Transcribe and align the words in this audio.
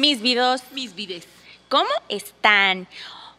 Mis 0.00 0.22
videos. 0.22 0.62
Mis 0.72 0.94
vides. 0.94 1.26
¿Cómo 1.68 1.90
están? 2.08 2.88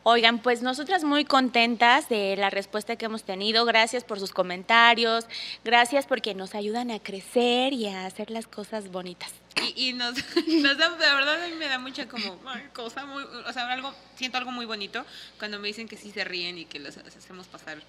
Oigan, 0.03 0.37
pues 0.37 0.61
nosotras 0.61 1.03
muy 1.03 1.25
contentas 1.25 2.07
de 2.07 2.35
la 2.37 2.51
respuesta 2.51 2.97
que 2.97 3.05
hemos 3.05 3.23
tenido. 3.23 3.65
Gracias 3.65 4.03
por 4.03 4.19
sus 4.19 4.31
comentarios. 4.31 5.25
Gracias 5.63 6.05
porque 6.05 6.35
nos 6.35 6.53
ayudan 6.53 6.91
a 6.91 6.99
crecer 6.99 7.73
y 7.73 7.87
a 7.87 8.05
hacer 8.05 8.29
las 8.29 8.45
cosas 8.45 8.91
bonitas. 8.91 9.31
Y, 9.75 9.89
y 9.89 9.93
nos, 9.93 10.13
nos 10.47 10.77
da, 10.77 10.89
la 10.89 11.15
verdad 11.15 11.43
a 11.43 11.47
mí 11.47 11.55
me 11.55 11.67
da 11.67 11.79
mucha 11.79 12.07
como 12.07 12.39
cosa 12.73 13.05
muy, 13.05 13.23
o 13.23 13.53
sea, 13.53 13.67
algo, 13.71 13.91
siento 14.15 14.37
algo 14.37 14.51
muy 14.51 14.67
bonito 14.67 15.03
cuando 15.39 15.57
me 15.57 15.67
dicen 15.67 15.87
que 15.87 15.97
sí 15.97 16.11
se 16.11 16.23
ríen 16.23 16.59
y 16.59 16.65
que 16.65 16.77
los 16.77 16.95
hacemos 16.95 17.47
pasar 17.47 17.81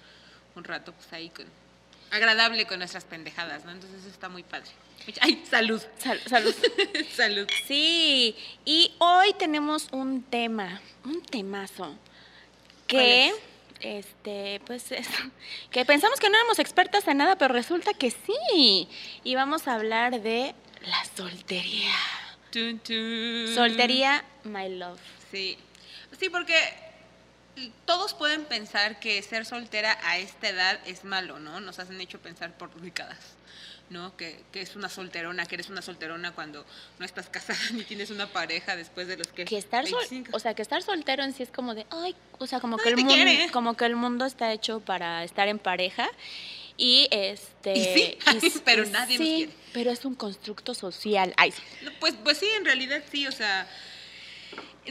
un 0.55 0.63
rato 0.63 0.93
pues 0.93 1.13
ahí 1.13 1.29
con, 1.29 1.45
agradable 2.13 2.65
con 2.65 2.79
nuestras 2.79 3.03
pendejadas, 3.05 3.65
¿no? 3.65 3.71
Entonces 3.71 4.01
eso 4.01 4.09
está 4.09 4.29
muy 4.29 4.43
padre. 4.43 4.69
Ay, 5.19 5.43
salud. 5.49 5.81
Sal- 5.97 6.21
salud. 6.27 6.55
salud. 7.15 7.47
Sí, 7.67 8.35
y 8.63 8.93
hoy 8.99 9.33
tenemos 9.33 9.87
un 9.91 10.23
tema, 10.23 10.81
un 11.03 11.21
temazo, 11.23 11.95
que, 12.87 13.33
este, 13.81 14.61
pues, 14.65 14.91
es- 14.91 15.07
que 15.71 15.83
pensamos 15.85 16.19
que 16.19 16.29
no 16.29 16.35
éramos 16.37 16.59
expertas 16.59 17.07
en 17.07 17.17
nada, 17.17 17.35
pero 17.37 17.53
resulta 17.53 17.93
que 17.93 18.11
sí. 18.11 18.87
Y 19.23 19.35
vamos 19.35 19.67
a 19.67 19.73
hablar 19.75 20.21
de 20.21 20.53
la 20.85 21.03
soltería. 21.17 21.93
Tun, 22.51 22.79
tun. 22.79 23.51
Soltería, 23.55 24.23
my 24.43 24.69
love. 24.69 24.99
Sí. 25.31 25.57
Sí, 26.19 26.29
porque 26.29 26.53
todos 27.85 28.13
pueden 28.13 28.45
pensar 28.45 28.99
que 28.99 29.21
ser 29.21 29.45
soltera 29.45 29.97
a 30.03 30.17
esta 30.17 30.49
edad 30.49 30.79
es 30.85 31.03
malo, 31.03 31.39
¿no? 31.39 31.59
Nos 31.59 31.79
hacen 31.79 31.99
hecho 32.01 32.19
pensar 32.19 32.57
por 32.57 32.73
décadas, 32.81 33.19
¿no? 33.89 34.15
Que, 34.17 34.43
que 34.51 34.61
es 34.61 34.75
una 34.75 34.89
solterona, 34.89 35.45
que 35.45 35.55
eres 35.55 35.69
una 35.69 35.81
solterona 35.83 36.31
cuando 36.31 36.65
no 36.99 37.05
estás 37.05 37.29
casada 37.29 37.59
ni 37.73 37.83
tienes 37.83 38.09
una 38.09 38.27
pareja 38.27 38.75
después 38.75 39.07
de 39.07 39.17
los 39.17 39.27
que... 39.27 39.45
Que 39.45 39.57
estar 39.57 39.85
sol- 39.87 39.99
25. 40.09 40.35
o 40.35 40.39
sea, 40.39 40.53
que 40.55 40.61
estar 40.63 40.81
soltero 40.81 41.23
en 41.23 41.33
sí 41.33 41.43
es 41.43 41.49
como 41.51 41.75
de, 41.75 41.85
ay, 41.91 42.15
o 42.39 42.47
sea, 42.47 42.59
como 42.59 42.77
que 42.77 42.89
el 42.89 42.97
mundo, 42.97 43.13
quiere. 43.13 43.51
como 43.51 43.75
que 43.75 43.85
el 43.85 43.95
mundo 43.95 44.25
está 44.25 44.51
hecho 44.51 44.79
para 44.79 45.23
estar 45.23 45.47
en 45.47 45.59
pareja 45.59 46.09
y 46.75 47.07
este, 47.11 47.73
Y 47.77 47.83
sí, 48.41 48.61
pero 48.65 48.83
y 48.83 48.89
nadie 48.89 49.19
nos 49.19 49.27
quiere. 49.27 49.51
pero 49.73 49.91
es 49.91 50.05
un 50.05 50.15
constructo 50.15 50.73
social. 50.73 51.33
Ay, 51.37 51.53
Pues, 51.99 52.15
pues 52.23 52.39
sí, 52.39 52.47
en 52.57 52.65
realidad 52.65 53.03
sí, 53.11 53.27
o 53.27 53.31
sea, 53.31 53.67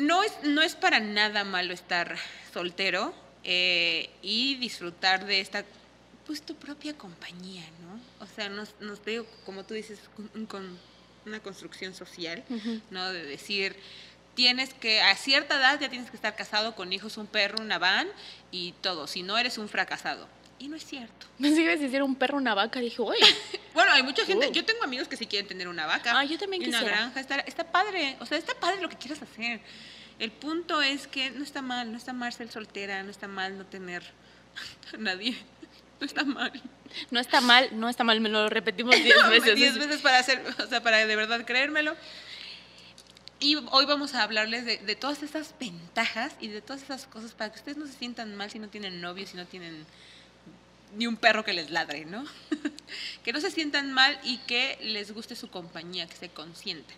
no 0.00 0.22
es, 0.22 0.32
no 0.44 0.62
es 0.62 0.74
para 0.74 1.00
nada 1.00 1.44
malo 1.44 1.74
estar 1.74 2.16
soltero 2.52 3.14
eh, 3.44 4.10
y 4.22 4.56
disfrutar 4.56 5.27
de 5.27 5.41
esta, 5.41 5.64
pues 6.27 6.42
tu 6.42 6.55
propia 6.55 6.96
compañía, 6.96 7.64
¿no? 7.80 8.24
O 8.24 8.28
sea, 8.28 8.48
nos, 8.48 8.74
nos 8.80 9.05
digo, 9.05 9.27
como 9.44 9.64
tú 9.64 9.74
dices, 9.74 9.98
con 10.48 10.78
una 11.27 11.40
construcción 11.40 11.94
social. 11.94 12.44
¿no? 12.90 13.12
De 13.12 13.24
decir, 13.24 13.77
tienes 14.34 14.74
que, 14.74 15.00
a 15.02 15.14
cierta 15.16 15.56
edad 15.56 15.80
ya 15.80 15.88
tienes 15.88 16.10
que 16.10 16.16
estar 16.16 16.36
casado 16.36 16.74
con 16.74 16.92
hijos, 16.92 17.16
un 17.16 17.27
perro, 17.27 17.62
una 17.62 17.78
van 17.78 18.08
y 18.50 18.72
todo, 18.80 19.06
si 19.06 19.22
no 19.22 19.38
eres 19.38 19.58
un 19.58 19.68
fracasado. 19.68 20.28
Y 20.62 20.68
no 20.68 20.77
es 20.77 20.84
cierto. 20.84 21.27
Pensé 21.41 21.56
que 21.56 21.62
ibas 21.64 21.78
a 21.80 21.82
decir 21.82 22.02
un 22.02 22.14
perro, 22.14 22.36
una 22.38 22.55
vaca. 22.55 22.78
Dije, 22.78 23.02
oye, 23.02 23.18
Bueno, 23.74 23.91
hay 23.92 24.02
mucha 24.02 24.24
gente, 24.24 24.46
Uh. 24.48 24.52
yo 24.52 24.64
tengo 24.64 24.84
amigos 24.84 25.08
que 25.08 25.16
sí 25.16 25.27
quieren 25.27 25.48
tener 25.48 25.66
una 25.66 25.86
vaca. 25.86 26.12
Ah, 26.16 26.24
yo 26.24 26.38
también 26.38 26.62
y 26.62 26.68
una 26.68 26.78
quisiera. 26.78 26.98
granja, 26.98 27.20
está, 27.20 27.36
está 27.41 27.64
padre, 27.72 28.16
o 28.20 28.27
sea, 28.27 28.38
está 28.38 28.55
padre 28.55 28.80
lo 28.80 28.88
que 28.88 28.96
quieras 28.96 29.20
hacer. 29.22 29.60
El 30.18 30.30
punto 30.30 30.80
es 30.83 31.08
que 31.08 31.30
no 31.33 31.42
está 31.42 31.62
mal, 31.62 31.90
no 31.90 31.98
está 31.98 32.12
mal 32.12 32.33
ser 32.33 32.48
soltera, 32.52 33.02
no 33.02 33.10
está 33.10 33.27
mal 33.27 33.58
no 33.58 33.66
tener 33.66 34.05
a 34.94 34.98
nadie, 34.98 35.36
no 36.00 36.06
está 36.06 36.22
mal. 36.22 36.52
no 37.10 37.18
está 37.18 37.40
mal, 37.40 37.70
no 37.73 37.89
está 37.89 38.05
mal, 38.05 38.20
me 38.20 38.29
lo 38.29 38.48
repetimos 38.48 38.94
diez 38.94 39.29
veces. 39.30 39.56
Diez 39.56 39.77
veces 39.79 40.00
para 40.00 40.18
hacer, 40.18 40.40
o 40.62 40.67
sea, 40.67 40.80
para 40.83 41.05
de 41.05 41.17
verdad 41.17 41.44
creérmelo. 41.44 41.96
Y 43.40 43.56
hoy 43.56 43.86
vamos 43.86 44.14
a 44.14 44.23
hablarles 44.23 44.64
de, 44.64 44.77
de 44.79 44.94
todas 44.94 45.24
esas 45.24 45.55
ventajas 45.58 46.36
y 46.40 46.46
de 46.48 46.61
todas 46.61 46.83
esas 46.83 47.06
cosas 47.06 47.33
para 47.33 47.50
que 47.50 47.58
ustedes 47.58 47.77
no 47.77 47.86
se 47.89 47.94
sientan 47.94 48.36
mal 48.36 48.50
si 48.52 48.61
no 48.61 48.68
tienen 48.68 49.00
novio, 49.00 49.27
si 49.27 49.36
no 49.36 49.46
tienen 49.46 49.84
ni 50.95 51.07
un 51.07 51.17
perro 51.17 51.45
que 51.45 51.53
les 51.53 51.70
ladre, 51.70 52.05
¿no? 52.05 52.25
que 53.25 53.33
no 53.33 53.41
se 53.41 53.51
sientan 53.51 53.92
mal 53.92 54.19
y 54.25 54.39
que 54.39 54.79
les 54.83 55.13
guste 55.13 55.36
su 55.36 55.48
compañía, 55.48 56.07
que 56.07 56.17
se 56.17 56.29
consientan. 56.29 56.97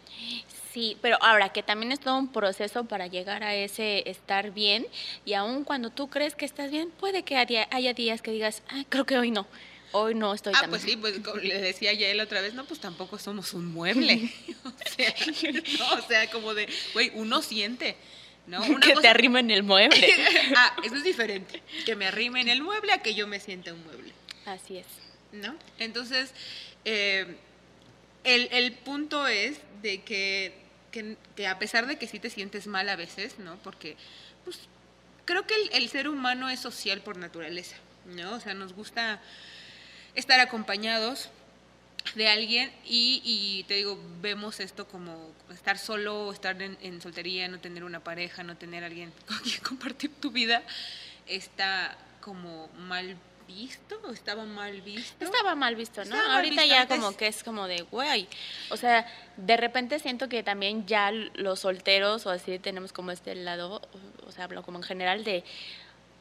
Sí, 0.72 0.96
pero 1.00 1.16
ahora 1.22 1.50
que 1.50 1.62
también 1.62 1.92
es 1.92 2.00
todo 2.00 2.18
un 2.18 2.32
proceso 2.32 2.84
para 2.84 3.06
llegar 3.06 3.44
a 3.44 3.54
ese 3.54 4.08
estar 4.10 4.50
bien 4.52 4.86
y 5.24 5.34
aun 5.34 5.64
cuando 5.64 5.90
tú 5.90 6.08
crees 6.08 6.34
que 6.34 6.44
estás 6.44 6.70
bien, 6.70 6.90
puede 6.90 7.22
que 7.22 7.36
haya, 7.36 7.92
días 7.94 8.22
que 8.22 8.32
digas, 8.32 8.62
"Ay, 8.68 8.84
creo 8.88 9.04
que 9.06 9.16
hoy 9.16 9.30
no, 9.30 9.46
hoy 9.92 10.14
no 10.16 10.34
estoy 10.34 10.54
Ah, 10.56 10.62
tan 10.62 10.70
pues 10.70 10.84
bien". 10.84 10.96
sí, 10.96 11.00
pues 11.00 11.20
como 11.20 11.36
le 11.36 11.60
decía 11.60 11.92
ya 11.92 12.08
él 12.08 12.20
otra 12.20 12.40
vez, 12.40 12.54
no, 12.54 12.64
pues 12.64 12.80
tampoco 12.80 13.18
somos 13.18 13.54
un 13.54 13.66
mueble. 13.72 14.32
o, 14.64 14.72
sea, 14.96 15.14
no, 15.78 15.92
o 15.94 16.02
sea, 16.08 16.28
como 16.30 16.54
de, 16.54 16.68
güey, 16.92 17.12
uno 17.14 17.40
siente, 17.42 17.96
¿no? 18.46 18.62
Una 18.66 18.80
que 18.80 18.88
te 18.88 18.94
cosa- 18.94 19.10
arrimen 19.10 19.50
el 19.50 19.62
mueble. 19.62 20.08
ah, 20.56 20.76
eso 20.84 20.96
es 20.96 21.04
diferente. 21.04 21.62
Que 21.86 21.96
me 21.96 22.06
arrime 22.06 22.40
en 22.40 22.48
el 22.48 22.62
mueble 22.62 22.92
a 22.92 22.98
que 23.02 23.14
yo 23.14 23.26
me 23.26 23.40
sienta 23.40 23.72
un 23.72 23.82
mueble, 23.84 24.12
Así 24.46 24.78
es. 24.78 24.86
¿no? 25.32 25.56
Entonces, 25.78 26.32
eh, 26.84 27.36
el, 28.24 28.48
el 28.52 28.72
punto 28.72 29.26
es 29.26 29.58
de 29.82 30.02
que, 30.02 30.54
que, 30.92 31.16
que 31.36 31.46
a 31.46 31.58
pesar 31.58 31.86
de 31.86 31.96
que 31.98 32.06
sí 32.06 32.18
te 32.20 32.30
sientes 32.30 32.66
mal 32.66 32.88
a 32.88 32.96
veces, 32.96 33.38
¿no? 33.38 33.56
Porque, 33.64 33.96
pues, 34.44 34.60
creo 35.24 35.46
que 35.46 35.54
el, 35.54 35.70
el 35.82 35.88
ser 35.88 36.08
humano 36.08 36.48
es 36.50 36.60
social 36.60 37.00
por 37.00 37.16
naturaleza, 37.16 37.76
¿no? 38.06 38.34
O 38.34 38.40
sea, 38.40 38.54
nos 38.54 38.72
gusta 38.74 39.20
estar 40.14 40.38
acompañados 40.40 41.30
de 42.14 42.28
alguien 42.28 42.70
y, 42.84 43.20
y 43.24 43.64
te 43.64 43.74
digo, 43.74 43.98
vemos 44.20 44.60
esto 44.60 44.86
como 44.86 45.32
estar 45.52 45.78
solo, 45.78 46.32
estar 46.32 46.60
en, 46.62 46.76
en 46.80 47.00
soltería, 47.00 47.48
no 47.48 47.58
tener 47.58 47.82
una 47.84 48.00
pareja, 48.00 48.42
no 48.42 48.56
tener 48.56 48.84
alguien 48.84 49.12
con 49.26 49.38
quien 49.38 49.60
compartir 49.60 50.10
tu 50.20 50.30
vida, 50.30 50.62
está 51.26 51.96
como 52.20 52.68
mal 52.78 53.16
visto 53.46 54.00
o 54.04 54.10
estaba 54.10 54.44
mal 54.44 54.80
visto. 54.80 55.24
Estaba 55.24 55.54
mal 55.54 55.76
visto, 55.76 56.04
¿no? 56.04 56.16
Estaba 56.16 56.36
Ahorita 56.36 56.64
ya 56.64 56.82
antes. 56.82 56.98
como 56.98 57.16
que 57.16 57.26
es 57.26 57.42
como 57.42 57.66
de, 57.66 57.82
güey. 57.82 58.28
O 58.70 58.76
sea, 58.76 59.06
de 59.36 59.56
repente 59.56 59.98
siento 59.98 60.28
que 60.28 60.42
también 60.42 60.86
ya 60.86 61.10
los 61.10 61.60
solteros 61.60 62.26
o 62.26 62.30
así 62.30 62.58
tenemos 62.58 62.92
como 62.92 63.10
este 63.10 63.34
lado, 63.34 63.82
o 64.26 64.32
sea, 64.32 64.44
hablo 64.44 64.62
como 64.62 64.78
en 64.78 64.84
general 64.84 65.24
de, 65.24 65.44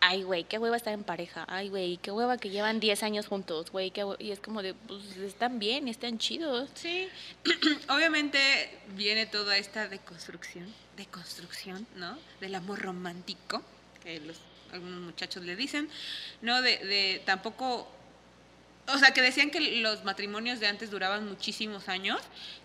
ay, 0.05 0.23
güey, 0.23 0.43
qué 0.43 0.57
hueva 0.57 0.75
estar 0.75 0.93
en 0.93 1.03
pareja. 1.03 1.45
Ay, 1.47 1.69
güey, 1.69 1.97
qué 1.97 2.11
hueva 2.11 2.37
que 2.37 2.49
llevan 2.49 2.79
10 2.79 3.03
años 3.03 3.27
juntos, 3.27 3.71
güey. 3.71 3.91
qué 3.91 4.03
hue-". 4.03 4.17
Y 4.19 4.31
es 4.31 4.39
como 4.39 4.61
de, 4.61 4.73
pues 4.73 5.15
están 5.17 5.59
bien, 5.59 5.87
están 5.87 6.17
chidos. 6.17 6.69
Sí, 6.75 7.07
obviamente 7.89 8.39
viene 8.95 9.25
toda 9.25 9.57
esta 9.57 9.87
deconstrucción, 9.87 10.67
deconstrucción, 10.97 11.87
¿no? 11.95 12.17
Del 12.41 12.55
amor 12.55 12.79
romántico, 12.81 13.61
que 14.03 14.19
los, 14.19 14.37
algunos 14.73 14.99
muchachos 14.99 15.43
le 15.43 15.55
dicen, 15.55 15.89
¿no? 16.41 16.61
De, 16.61 16.77
de 16.79 17.21
tampoco, 17.25 17.89
o 18.87 18.97
sea, 18.97 19.11
que 19.11 19.21
decían 19.21 19.51
que 19.51 19.79
los 19.81 20.03
matrimonios 20.03 20.59
de 20.59 20.67
antes 20.67 20.91
duraban 20.91 21.27
muchísimos 21.27 21.87
años, 21.87 22.19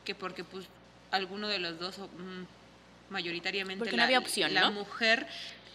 que 0.05 0.15
porque 0.17 0.43
pues 0.43 0.67
alguno 1.13 1.47
de 1.47 1.61
los 1.61 1.79
dos, 1.79 1.99
mm, 1.99 2.45
mayoritariamente 3.11 3.79
Porque 3.79 3.97
no 3.97 4.03
había 4.03 4.19
opción, 4.19 4.53
la 4.55 4.63
¿no? 4.63 4.73
mujer 4.73 5.27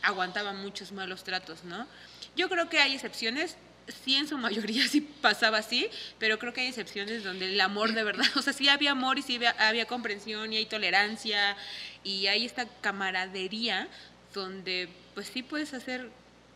aguantaba 0.04 0.54
muchos 0.54 0.92
malos 0.92 1.24
tratos, 1.24 1.64
¿no? 1.64 1.88
Yo 2.36 2.50
creo 2.50 2.70
que 2.70 2.80
hay 2.80 2.94
excepciones, 2.94 3.58
sí 4.04 4.16
en 4.16 4.28
su 4.28 4.38
mayoría 4.38 4.88
sí 4.90 5.02
pasaba 5.02 5.58
así, 5.58 5.90
pero 6.20 6.38
creo 6.38 6.54
que 6.54 6.62
hay 6.62 6.68
excepciones 6.68 7.24
donde 7.24 7.46
el 7.46 7.60
amor 7.60 7.94
de 7.94 8.04
verdad, 8.04 8.26
o 8.36 8.42
sea, 8.42 8.54
sí 8.54 8.70
había 8.70 8.92
amor 8.92 9.18
y 9.18 9.24
sí 9.24 9.38
había, 9.38 9.52
había 9.52 9.86
comprensión 9.86 10.54
y 10.54 10.58
hay 10.58 10.66
tolerancia 10.66 11.58
y 12.04 12.28
hay 12.28 12.46
esta 12.46 12.68
camaradería 12.82 13.88
donde 14.34 14.90
pues 15.14 15.28
sí 15.28 15.42
puedes 15.44 15.74
hacer, 15.74 16.10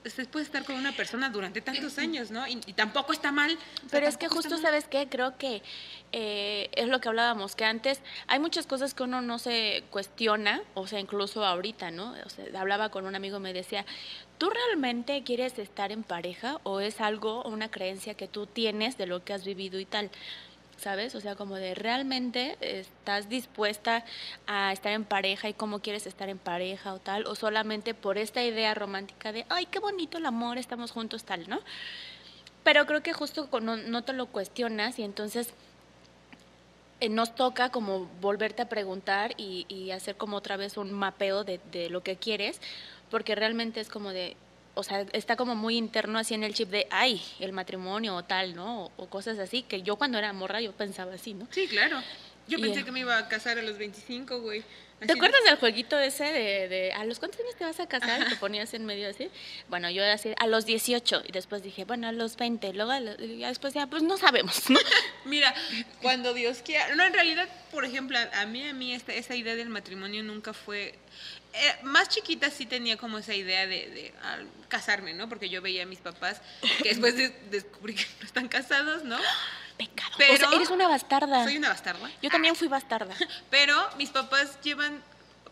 se 0.10 0.26
puede 0.26 0.46
estar 0.46 0.64
con 0.64 0.76
una 0.76 0.92
persona 0.92 1.30
durante 1.30 1.62
tantos 1.62 1.98
años, 1.98 2.32
¿no? 2.32 2.48
Y, 2.48 2.60
y 2.66 2.74
tampoco 2.74 3.14
está 3.14 3.32
mal. 3.32 3.58
Pero 3.90 4.08
es 4.08 4.18
que 4.18 4.28
justo. 4.28 4.58
¿sabes 4.58 4.88
qué? 4.88 5.08
Creo 5.10 5.38
que 5.38 5.62
eh, 6.12 6.70
es 6.74 6.88
lo 6.88 7.02
que 7.02 7.10
hablábamos, 7.10 7.56
que 7.56 7.66
antes 7.66 8.02
hay 8.28 8.40
muchas 8.40 8.66
cosas 8.66 8.94
que 8.94 9.04
uno 9.04 9.22
no 9.22 9.40
se 9.40 9.84
cuestiona, 9.90 10.62
o 10.74 10.88
sea, 10.88 11.00
incluso 11.00 11.46
ahorita, 11.46 11.92
¿no? 11.92 12.16
O 12.26 12.30
sea, 12.30 12.46
hablaba 12.60 12.90
con 12.90 13.06
un 13.06 13.16
amigo 13.16 13.38
y 13.38 13.42
me 13.42 13.54
decía, 13.54 13.86
¿tú 14.38 14.50
realmente 14.50 15.24
quieres 15.24 15.60
estar 15.60 15.92
en 15.92 16.04
pareja 16.04 16.60
o 16.64 16.80
es 16.80 17.02
algo, 17.02 17.44
una 17.44 17.70
creencia 17.70 18.14
que 18.14 18.28
tú 18.28 18.46
tienes 18.46 18.98
de 18.98 19.06
lo 19.06 19.24
que 19.24 19.34
has 19.34 19.44
vivido 19.44 19.80
y 19.80 19.86
tal? 19.86 20.10
¿Sabes? 20.78 21.16
O 21.16 21.22
sea, 21.22 21.36
como 21.36 21.56
de 21.56 21.74
realmente 21.74 22.56
estás 22.62 23.30
dispuesta 23.30 24.06
a 24.46 24.72
estar 24.72 24.92
en 24.92 25.06
pareja 25.06 25.50
y 25.50 25.54
cómo 25.54 25.80
quieres 25.80 26.06
estar 26.06 26.30
en 26.30 26.38
pareja 26.38 26.94
o 26.94 27.00
tal, 27.00 27.26
o 27.26 27.36
solamente 27.36 27.96
por 27.96 28.18
esta 28.18 28.44
idea 28.44 28.76
romántica 28.76 29.32
de, 29.32 29.46
ay, 29.50 29.66
qué 29.66 29.80
bonito 29.80 30.20
el 30.20 30.26
amor, 30.28 30.60
estamos 30.60 30.92
juntos, 30.92 31.24
tal, 31.24 31.50
¿no? 31.50 31.60
Pero 32.64 32.86
creo 32.86 33.02
que 33.02 33.14
justo 33.14 33.50
no, 33.60 33.76
no 33.78 34.04
te 34.04 34.14
lo 34.14 34.28
cuestionas 34.28 35.00
y 35.00 35.04
entonces 35.04 35.54
eh, 37.00 37.10
nos 37.10 37.34
toca 37.34 37.70
como 37.70 38.08
volverte 38.22 38.62
a 38.64 38.70
preguntar 38.70 39.34
y, 39.38 39.66
y 39.70 39.92
hacer 39.92 40.16
como 40.16 40.38
otra 40.38 40.58
vez 40.58 40.78
un 40.78 40.92
mapeo 40.92 41.44
de, 41.44 41.60
de 41.72 41.90
lo 41.90 42.02
que 42.02 42.18
quieres, 42.18 42.60
porque 43.10 43.36
realmente 43.36 43.80
es 43.80 43.90
como 43.90 44.10
de, 44.10 44.36
o 44.78 44.84
sea, 44.84 45.06
está 45.14 45.36
como 45.36 45.56
muy 45.56 45.76
interno 45.76 46.20
así 46.20 46.36
en 46.36 46.44
el 46.44 46.54
chip 46.54 46.70
de, 46.70 46.88
ay, 46.92 47.22
el 47.40 47.52
matrimonio 47.52 48.16
o 48.16 48.24
tal, 48.24 48.56
¿no? 48.56 48.92
O, 48.96 49.08
cosas 49.08 49.40
así, 49.40 49.64
que 49.64 49.82
yo 49.82 49.96
cuando 49.96 50.20
era 50.20 50.32
morra 50.34 50.62
yo 50.62 50.72
pensaba 50.72 51.14
así, 51.16 51.34
¿no? 51.34 51.48
Sí, 51.50 51.68
claro. 51.68 51.98
Yo 52.48 52.58
Y, 52.58 52.62
pensé 52.62 52.84
que 52.86 52.92
me 52.92 53.02
iba 53.02 53.18
a 53.18 53.28
casar 53.28 53.58
a 53.60 53.62
los 53.62 53.78
25, 53.78 54.40
güey. 54.42 54.64
¿Te 55.06 55.12
acuerdas 55.14 55.44
del 55.46 55.58
jueguito 55.58 56.00
ese 56.00 56.24
de, 56.24 56.68
de 56.68 56.92
a 56.92 57.06
los 57.06 57.20
cuántos 57.20 57.40
años 57.42 57.56
te 57.56 57.64
vas 57.66 57.80
a 57.80 57.88
casar? 57.88 58.28
Te 58.30 58.36
ponías 58.38 58.74
en 58.74 58.84
medio 58.84 59.08
así. 59.08 59.30
Bueno, 59.70 59.92
yo 59.92 60.04
así, 60.04 60.34
a 60.40 60.48
los 60.48 60.66
18. 60.66 61.22
Y 61.28 61.32
después 61.32 61.62
dije, 61.62 61.86
bueno, 61.86 62.08
a 62.08 62.12
los 62.12 62.36
20. 62.36 62.74
Luego, 62.74 62.90
a 62.92 63.00
los- 63.00 63.20
y 63.20 63.38
después 63.44 63.76
ya, 63.76 63.86
pues 63.86 64.02
no 64.02 64.18
sabemos, 64.18 64.68
¿no? 64.72 64.80
Mira, 65.26 65.54
cuando 66.02 66.34
Dios 66.34 66.64
quiera. 66.66 66.96
No, 66.96 67.04
en 67.04 67.14
realidad, 67.14 67.48
por 67.70 67.86
ejemplo, 67.86 68.18
a, 68.18 68.42
a 68.42 68.46
mí, 68.48 68.68
a 68.68 68.74
mí 68.74 68.92
esta, 68.96 69.14
esa 69.14 69.36
idea 69.36 69.56
del 69.56 69.70
matrimonio 69.70 70.24
nunca 70.24 70.52
fue. 70.54 70.96
eh, 71.54 71.76
más 71.84 72.10
chiquita 72.10 72.50
sí 72.50 72.66
tenía 72.66 72.98
como 72.98 73.20
esa 73.20 73.36
idea 73.36 73.68
de, 73.68 73.88
de, 73.92 74.14
ah, 74.24 74.40
casarme, 74.68 75.14
¿no? 75.14 75.30
Porque 75.30 75.48
yo 75.50 75.62
veía 75.62 75.84
a 75.84 75.86
mis 75.86 76.00
papás 76.00 76.42
que 76.82 76.90
después 76.90 77.16
de- 77.16 77.36
descubrí 77.52 77.94
que 77.94 78.06
no 78.20 78.26
están 78.26 78.48
casados, 78.48 79.04
¿no? 79.04 79.20
Pecado. 79.78 80.12
o 80.14 80.18
Pero- 80.18 80.38
sea, 80.38 80.50
eres 80.58 80.70
una 80.70 80.88
bastarda. 80.88 81.44
Soy 81.44 81.58
una 81.58 81.70
bastarda. 81.70 82.10
Yo 82.22 82.30
también 82.30 82.56
fui 82.56 82.68
bastarda. 82.68 83.14
Pero 83.50 83.76
mis 83.98 84.10
papás 84.10 84.60
llevan 84.62 85.02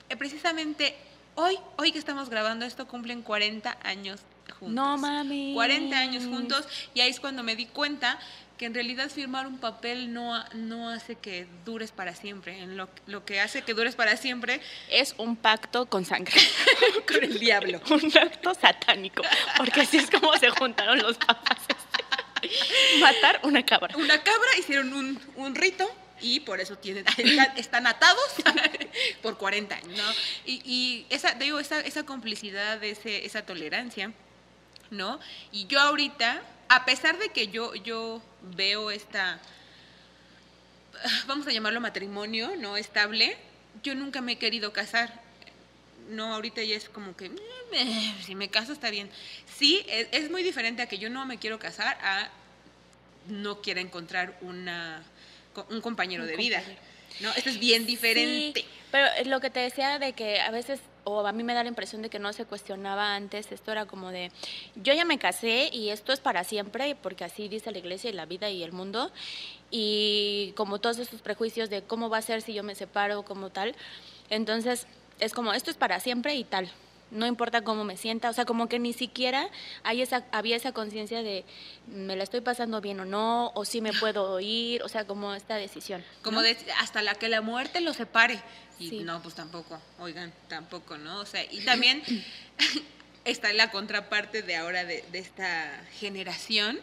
eh, 0.09 0.15
precisamente 0.17 0.95
hoy, 1.35 1.57
hoy 1.77 1.91
que 1.91 1.99
estamos 1.99 2.29
grabando 2.29 2.65
esto, 2.65 2.87
cumplen 2.87 3.21
40 3.21 3.77
años 3.83 4.21
juntos. 4.59 4.69
No 4.75 4.97
mames. 4.97 5.53
40 5.53 5.97
años 5.97 6.23
juntos 6.25 6.67
y 6.93 7.01
ahí 7.01 7.09
es 7.09 7.19
cuando 7.19 7.43
me 7.43 7.55
di 7.55 7.65
cuenta 7.65 8.17
que 8.57 8.65
en 8.67 8.73
realidad 8.73 9.09
firmar 9.09 9.47
un 9.47 9.57
papel 9.57 10.13
no, 10.13 10.41
no 10.53 10.89
hace 10.89 11.15
que 11.15 11.45
dures 11.65 11.91
para 11.91 12.15
siempre. 12.15 12.57
En 12.61 12.77
lo, 12.77 12.87
lo 13.05 13.25
que 13.25 13.41
hace 13.41 13.63
que 13.63 13.73
dures 13.73 13.95
para 13.95 14.15
siempre 14.15 14.61
Es 14.89 15.13
un 15.17 15.35
pacto 15.35 15.87
con 15.87 16.05
sangre. 16.05 16.39
con 17.07 17.21
el 17.21 17.37
diablo. 17.37 17.81
un 17.89 18.09
pacto 18.11 18.53
satánico. 18.53 19.23
Porque 19.57 19.81
así 19.81 19.97
es 19.97 20.09
como 20.09 20.33
se 20.37 20.49
juntaron 20.51 20.99
los 20.99 21.17
papás. 21.17 21.57
Matar 22.99 23.39
una 23.43 23.65
cabra. 23.65 23.95
Una 23.97 24.23
cabra 24.23 24.57
hicieron 24.57 24.93
un, 24.93 25.19
un 25.35 25.55
rito 25.55 25.89
y 26.21 26.39
por 26.41 26.59
eso 26.59 26.77
tienen, 26.77 27.05
están, 27.57 27.87
atados 27.87 28.35
por 29.21 29.37
40 29.37 29.75
años, 29.75 29.97
¿no? 29.97 30.13
Y, 30.45 31.05
esa, 31.09 31.33
digo, 31.33 31.59
esa, 31.59 31.79
esa 31.81 32.03
complicidad, 32.03 32.83
ese, 32.83 33.25
esa 33.25 33.45
tolerancia, 33.45 34.11
¿no? 34.91 35.19
Y 35.51 35.67
yo 35.67 35.79
ahorita, 35.79 36.41
a 36.69 36.85
pesar 36.85 37.17
de 37.19 37.29
que 37.29 37.47
yo, 37.47 37.75
yo 37.75 38.21
veo 38.41 38.91
esta, 38.91 39.39
vamos 41.27 41.47
a 41.47 41.51
llamarlo 41.51 41.81
matrimonio, 41.81 42.53
¿no? 42.57 42.77
Estable, 42.77 43.37
yo 43.83 43.95
nunca 43.95 44.21
me 44.21 44.33
he 44.33 44.37
querido 44.37 44.71
casar. 44.71 45.24
No, 46.09 46.33
ahorita 46.35 46.61
ya 46.63 46.75
es 46.75 46.87
como 46.89 47.15
que, 47.15 47.31
"Eh, 47.73 48.13
si 48.23 48.35
me 48.35 48.49
caso 48.49 48.73
está 48.73 48.89
bien. 48.89 49.09
Sí, 49.57 49.83
es, 49.87 50.07
es 50.11 50.29
muy 50.31 50.43
diferente 50.43 50.81
a 50.81 50.87
que 50.87 50.97
yo 50.97 51.09
no 51.09 51.25
me 51.25 51.37
quiero 51.37 51.59
casar 51.59 51.97
a 52.01 52.29
no 53.27 53.61
quiera 53.61 53.81
encontrar 53.81 54.37
una, 54.41 55.03
un 55.69 55.81
compañero 55.81 56.23
Un 56.23 56.29
de 56.29 56.37
vida. 56.37 56.63
¿no? 57.21 57.31
Esto 57.33 57.49
es 57.49 57.59
bien 57.59 57.85
diferente. 57.85 58.59
Sí, 58.61 58.65
pero 58.91 59.07
lo 59.25 59.39
que 59.39 59.49
te 59.49 59.61
decía 59.61 59.99
de 59.99 60.13
que 60.13 60.39
a 60.41 60.51
veces, 60.51 60.79
o 61.05 61.25
a 61.25 61.31
mí 61.31 61.43
me 61.43 61.53
da 61.53 61.63
la 61.63 61.69
impresión 61.69 62.01
de 62.01 62.09
que 62.09 62.19
no 62.19 62.33
se 62.33 62.45
cuestionaba 62.45 63.15
antes, 63.15 63.51
esto 63.51 63.71
era 63.71 63.85
como 63.85 64.11
de, 64.11 64.31
yo 64.75 64.93
ya 64.93 65.05
me 65.05 65.17
casé 65.17 65.69
y 65.71 65.89
esto 65.89 66.11
es 66.13 66.19
para 66.19 66.43
siempre, 66.43 66.95
porque 66.95 67.23
así 67.23 67.47
dice 67.47 67.71
la 67.71 67.77
iglesia 67.77 68.09
y 68.09 68.13
la 68.13 68.25
vida 68.25 68.49
y 68.49 68.63
el 68.63 68.73
mundo, 68.73 69.11
y 69.71 70.53
como 70.55 70.79
todos 70.79 70.99
esos 70.99 71.21
prejuicios 71.21 71.69
de 71.69 71.83
cómo 71.83 72.09
va 72.09 72.17
a 72.17 72.21
ser 72.21 72.41
si 72.41 72.53
yo 72.53 72.63
me 72.63 72.75
separo, 72.75 73.23
como 73.23 73.49
tal, 73.49 73.75
entonces 74.29 74.87
es 75.19 75.33
como, 75.33 75.53
esto 75.53 75.71
es 75.71 75.77
para 75.77 75.99
siempre 75.99 76.35
y 76.35 76.43
tal. 76.43 76.71
No 77.11 77.27
importa 77.27 77.61
cómo 77.63 77.83
me 77.83 77.97
sienta, 77.97 78.29
o 78.29 78.33
sea, 78.33 78.45
como 78.45 78.67
que 78.67 78.79
ni 78.79 78.91
siquiera 78.91 79.47
hay 79.83 80.01
esa, 80.01 80.25
había 80.31 80.55
esa 80.55 80.71
conciencia 80.71 81.21
de 81.21 81.45
me 81.87 82.15
la 82.15 82.23
estoy 82.23 82.41
pasando 82.41 82.81
bien 82.81 82.99
o 82.99 83.05
no, 83.05 83.51
o 83.53 83.63
si 83.63 83.79
me 83.79 83.93
puedo 83.93 84.39
ir, 84.39 84.81
o 84.81 84.89
sea, 84.89 85.05
como 85.05 85.33
esta 85.35 85.55
decisión. 85.55 86.03
Como 86.23 86.41
de 86.41 86.57
hasta 86.79 87.01
la 87.03 87.13
que 87.15 87.29
la 87.29 87.41
muerte 87.41 87.79
lo 87.79 87.93
separe. 87.93 88.41
Y 88.79 88.89
Sí. 88.89 88.99
no, 89.03 89.21
pues 89.21 89.35
tampoco, 89.35 89.79
oigan, 89.99 90.33
tampoco, 90.49 90.97
¿no? 90.97 91.19
O 91.19 91.25
sea, 91.25 91.43
y 91.49 91.63
también 91.63 92.01
está 93.25 93.53
la 93.53 93.71
contraparte 93.71 94.41
de 94.41 94.55
ahora 94.55 94.83
de, 94.83 95.03
de 95.11 95.19
esta 95.19 95.81
generación 95.99 96.79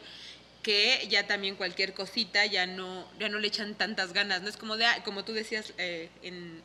que 0.63 1.07
ya 1.11 1.27
también 1.27 1.57
cualquier 1.57 1.93
cosita 1.93 2.47
ya 2.47 2.67
no, 2.67 3.07
ya 3.19 3.29
no 3.29 3.39
le 3.41 3.49
echan 3.49 3.75
tantas 3.75 4.13
ganas, 4.13 4.43
¿no? 4.43 4.49
Es 4.49 4.57
como 4.57 4.77
de, 4.77 4.87
ah, 4.87 5.03
como 5.05 5.25
tú 5.25 5.33
decías 5.33 5.75
eh, 5.79 6.09
en 6.23 6.63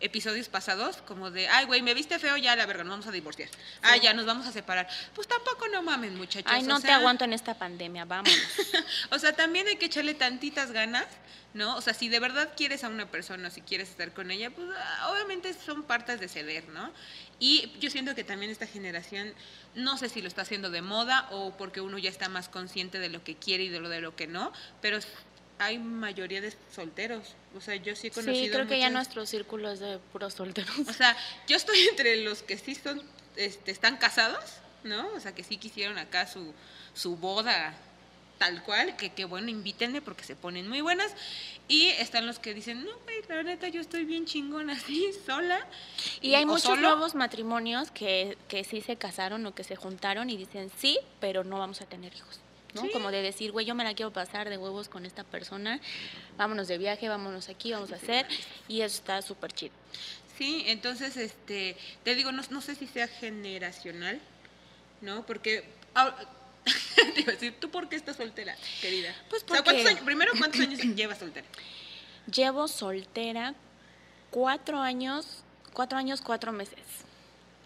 episodios 0.00 0.48
pasados, 0.48 0.98
como 0.98 1.30
de, 1.30 1.48
ay, 1.48 1.64
güey, 1.64 1.80
me 1.80 1.94
viste 1.94 2.18
feo, 2.18 2.36
ya 2.36 2.54
la 2.54 2.66
verga, 2.66 2.84
nos 2.84 2.92
vamos 2.92 3.06
a 3.06 3.12
divorciar. 3.12 3.48
Ah, 3.82 3.96
ya 3.96 4.12
nos 4.12 4.26
vamos 4.26 4.46
a 4.46 4.52
separar. 4.52 4.86
Pues 5.14 5.26
tampoco 5.26 5.68
no 5.68 5.82
mamen, 5.82 6.16
muchachos. 6.16 6.52
Ay, 6.52 6.64
o 6.64 6.66
no 6.66 6.80
te 6.80 6.90
aguanto 6.90 7.24
en 7.24 7.32
esta 7.32 7.54
pandemia, 7.54 8.04
vámonos. 8.04 8.38
o 9.10 9.18
sea, 9.18 9.34
también 9.34 9.66
hay 9.68 9.76
que 9.76 9.86
echarle 9.86 10.14
tantitas 10.14 10.72
ganas, 10.72 11.06
¿no? 11.54 11.76
O 11.76 11.80
sea, 11.80 11.94
si 11.94 12.10
de 12.10 12.20
verdad 12.20 12.52
quieres 12.56 12.84
a 12.84 12.88
una 12.88 13.10
persona, 13.10 13.50
si 13.50 13.62
quieres 13.62 13.88
estar 13.88 14.12
con 14.12 14.30
ella, 14.30 14.50
pues 14.50 14.68
ah, 14.76 15.10
obviamente 15.12 15.54
son 15.54 15.82
partes 15.84 16.20
de 16.20 16.28
ceder, 16.28 16.68
¿no? 16.68 16.92
Y 17.38 17.72
yo 17.80 17.90
siento 17.90 18.14
que 18.14 18.24
también 18.24 18.52
esta 18.52 18.66
generación, 18.66 19.32
no 19.74 19.96
sé 19.96 20.10
si 20.10 20.20
lo 20.20 20.28
está 20.28 20.42
haciendo 20.42 20.70
de 20.70 20.82
moda 20.82 21.26
o 21.30 21.56
porque 21.56 21.80
uno 21.80 21.96
ya 21.96 22.10
está 22.10 22.28
más 22.28 22.50
consciente 22.50 22.98
de 22.98 23.08
lo 23.08 23.24
que 23.24 23.36
quiere 23.36 23.64
y 23.64 23.68
de 23.68 23.80
lo 23.80 23.88
de 23.88 24.02
lo 24.02 24.14
que 24.14 24.26
no, 24.26 24.52
pero 24.82 24.98
hay 25.58 25.78
mayoría 25.78 26.40
de 26.40 26.52
solteros. 26.74 27.34
O 27.56 27.60
sea, 27.60 27.76
yo 27.76 27.96
sí 27.96 28.08
he 28.08 28.10
conocido 28.10 28.44
Sí, 28.44 28.50
creo 28.50 28.66
que 28.66 28.78
ya 28.78 28.90
nuestro 28.90 29.26
círculo 29.26 29.70
es 29.70 29.80
de 29.80 29.98
puros 30.12 30.34
solteros. 30.34 30.78
o 30.86 30.92
sea, 30.92 31.16
yo 31.46 31.56
estoy 31.56 31.78
entre 31.88 32.22
los 32.22 32.42
que 32.42 32.58
sí 32.58 32.74
son, 32.74 33.02
este, 33.36 33.70
están 33.70 33.96
casados, 33.96 34.44
¿no? 34.84 35.08
O 35.14 35.20
sea, 35.20 35.34
que 35.34 35.44
sí 35.44 35.56
quisieron 35.56 35.98
acá 35.98 36.26
su, 36.26 36.52
su 36.94 37.16
boda 37.16 37.74
tal 38.38 38.62
cual, 38.62 38.96
que, 38.96 39.10
que 39.10 39.24
bueno, 39.24 39.48
invítenme 39.48 40.02
porque 40.02 40.24
se 40.24 40.36
ponen 40.36 40.68
muy 40.68 40.80
buenas. 40.80 41.14
Y 41.68 41.86
están 41.86 42.26
los 42.26 42.38
que 42.38 42.54
dicen, 42.54 42.84
no, 42.84 42.92
güey, 43.04 43.22
la 43.28 43.42
neta, 43.42 43.68
yo 43.68 43.80
estoy 43.80 44.04
bien 44.04 44.26
chingona 44.26 44.72
así, 44.76 45.10
sola. 45.24 45.66
Y 46.20 46.34
hay 46.34 46.44
muchos 46.44 46.62
solo. 46.62 46.82
nuevos 46.82 47.14
matrimonios 47.14 47.90
que, 47.90 48.36
que 48.48 48.64
sí 48.64 48.80
se 48.80 48.96
casaron 48.96 49.46
o 49.46 49.54
que 49.54 49.64
se 49.64 49.76
juntaron 49.76 50.30
y 50.30 50.36
dicen 50.36 50.70
sí, 50.76 50.98
pero 51.20 51.44
no 51.44 51.58
vamos 51.58 51.80
a 51.80 51.86
tener 51.86 52.14
hijos. 52.14 52.40
¿No? 52.76 52.82
Sí. 52.82 52.90
Como 52.92 53.10
de 53.10 53.22
decir, 53.22 53.50
güey, 53.50 53.66
yo 53.66 53.74
me 53.74 53.82
la 53.84 53.94
quiero 53.94 54.12
pasar 54.12 54.48
de 54.48 54.56
huevos 54.56 54.88
con 54.88 55.04
esta 55.04 55.24
persona, 55.24 55.80
vámonos 56.36 56.68
de 56.68 56.78
viaje, 56.78 57.08
vámonos 57.08 57.48
aquí, 57.48 57.72
vamos 57.72 57.90
a 57.92 57.96
hacer, 57.96 58.26
y 58.68 58.82
eso 58.82 58.96
está 58.96 59.20
súper 59.22 59.52
chido. 59.52 59.74
Sí, 60.38 60.64
entonces, 60.66 61.16
este, 61.16 61.76
te 62.04 62.14
digo, 62.14 62.30
no, 62.30 62.42
no 62.50 62.60
sé 62.60 62.74
si 62.74 62.86
sea 62.86 63.08
generacional, 63.08 64.20
¿no? 65.00 65.24
Porque, 65.26 65.64
ah, 65.94 66.14
te 67.14 67.20
iba 67.20 67.32
a 67.32 67.34
decir, 67.34 67.54
¿tú 67.58 67.70
por 67.70 67.88
qué 67.88 67.96
estás 67.96 68.16
soltera, 68.16 68.54
querida? 68.80 69.14
Pues 69.30 69.42
O 69.44 69.46
sea, 69.48 69.62
¿cuántos 69.62 69.74
porque- 69.74 69.88
años- 69.88 70.04
primero, 70.04 70.32
¿cuántos 70.38 70.60
años 70.60 70.80
llevas 70.96 71.18
soltera? 71.18 71.46
Llevo 72.32 72.68
soltera 72.68 73.54
cuatro 74.30 74.80
años, 74.80 75.42
cuatro 75.72 75.96
años, 75.96 76.20
cuatro 76.20 76.52
meses. 76.52 76.78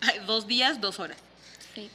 Ay, 0.02 0.21
Dos 0.26 0.47
días, 0.47 0.81
dos 0.81 0.99
horas. 1.00 1.17
Sí. 1.81 1.91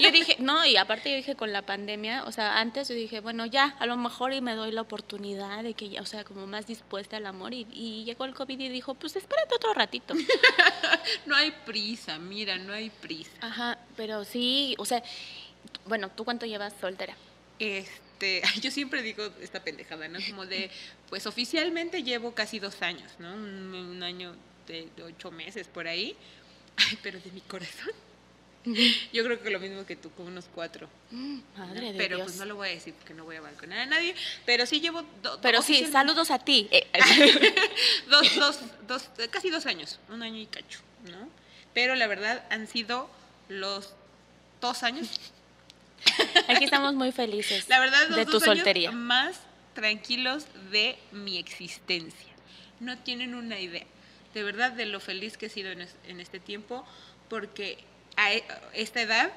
Yo 0.00 0.10
dije, 0.10 0.36
no, 0.38 0.64
y 0.64 0.76
aparte 0.76 1.10
yo 1.10 1.16
dije 1.16 1.34
con 1.36 1.52
la 1.52 1.62
pandemia, 1.62 2.24
o 2.24 2.32
sea, 2.32 2.58
antes 2.58 2.88
yo 2.88 2.94
dije, 2.94 3.20
bueno, 3.20 3.46
ya, 3.46 3.76
a 3.78 3.86
lo 3.86 3.96
mejor 3.96 4.32
y 4.32 4.40
me 4.40 4.54
doy 4.54 4.72
la 4.72 4.80
oportunidad 4.80 5.62
de 5.62 5.74
que 5.74 5.88
ya, 5.88 6.00
o 6.00 6.06
sea, 6.06 6.24
como 6.24 6.46
más 6.46 6.66
dispuesta 6.66 7.16
al 7.16 7.26
amor, 7.26 7.52
y, 7.52 7.66
y 7.72 8.04
llegó 8.04 8.24
el 8.24 8.34
COVID 8.34 8.58
y 8.58 8.68
dijo, 8.68 8.94
pues 8.94 9.16
espérate 9.16 9.54
otro 9.54 9.74
ratito. 9.74 10.14
No 11.26 11.34
hay 11.36 11.50
prisa, 11.50 12.18
mira, 12.18 12.56
no 12.56 12.72
hay 12.72 12.90
prisa. 12.90 13.30
Ajá, 13.40 13.78
pero 13.96 14.24
sí, 14.24 14.74
o 14.78 14.84
sea, 14.84 15.02
bueno, 15.86 16.08
¿tú 16.10 16.24
cuánto 16.24 16.46
llevas 16.46 16.72
soltera? 16.80 17.16
Este, 17.58 18.42
yo 18.60 18.70
siempre 18.70 19.02
digo 19.02 19.28
esta 19.40 19.62
pendejada, 19.62 20.08
¿no? 20.08 20.18
Como 20.28 20.46
de, 20.46 20.70
pues 21.08 21.26
oficialmente 21.26 22.02
llevo 22.02 22.34
casi 22.34 22.58
dos 22.58 22.82
años, 22.82 23.12
¿no? 23.18 23.32
Un, 23.32 23.74
un 23.74 24.02
año 24.02 24.34
de, 24.66 24.88
de 24.96 25.02
ocho 25.02 25.30
meses 25.30 25.68
por 25.68 25.86
ahí. 25.86 26.16
Ay, 26.76 26.98
pero 27.02 27.20
de 27.20 27.30
mi 27.32 27.40
corazón. 27.42 27.92
Yo 28.64 29.24
creo 29.24 29.42
que 29.42 29.48
lo 29.50 29.58
mismo 29.58 29.86
que 29.86 29.96
tú, 29.96 30.10
como 30.10 30.28
unos 30.28 30.44
cuatro. 30.54 30.88
Mm. 31.10 31.38
Madre 31.56 31.92
de 31.92 31.98
pero 31.98 32.16
Dios. 32.16 32.26
pues 32.26 32.38
no 32.38 32.44
lo 32.44 32.56
voy 32.56 32.68
a 32.68 32.72
decir 32.72 32.92
porque 32.94 33.14
no 33.14 33.24
voy 33.24 33.36
a 33.36 33.40
balconar 33.40 33.78
a 33.78 33.86
nadie. 33.86 34.14
Pero 34.44 34.66
sí 34.66 34.80
llevo 34.80 35.02
do- 35.22 35.36
do- 35.36 35.40
Pero 35.40 35.62
sí, 35.62 35.86
saludos 35.90 36.30
a 36.30 36.38
ti. 36.38 36.68
Eh, 36.70 36.86
dos, 38.10 38.34
dos, 38.36 38.58
dos, 38.86 39.08
casi 39.30 39.48
dos 39.50 39.64
años, 39.66 39.98
un 40.10 40.22
año 40.22 40.38
y 40.38 40.46
cacho, 40.46 40.80
¿no? 41.10 41.28
Pero 41.72 41.94
la 41.94 42.06
verdad 42.06 42.44
han 42.50 42.66
sido 42.66 43.08
los 43.48 43.94
dos 44.60 44.82
años 44.82 45.08
Aquí 46.48 46.64
estamos 46.64 46.94
muy 46.94 47.12
felices 47.12 47.68
La 47.68 47.78
verdad, 47.80 48.08
los 48.08 48.16
de 48.16 48.24
tu 48.26 48.32
dos 48.32 48.42
años 48.44 48.56
soltería. 48.58 48.90
más 48.90 49.40
tranquilos 49.74 50.46
de 50.70 50.98
mi 51.12 51.38
existencia. 51.38 52.28
No 52.80 52.98
tienen 52.98 53.34
una 53.34 53.58
idea, 53.60 53.84
de 54.34 54.42
verdad, 54.42 54.72
de 54.72 54.86
lo 54.86 55.00
feliz 55.00 55.36
que 55.36 55.46
he 55.46 55.50
sido 55.50 55.70
en, 55.70 55.82
es- 55.82 55.96
en 56.06 56.20
este 56.20 56.40
tiempo, 56.40 56.84
porque 57.28 57.78
a 58.16 58.32
e- 58.32 58.44
esta 58.74 59.02
edad 59.02 59.32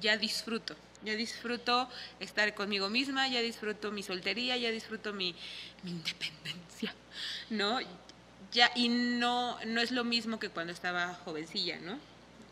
ya 0.00 0.16
disfruto. 0.16 0.76
Ya 1.02 1.14
disfruto 1.16 1.88
estar 2.18 2.54
conmigo 2.54 2.88
misma, 2.88 3.28
ya 3.28 3.40
disfruto 3.42 3.92
mi 3.92 4.02
soltería, 4.02 4.56
ya 4.56 4.70
disfruto 4.70 5.12
mi, 5.12 5.34
mi 5.82 5.90
independencia, 5.90 6.94
¿no? 7.50 7.78
Ya, 8.52 8.70
y 8.74 8.88
no, 8.88 9.58
no 9.66 9.80
es 9.82 9.90
lo 9.90 10.04
mismo 10.04 10.38
que 10.38 10.48
cuando 10.48 10.72
estaba 10.72 11.14
jovencilla, 11.24 11.78
¿no? 11.80 11.98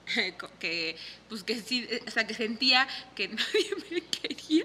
que 0.58 0.96
pues 1.28 1.44
que 1.44 1.60
sí, 1.60 1.88
o 2.06 2.10
sea, 2.10 2.26
que 2.26 2.34
sentía 2.34 2.86
que 3.14 3.28
nadie 3.28 3.70
me 3.90 4.00
quería 4.02 4.64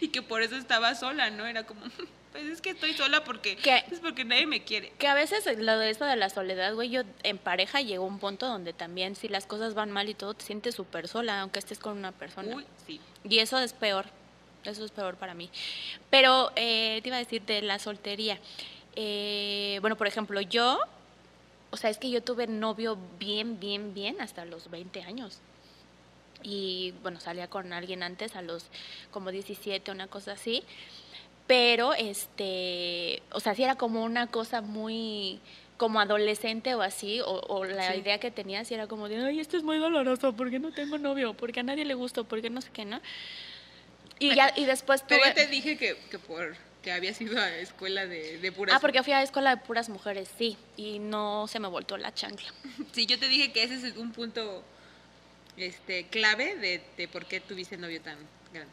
y 0.00 0.08
que 0.08 0.22
por 0.22 0.42
eso 0.42 0.56
estaba 0.56 0.94
sola, 0.94 1.30
¿no? 1.30 1.46
Era 1.46 1.64
como 1.64 1.82
pues 2.32 2.46
es 2.46 2.60
que 2.62 2.70
estoy 2.70 2.94
sola 2.94 3.24
porque 3.24 3.58
es 3.90 4.00
porque 4.00 4.24
nadie 4.24 4.46
me 4.46 4.64
quiere. 4.64 4.90
Que 4.98 5.06
a 5.06 5.14
veces 5.14 5.44
lo 5.58 5.78
de 5.78 5.90
eso 5.90 6.06
de 6.06 6.16
la 6.16 6.30
soledad, 6.30 6.74
güey, 6.74 6.88
yo 6.88 7.02
en 7.22 7.38
pareja 7.38 7.82
llegó 7.82 8.06
un 8.06 8.18
punto 8.18 8.46
donde 8.46 8.72
también 8.72 9.14
si 9.16 9.28
las 9.28 9.46
cosas 9.46 9.74
van 9.74 9.90
mal 9.90 10.08
y 10.08 10.14
todo, 10.14 10.32
te 10.34 10.44
sientes 10.44 10.74
súper 10.74 11.08
sola, 11.08 11.42
aunque 11.42 11.58
estés 11.58 11.78
con 11.78 11.96
una 11.96 12.12
persona. 12.12 12.56
Uy, 12.56 12.64
sí. 12.86 13.00
Y 13.24 13.38
eso 13.38 13.58
es 13.58 13.74
peor, 13.74 14.06
eso 14.64 14.84
es 14.84 14.90
peor 14.90 15.16
para 15.16 15.34
mí. 15.34 15.50
Pero 16.08 16.52
eh, 16.56 17.00
te 17.02 17.08
iba 17.10 17.16
a 17.16 17.20
decir 17.20 17.42
de 17.42 17.60
la 17.60 17.78
soltería. 17.78 18.38
Eh, 18.96 19.78
bueno, 19.80 19.96
por 19.96 20.06
ejemplo, 20.06 20.40
yo, 20.40 20.78
o 21.70 21.76
sea, 21.76 21.90
es 21.90 21.98
que 21.98 22.10
yo 22.10 22.22
tuve 22.22 22.46
novio 22.46 22.96
bien, 23.18 23.60
bien, 23.60 23.92
bien 23.92 24.20
hasta 24.20 24.46
los 24.46 24.70
20 24.70 25.02
años. 25.02 25.40
Y 26.42 26.94
bueno, 27.02 27.20
salía 27.20 27.48
con 27.48 27.72
alguien 27.72 28.02
antes, 28.02 28.34
a 28.36 28.42
los 28.42 28.64
como 29.10 29.30
17, 29.30 29.90
una 29.92 30.08
cosa 30.08 30.32
así. 30.32 30.64
Pero, 31.46 31.92
este, 31.94 33.22
o 33.32 33.40
sea, 33.40 33.54
sí 33.54 33.62
era 33.64 33.74
como 33.76 34.02
una 34.04 34.26
cosa 34.28 34.60
muy 34.62 35.40
como 35.76 36.00
adolescente 36.00 36.74
o 36.76 36.82
así, 36.82 37.20
o, 37.20 37.26
o 37.48 37.64
la 37.64 37.92
Sí. 37.92 37.98
idea 37.98 38.18
que 38.20 38.30
tenía 38.30 38.64
sí 38.64 38.72
era 38.74 38.86
como 38.86 39.08
de, 39.08 39.16
ay, 39.24 39.40
esto 39.40 39.56
es 39.56 39.64
muy 39.64 39.78
doloroso, 39.78 40.32
¿por 40.32 40.48
qué 40.50 40.60
no 40.60 40.72
tengo 40.72 40.96
novio? 40.98 41.34
¿Por 41.34 41.50
qué 41.52 41.60
a 41.60 41.62
nadie 41.64 41.84
le 41.84 41.94
gusto? 41.94 42.22
¿Por 42.24 42.40
qué 42.40 42.50
no 42.50 42.60
sé 42.60 42.68
qué, 42.72 42.84
no? 42.84 43.00
Y 44.20 44.32
ya, 44.36 44.52
y 44.56 44.64
después 44.64 45.02
tuve... 45.04 45.18
Pero 45.18 45.28
yo 45.30 45.34
te 45.34 45.46
dije 45.48 45.76
que, 45.76 45.96
que 46.10 46.18
por 46.20 46.54
que 46.82 46.92
habías 46.92 47.20
ido 47.20 47.40
a 47.40 47.48
escuela 47.58 48.06
de, 48.06 48.38
de 48.38 48.52
puras 48.52 48.74
Ah, 48.76 48.80
porque 48.80 49.02
fui 49.04 49.12
a 49.12 49.22
escuela 49.22 49.50
de 49.50 49.56
puras 49.62 49.88
mujeres, 49.88 50.28
sí, 50.38 50.56
y 50.76 50.98
no 51.00 51.46
se 51.48 51.58
me 51.60 51.66
voltó 51.68 51.96
la 51.96 52.12
chancla. 52.14 52.48
Sí, 52.92 53.06
yo 53.06 53.18
te 53.18 53.26
dije 53.28 53.52
que 53.52 53.64
ese 53.64 53.74
es 53.88 53.96
un 53.96 54.12
punto 54.12 54.62
este 55.56 56.06
clave 56.08 56.56
de, 56.56 56.80
de 56.96 57.08
por 57.08 57.26
qué 57.26 57.40
tuviste 57.40 57.76
novio 57.76 58.00
tan 58.00 58.18
grande. 58.52 58.72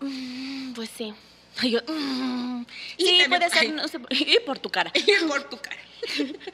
Mm, 0.00 0.74
Pues 0.74 0.90
sí. 0.90 1.14
Yo, 1.62 1.80
mm, 1.86 2.66
Y 2.96 3.04
sí, 3.04 3.22
puede 3.28 3.48
ser, 3.50 3.72
no 3.72 3.86
sé, 3.88 3.98
y 4.10 4.38
por 4.44 4.58
tu 4.58 4.70
cara. 4.70 4.92
por 5.28 5.48
tu 5.48 5.58
cara. 5.58 5.80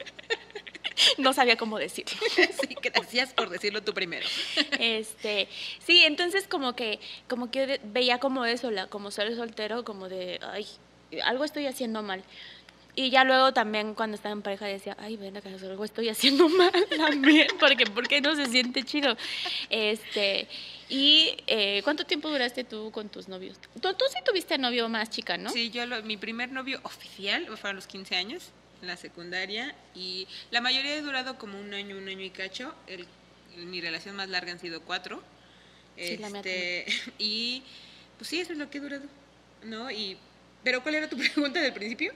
No 1.17 1.33
sabía 1.33 1.57
cómo 1.57 1.79
decirlo. 1.79 2.11
Sí, 2.35 2.75
gracias 2.83 3.33
por 3.33 3.49
decirlo 3.49 3.81
tú 3.81 3.91
primero. 3.91 4.27
Este, 4.77 5.47
sí, 5.79 6.03
entonces 6.05 6.47
como 6.47 6.75
que, 6.75 6.99
como 7.27 7.49
que 7.49 7.79
veía 7.83 8.19
como 8.19 8.45
eso, 8.45 8.69
la, 8.69 8.85
como 8.87 9.09
ser 9.09 9.33
soltero, 9.35 9.83
como 9.83 10.09
de, 10.09 10.39
ay, 10.43 10.67
algo 11.23 11.43
estoy 11.43 11.65
haciendo 11.65 12.03
mal. 12.03 12.23
Y 12.95 13.09
ya 13.09 13.23
luego 13.23 13.53
también 13.53 13.93
cuando 13.95 14.15
estaba 14.15 14.33
en 14.33 14.41
pareja 14.41 14.65
decía, 14.65 14.97
ay, 14.99 15.15
ven 15.17 15.37
acá, 15.37 15.49
algo 15.49 15.85
estoy 15.85 16.09
haciendo 16.09 16.49
mal 16.49 16.71
también, 16.97 17.47
porque 17.59 17.85
¿por 17.85 18.07
qué 18.07 18.19
no 18.21 18.35
se 18.35 18.47
siente 18.47 18.83
chido? 18.83 19.15
Este, 19.69 20.47
y 20.89 21.37
eh, 21.47 21.81
¿cuánto 21.83 22.05
tiempo 22.05 22.29
duraste 22.29 22.63
tú 22.63 22.91
con 22.91 23.09
tus 23.09 23.27
novios? 23.27 23.57
Tú, 23.81 23.93
tú 23.93 24.05
sí 24.09 24.19
tuviste 24.25 24.57
novio 24.57 24.89
más 24.89 25.09
chica, 25.09 25.37
¿no? 25.37 25.49
Sí, 25.49 25.69
yo 25.69 25.85
lo- 25.85 26.03
mi 26.03 26.17
primer 26.17 26.51
novio 26.51 26.79
oficial 26.83 27.47
fue 27.57 27.69
a 27.69 27.73
los 27.73 27.87
15 27.87 28.15
años, 28.15 28.49
en 28.81 28.87
la 28.87 28.97
secundaria, 28.97 29.73
y 29.95 30.27
la 30.49 30.59
mayoría 30.59 30.95
he 30.95 31.01
durado 31.01 31.37
como 31.37 31.59
un 31.59 31.73
año, 31.73 31.97
un 31.97 32.07
año 32.09 32.25
y 32.25 32.29
cacho. 32.31 32.73
El, 32.87 33.05
mi 33.57 33.79
relación 33.79 34.15
más 34.15 34.27
larga 34.29 34.51
han 34.51 34.59
sido 34.59 34.81
cuatro. 34.81 35.23
Sí, 35.97 36.17
la 36.17 36.29
mía 36.29 36.41
Este, 36.41 36.85
y 37.19 37.63
pues 38.17 38.29
sí, 38.29 38.39
eso 38.41 38.51
es 38.51 38.57
lo 38.59 38.69
que 38.69 38.79
he 38.79 38.81
durado, 38.81 39.03
¿no? 39.63 39.89
Y, 39.91 40.17
pero 40.63 40.83
¿cuál 40.83 40.95
era 40.95 41.07
tu 41.09 41.15
pregunta 41.17 41.61
del 41.61 41.73
principio? 41.73 42.13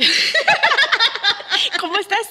¿Cómo 1.80 1.96
estás? 1.98 2.28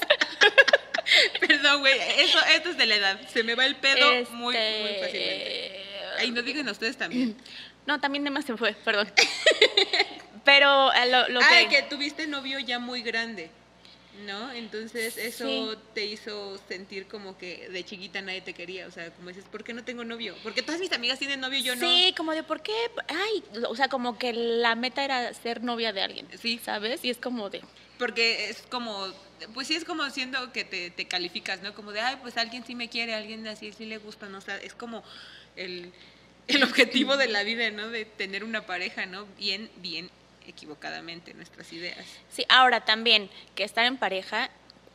Perdón, 1.39 1.81
güey, 1.81 1.99
eso, 2.17 2.39
esto 2.53 2.69
es 2.69 2.77
de 2.77 2.85
la 2.85 2.95
edad. 2.95 3.19
Se 3.33 3.43
me 3.43 3.55
va 3.55 3.65
el 3.65 3.75
pedo 3.75 4.05
muy, 4.31 4.53
muy 4.53 4.55
Este, 4.55 4.99
fácilmente. 5.01 5.85
Ay, 6.19 6.31
no 6.31 6.41
digan 6.41 6.67
ustedes 6.69 6.97
también. 6.97 7.35
No, 7.85 7.99
también 7.99 8.23
de 8.23 8.29
más 8.29 8.45
se 8.45 8.55
fue, 8.55 8.73
perdón. 8.73 9.11
Pero 10.45 10.93
eh, 10.93 11.07
lo, 11.29 11.41
Ay, 11.41 11.65
que... 11.69 11.77
que 11.77 11.83
tuviste 11.83 12.27
novio 12.27 12.59
ya 12.59 12.77
muy 12.77 13.01
grande, 13.01 13.49
¿no? 14.25 14.51
Entonces 14.51 15.17
eso 15.17 15.73
Sí. 15.73 15.79
te 15.93 16.05
hizo 16.05 16.57
sentir 16.67 17.07
como 17.07 17.37
que 17.37 17.69
de 17.69 17.83
chiquita 17.83 18.21
nadie 18.21 18.41
te 18.41 18.53
quería. 18.53 18.87
O 18.87 18.91
sea, 18.91 19.11
como 19.11 19.29
dices, 19.29 19.45
¿por 19.51 19.63
qué 19.63 19.73
no 19.73 19.83
tengo 19.83 20.03
novio? 20.03 20.35
Porque 20.43 20.61
todas 20.61 20.79
mis 20.79 20.91
amigas 20.91 21.19
tienen 21.19 21.39
novio 21.39 21.59
y 21.59 21.63
yo 21.63 21.75
no. 21.75 21.81
Sí, 21.81 22.13
como 22.17 22.33
de 22.33 22.43
por 22.43 22.61
qué, 22.61 22.73
ay, 23.07 23.43
o 23.67 23.75
sea, 23.75 23.87
como 23.87 24.17
que 24.17 24.33
la 24.33 24.75
meta 24.75 25.03
era 25.03 25.33
ser 25.33 25.63
novia 25.63 25.93
de 25.93 26.01
alguien, 26.01 26.27
Sí. 26.41 26.59
¿sabes? 26.63 27.03
Y 27.03 27.09
es 27.09 27.17
como 27.17 27.49
de, 27.49 27.61
Porque 27.97 28.49
es 28.49 28.61
como, 28.69 29.07
pues 29.53 29.67
sí 29.67 29.75
es 29.75 29.83
como 29.85 30.09
siendo 30.09 30.51
que 30.53 30.63
te, 30.63 30.89
te 30.89 31.05
calificas, 31.07 31.61
¿no? 31.61 31.73
Como 31.73 31.91
de, 31.91 31.99
ay, 32.01 32.17
pues 32.21 32.37
alguien 32.37 32.63
sí 32.65 32.75
me 32.75 32.89
quiere, 32.89 33.13
alguien 33.13 33.45
así 33.47 33.71
sí 33.73 33.85
le 33.85 33.97
gusta, 33.97 34.27
¿no? 34.29 34.37
O 34.37 34.41
sea, 34.41 34.57
es 34.57 34.73
como 34.73 35.03
el, 35.55 35.91
el 36.47 36.63
objetivo 36.63 37.17
de 37.17 37.27
la 37.27 37.43
vida, 37.43 37.69
¿no? 37.71 37.89
De 37.89 38.05
tener 38.05 38.43
una 38.43 38.65
pareja, 38.65 39.05
¿no? 39.05 39.25
Bien, 39.37 39.69
bien 39.77 40.09
equivocadamente 40.49 41.33
nuestras 41.33 41.71
ideas. 41.73 42.05
sí, 42.29 42.45
ahora 42.49 42.83
también, 42.85 43.29
que 43.55 43.63
estar 43.63 43.85
en 43.85 43.97
pareja 43.97 44.49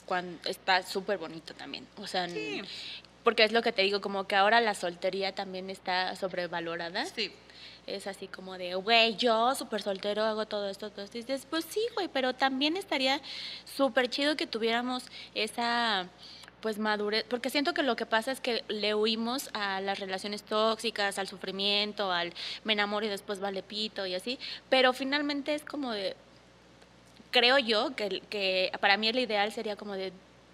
cuando 0.07 0.49
está 0.49 0.83
súper 0.83 1.19
bonito 1.19 1.55
también, 1.55 1.87
o 1.97 2.07
sea, 2.07 2.29
Sí. 2.29 2.61
porque 3.23 3.45
es 3.45 3.53
lo 3.53 3.63
que 3.63 3.73
te 3.73 3.83
digo, 3.83 4.01
como 4.01 4.27
que 4.27 4.37
ahora 4.37 4.61
la 4.61 4.75
soltería 4.75 5.35
también 5.35 5.71
está 5.71 6.15
sobrevalorada, 6.17 7.07
Sí. 7.07 7.33
es 7.87 8.07
así 8.07 8.29
como 8.29 8.59
de, 8.59 8.75
güey, 8.75 9.17
yo 9.17 9.55
súper 9.55 9.81
soltero 9.83 10.25
hago 10.25 10.47
todo 10.47 10.69
esto, 10.69 10.91
todo 10.91 11.05
esto. 11.05 11.17
Y 11.19 11.23
dices, 11.23 11.47
pues 11.49 11.65
sí, 11.65 11.81
güey, 11.95 12.09
pero 12.09 12.35
también 12.35 12.77
estaría 12.77 13.21
súper 13.65 14.09
chido 14.11 14.37
que 14.37 14.47
tuviéramos 14.47 15.05
esa, 15.35 16.09
pues, 16.64 16.78
madurez. 16.78 17.26
Porque 17.28 17.50
siento 17.50 17.75
que 17.75 17.83
lo 17.83 17.94
que 17.94 18.06
pasa 18.06 18.33
es 18.33 18.40
que 18.40 18.64
le 18.68 18.94
huimos 18.94 19.50
a 19.52 19.83
las 19.83 20.00
relaciones 20.00 20.42
tóxicas, 20.44 21.18
al 21.18 21.28
sufrimiento, 21.28 22.11
al 22.11 22.33
me 22.64 22.73
enamoro 22.73 23.04
y 23.04 23.11
después 23.11 23.38
vale 23.38 23.62
pito 23.62 24.06
y 24.06 24.14
así. 24.14 24.38
Pero 24.71 24.94
finalmente 24.94 25.54
es 25.54 25.62
como 25.62 25.92
de, 25.92 26.16
creo 27.30 27.59
yo 27.59 27.94
que, 27.94 28.23
que 28.30 28.73
para 28.80 28.97
mí 28.97 29.09
el 29.09 29.18
ideal 29.18 29.52
sería 29.52 29.76
como 29.76 29.92
de 29.92 30.11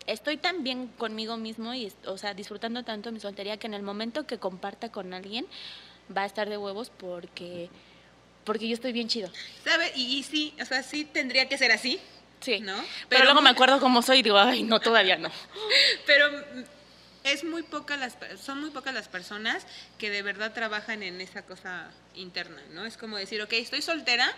estoy 0.09 0.37
tan 0.37 0.65
bien 0.65 0.89
conmigo 0.99 1.37
mismo 1.37 1.75
y 1.75 1.93
o 2.05 2.19
sea 2.19 2.35
disfrutando 2.35 2.83
tanto 2.83 3.13
mi 3.13 3.21
soltería 3.21 3.59
que 3.59 3.69
en 3.69 3.75
el 3.75 3.83
momento 3.83 4.27
que 4.27 4.39
comparta 4.39 4.91
con 4.91 5.15
alguien 5.15 5.47
va 6.17 6.23
a 6.23 6.27
estar 6.27 6.49
de 6.49 6.57
huevos 6.57 6.91
porque 6.91 7.69
porque 8.45 8.67
yo 8.67 8.75
estoy 8.75 8.91
bien 8.91 9.07
chido 9.07 9.31
¿Sabe? 9.63 9.93
Y, 9.95 10.19
y 10.19 10.23
sí, 10.25 10.55
o 10.61 10.65
sea, 10.65 10.83
sí 10.83 11.05
tendría 11.05 11.49
que 11.49 11.57
ser 11.57 11.71
así, 11.71 12.01
sí 12.41 12.61
¿no? 12.61 12.83
pero, 13.09 13.25
luego 13.25 13.43
me 13.43 13.51
acuerdo 13.51 13.81
cómo 13.81 14.03
soy 14.03 14.19
y 14.19 14.23
digo 14.23 14.39
ay 14.39 14.63
no 14.63 14.81
todavía 14.81 15.17
no 15.17 15.31
Pero 16.07 16.29
es 17.25 17.45
muy 17.45 17.63
poca 17.63 17.97
las 17.97 18.17
son 18.41 18.61
muy 18.61 18.71
pocas 18.71 18.95
las 18.95 19.09
personas 19.09 19.67
que 19.99 20.11
de 20.11 20.23
verdad 20.23 20.53
trabajan 20.53 21.03
en 21.03 21.21
esa 21.21 21.43
cosa 21.43 21.91
interna, 22.15 22.63
¿no? 22.71 22.87
Es 22.87 22.97
como 22.97 23.17
decir, 23.17 23.43
ok, 23.43 23.53
estoy 23.55 23.83
soltera, 23.83 24.35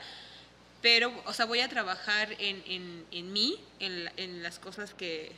pero, 0.80 1.12
o 1.26 1.32
sea, 1.32 1.46
voy 1.46 1.60
a 1.60 1.68
trabajar 1.68 2.32
en, 2.38 2.62
en, 2.66 3.06
en 3.12 3.32
mí, 3.32 3.58
en, 3.78 4.10
en 4.16 4.42
las 4.42 4.58
cosas 4.58 4.94
que... 4.94 5.32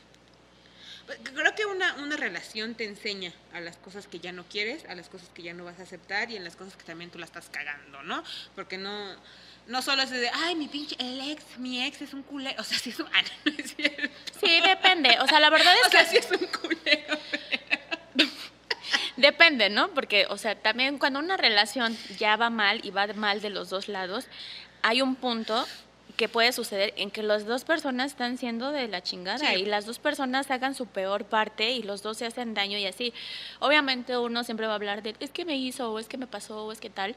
Creo 1.35 1.53
que 1.53 1.67
una, 1.67 1.93
una 1.97 2.17
relación 2.17 2.73
te 2.73 2.85
enseña 2.85 3.31
a 3.53 3.61
las 3.61 3.77
cosas 3.77 4.07
que 4.07 4.19
ya 4.19 4.31
no 4.31 4.43
quieres, 4.45 4.85
a 4.85 4.95
las 4.95 5.07
cosas 5.07 5.29
que 5.29 5.43
ya 5.43 5.53
no 5.53 5.63
vas 5.63 5.79
a 5.79 5.83
aceptar 5.83 6.31
y 6.31 6.35
en 6.35 6.43
las 6.43 6.55
cosas 6.55 6.75
que 6.75 6.83
también 6.83 7.11
tú 7.11 7.19
la 7.19 7.25
estás 7.25 7.47
cagando, 7.49 8.01
¿no? 8.01 8.23
Porque 8.55 8.79
no, 8.79 9.15
no 9.67 9.81
solo 9.81 10.03
es 10.03 10.11
de, 10.11 10.29
ay, 10.33 10.55
mi 10.55 10.67
pinche, 10.67 10.95
el 10.99 11.19
ex, 11.31 11.57
mi 11.57 11.83
ex 11.83 12.01
es 12.01 12.13
un 12.13 12.23
culero, 12.23 12.55
o 12.61 12.63
sea, 12.63 12.77
sí 12.77 12.89
es 12.91 12.99
un... 12.99 13.07
Ah, 13.13 13.21
no, 13.45 13.51
no 13.51 13.57
es 13.57 13.75
cierto. 13.75 14.09
sí 14.39 14.61
depende 14.61 15.17
o 15.21 15.27
sea 15.27 15.39
la 15.39 15.49
verdad 15.49 15.73
es 15.81 15.87
O 15.87 15.89
sea, 15.91 16.03
que 16.03 16.09
sí 16.09 16.17
es 16.17 16.31
un 16.31 16.47
culero. 16.47 17.17
Depende, 19.17 19.69
¿no? 19.69 19.89
Porque, 19.89 20.27
o 20.29 20.37
sea, 20.37 20.55
también 20.55 20.97
cuando 20.97 21.19
una 21.19 21.37
relación 21.37 21.97
ya 22.19 22.35
va 22.35 22.49
mal 22.49 22.81
y 22.83 22.91
va 22.91 23.07
mal 23.13 23.41
de 23.41 23.49
los 23.49 23.69
dos 23.69 23.87
lados, 23.87 24.25
hay 24.81 25.01
un 25.01 25.15
punto 25.15 25.65
que 26.17 26.29
puede 26.29 26.51
suceder 26.51 26.93
en 26.97 27.11
que 27.11 27.23
las 27.23 27.45
dos 27.45 27.63
personas 27.63 28.11
están 28.11 28.37
siendo 28.37 28.71
de 28.71 28.87
la 28.87 29.01
chingada 29.01 29.39
Sí. 29.39 29.55
y 29.61 29.65
las 29.65 29.85
dos 29.85 29.99
personas 29.99 30.49
hagan 30.51 30.75
su 30.75 30.85
peor 30.85 31.25
parte 31.25 31.71
y 31.71 31.83
los 31.83 32.03
dos 32.03 32.17
se 32.17 32.25
hacen 32.25 32.53
daño 32.53 32.77
y 32.77 32.85
así. 32.85 33.13
Obviamente 33.59 34.17
uno 34.17 34.43
siempre 34.43 34.67
va 34.67 34.73
a 34.73 34.75
hablar 34.75 35.01
de, 35.01 35.15
es 35.19 35.31
que 35.31 35.45
me 35.45 35.57
hizo, 35.57 35.91
o 35.91 35.99
es 35.99 36.07
que 36.07 36.17
me 36.17 36.27
pasó, 36.27 36.65
o 36.65 36.71
es 36.71 36.79
que 36.79 36.89
tal. 36.89 37.15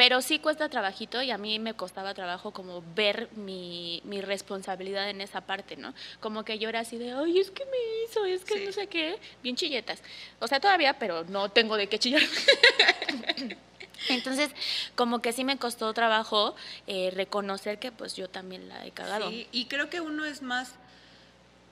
Pero 0.00 0.22
sí 0.22 0.38
cuesta 0.38 0.70
trabajito 0.70 1.20
y 1.20 1.30
a 1.30 1.36
mí 1.36 1.58
me 1.58 1.74
costaba 1.74 2.14
trabajo 2.14 2.52
como 2.52 2.82
ver 2.94 3.28
mi, 3.36 4.00
mi 4.06 4.22
responsabilidad 4.22 5.10
en 5.10 5.20
esa 5.20 5.42
parte, 5.42 5.76
¿no? 5.76 5.92
Como 6.20 6.42
que 6.42 6.58
yo 6.58 6.70
era 6.70 6.80
así 6.80 6.96
de, 6.96 7.12
ay, 7.12 7.38
es 7.38 7.50
que 7.50 7.66
me 7.66 7.76
hizo, 8.06 8.24
es 8.24 8.42
que 8.46 8.54
Sí. 8.54 8.64
no 8.64 8.72
sé 8.72 8.86
qué, 8.86 9.18
bien 9.42 9.56
chilletas. 9.56 10.02
O 10.38 10.48
sea, 10.48 10.58
todavía, 10.58 10.98
pero 10.98 11.24
no 11.24 11.50
tengo 11.50 11.76
de 11.76 11.90
qué 11.90 11.98
chillar. 11.98 12.22
Entonces, 14.08 14.50
como 14.94 15.20
que 15.20 15.34
sí 15.34 15.44
me 15.44 15.58
costó 15.58 15.92
trabajo 15.92 16.56
eh, 16.86 17.12
reconocer 17.14 17.78
que 17.78 17.92
pues 17.92 18.16
yo 18.16 18.26
también 18.26 18.70
la 18.70 18.86
he 18.86 18.92
cagado. 18.92 19.28
Sí, 19.28 19.48
y 19.52 19.66
creo 19.66 19.90
que 19.90 20.00
uno 20.00 20.24
es 20.24 20.40
más, 20.40 20.76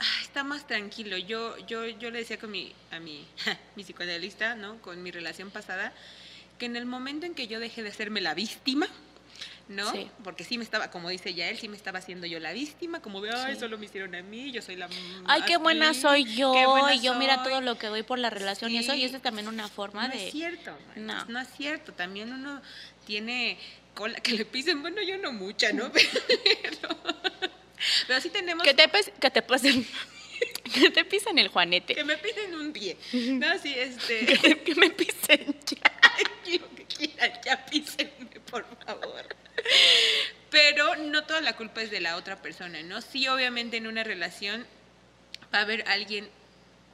ah, 0.01 0.19
está 0.21 0.45
más 0.45 0.67
tranquilo. 0.67 1.17
Yo, 1.17 1.57
yo, 1.67 1.87
yo 1.87 2.11
le 2.11 2.19
decía 2.19 2.39
con 2.39 2.51
mi, 2.51 2.75
a 2.91 3.01
mi, 3.01 3.27
mi 3.75 3.85
psicoanalista, 3.85 4.55
¿no? 4.55 4.77
Con 4.83 5.03
mi 5.03 5.11
relación 5.13 5.51
pasada, 5.51 5.95
que 6.59 6.67
en 6.67 6.77
el 6.77 6.87
momento 6.87 7.27
en 7.27 7.35
que 7.35 7.47
yo 7.47 7.61
dejé 7.61 7.83
de 7.83 7.89
hacerme 7.91 8.21
la 8.21 8.35
víctima, 8.35 8.89
¿no? 9.69 9.91
Sí. 9.93 10.11
Porque 10.25 10.45
sí 10.45 10.57
me 10.59 10.65
estaba, 10.65 10.91
como 10.91 11.11
dice 11.11 11.35
ya 11.35 11.49
él, 11.49 11.59
sí 11.59 11.69
me 11.69 11.77
estaba 11.77 11.99
haciendo 11.99 12.27
yo 12.27 12.41
la 12.41 12.53
víctima, 12.53 13.01
como 13.03 13.21
de, 13.21 13.31
ay, 13.35 13.55
Sí. 13.55 13.61
solo 13.61 13.77
me 13.79 13.85
hicieron 13.87 14.15
a 14.15 14.23
mí, 14.23 14.51
yo 14.51 14.63
soy 14.63 14.77
la 14.77 14.89
Ay, 15.27 15.43
qué 15.47 15.57
buena 15.59 15.89
feliz, 15.89 16.03
soy 16.03 16.25
yo, 16.35 16.53
buena 16.53 16.95
y 16.95 17.01
yo 17.01 17.15
mira 17.15 17.37
soy". 17.37 17.45
todo 17.53 17.61
lo 17.61 17.77
que 17.79 17.87
doy 17.89 18.03
por 18.03 18.19
la 18.19 18.31
relación 18.31 18.71
y 18.73 18.79
eso, 18.79 18.95
y 18.95 18.99
Sí. 19.01 19.05
eso 19.05 19.17
es 19.19 19.23
también 19.23 19.47
una 19.47 19.69
forma 19.69 20.09
no 20.09 20.15
de... 20.15 20.27
es 20.27 20.33
cierto, 20.33 20.77
No. 20.97 21.15
no. 21.19 21.25
no 21.27 21.41
es 21.41 21.49
cierto. 21.57 21.93
También 21.93 22.33
uno 22.33 22.61
tiene 23.07 23.59
cola 23.95 24.19
que 24.21 24.33
le 24.33 24.45
pisen, 24.47 24.81
bueno, 24.81 25.03
yo 25.03 25.19
no 25.19 25.33
mucha, 25.33 25.73
¿no? 25.73 25.93
Pero, 26.63 26.99
pero 28.09 28.21
sí 28.21 28.31
tenemos... 28.31 28.65
Que 28.65 28.75
te, 28.75 28.91
que 29.21 29.31
te 29.31 29.43
pasen. 29.43 29.87
Que 30.73 30.91
te 30.91 31.03
pisen 31.05 31.39
el 31.39 31.49
juanete. 31.49 31.95
Que 31.95 32.05
me 32.05 32.17
pisen 32.19 32.55
un 32.55 32.73
pie. 32.73 32.97
No, 33.13 33.59
sí, 33.59 33.75
este... 33.75 34.27
Que, 34.27 34.37
te- 34.39 34.61
que 34.63 34.75
me 34.75 34.91
pisen 34.91 35.57
ya 37.45 37.65
písenme, 37.67 38.41
por 38.51 38.65
favor. 38.85 39.37
Pero 40.51 40.97
no 40.97 41.25
toda 41.25 41.41
la 41.41 41.57
culpa 41.57 41.83
es 41.83 41.91
de 41.91 42.01
la 42.01 42.17
otra 42.17 42.41
persona, 42.41 42.83
¿no? 42.83 43.01
Sí, 43.03 43.29
obviamente 43.29 43.77
en 43.77 43.87
una 43.87 44.05
relación 44.05 44.67
va 45.53 45.59
a 45.59 45.63
haber 45.63 45.87
alguien 45.89 46.29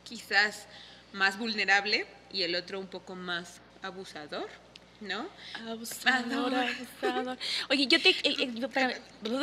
quizás 0.02 0.66
más 1.12 1.38
vulnerable 1.38 2.06
y 2.32 2.42
el 2.42 2.54
otro 2.56 2.80
un 2.80 2.88
poco 2.88 3.14
más 3.14 3.60
abusador, 3.82 4.48
¿no? 5.00 5.28
Abusador, 5.66 6.52
abusador. 6.54 7.38
Oye, 7.70 7.86
yo 7.86 8.00
te. 8.00 8.10
eh, 8.10 8.16
eh. 8.24 9.00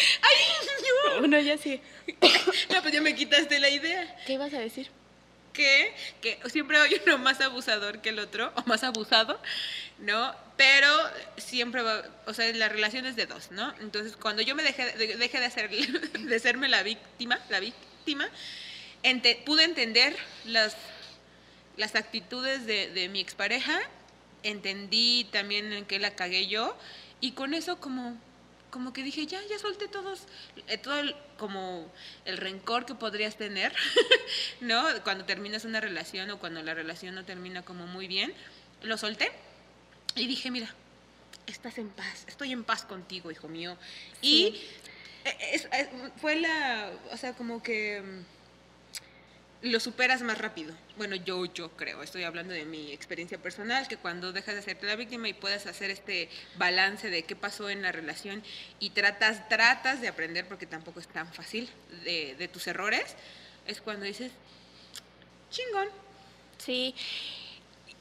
No. 0.00 0.28
¡Ay, 0.28 1.18
Bueno, 1.20 1.40
ya 1.40 1.56
sí. 1.58 1.80
no! 2.20 2.28
No, 2.74 2.82
pues 2.82 2.92
ya 2.94 3.00
me 3.00 3.14
quitaste 3.14 3.58
la 3.60 3.68
idea. 3.68 4.16
¿Qué 4.26 4.34
ibas 4.34 4.52
a 4.54 4.58
decir? 4.60 4.88
que, 5.52 5.92
que 6.22 6.38
siempre 6.48 6.78
hay 6.78 6.94
uno 7.04 7.18
más 7.18 7.40
abusador 7.40 8.00
que 8.00 8.10
el 8.10 8.20
otro, 8.20 8.52
o 8.54 8.62
más 8.66 8.84
abusado, 8.84 9.38
¿no? 9.98 10.32
Pero 10.56 10.86
siempre 11.38 11.82
va, 11.82 12.04
o 12.26 12.32
sea, 12.32 12.50
la 12.54 12.68
relación 12.68 13.04
es 13.04 13.16
de 13.16 13.26
dos, 13.26 13.50
¿no? 13.50 13.74
Entonces, 13.80 14.16
cuando 14.16 14.42
yo 14.42 14.54
me 14.54 14.62
dejé 14.62 14.86
de, 14.96 15.16
dejé 15.16 15.40
de, 15.40 15.46
hacer, 15.46 15.68
de 16.18 16.38
serme 16.38 16.68
la 16.68 16.84
víctima, 16.84 17.40
la 17.48 17.58
víctima, 17.58 18.28
ente- 19.02 19.42
pude 19.44 19.64
entender 19.64 20.16
las, 20.44 20.76
las 21.76 21.96
actitudes 21.96 22.64
de, 22.64 22.88
de 22.90 23.08
mi 23.08 23.20
expareja, 23.20 23.80
entendí 24.44 25.26
también 25.32 25.72
en 25.72 25.84
qué 25.84 25.98
la 25.98 26.14
cagué 26.14 26.46
yo, 26.46 26.76
y 27.20 27.32
con 27.32 27.54
eso 27.54 27.80
como 27.80 28.16
como 28.70 28.92
que 28.92 29.02
dije, 29.02 29.26
ya, 29.26 29.40
ya 29.48 29.58
solté 29.58 29.88
todos, 29.88 30.20
eh, 30.68 30.78
todo 30.78 31.00
el, 31.00 31.14
como 31.38 31.90
el 32.24 32.36
rencor 32.36 32.86
que 32.86 32.94
podrías 32.94 33.36
tener, 33.36 33.72
¿no? 34.60 34.84
Cuando 35.04 35.24
terminas 35.24 35.64
una 35.64 35.80
relación 35.80 36.30
o 36.30 36.38
cuando 36.38 36.62
la 36.62 36.74
relación 36.74 37.14
no 37.14 37.24
termina 37.24 37.62
como 37.62 37.86
muy 37.86 38.06
bien, 38.06 38.32
lo 38.82 38.96
solté 38.96 39.30
y 40.14 40.26
dije, 40.26 40.50
mira, 40.50 40.72
estás 41.46 41.78
en 41.78 41.88
paz, 41.90 42.24
estoy 42.28 42.52
en 42.52 42.64
paz 42.64 42.84
contigo, 42.84 43.30
hijo 43.30 43.48
mío. 43.48 43.76
Y 44.22 44.52
Sí. 44.54 44.68
es- 45.52 45.68
es- 45.72 45.88
fue 46.20 46.36
la, 46.36 46.90
o 47.12 47.16
sea, 47.16 47.34
como 47.34 47.62
que 47.62 48.00
mm, 48.02 48.39
lo 49.62 49.78
superas 49.80 50.22
más 50.22 50.38
rápido. 50.38 50.74
Bueno, 50.96 51.16
yo, 51.16 51.44
yo 51.46 51.70
creo, 51.72 52.02
estoy 52.02 52.24
hablando 52.24 52.54
de 52.54 52.64
mi 52.64 52.92
experiencia 52.92 53.38
personal, 53.38 53.88
que 53.88 53.96
cuando 53.96 54.32
dejas 54.32 54.54
de 54.54 54.60
hacerte 54.60 54.86
la 54.86 54.96
víctima 54.96 55.28
y 55.28 55.34
puedes 55.34 55.66
hacer 55.66 55.90
este 55.90 56.28
balance 56.56 57.10
de 57.10 57.24
qué 57.24 57.36
pasó 57.36 57.68
en 57.68 57.82
la 57.82 57.92
relación 57.92 58.42
y 58.78 58.90
tratas, 58.90 59.48
tratas 59.48 60.00
de 60.00 60.08
aprender, 60.08 60.46
porque 60.46 60.66
tampoco 60.66 61.00
es 61.00 61.08
tan 61.08 61.30
fácil, 61.32 61.68
de, 62.04 62.34
de 62.38 62.48
tus 62.48 62.66
errores, 62.66 63.16
es 63.66 63.80
cuando 63.80 64.06
dices, 64.06 64.32
chingón. 65.50 65.88
Sí. 66.58 66.94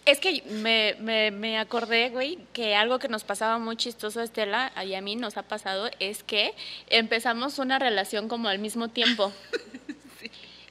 Es 0.05 0.19
que 0.19 0.41
me, 0.43 0.95
me, 0.99 1.29
me 1.29 1.59
acordé, 1.59 2.09
güey, 2.09 2.39
que 2.53 2.73
algo 2.73 2.99
que 2.99 3.09
nos 3.09 3.23
pasaba 3.23 3.59
muy 3.59 3.75
chistoso 3.75 4.21
a 4.21 4.23
Estela 4.23 4.71
y 4.83 4.95
a 4.95 5.01
mí 5.01 5.15
nos 5.15 5.37
ha 5.37 5.43
pasado 5.43 5.91
es 5.99 6.23
que 6.23 6.53
empezamos 6.87 7.59
una 7.59 7.79
relación 7.79 8.29
como 8.29 8.47
al 8.47 8.59
mismo 8.59 8.87
tiempo. 8.87 9.33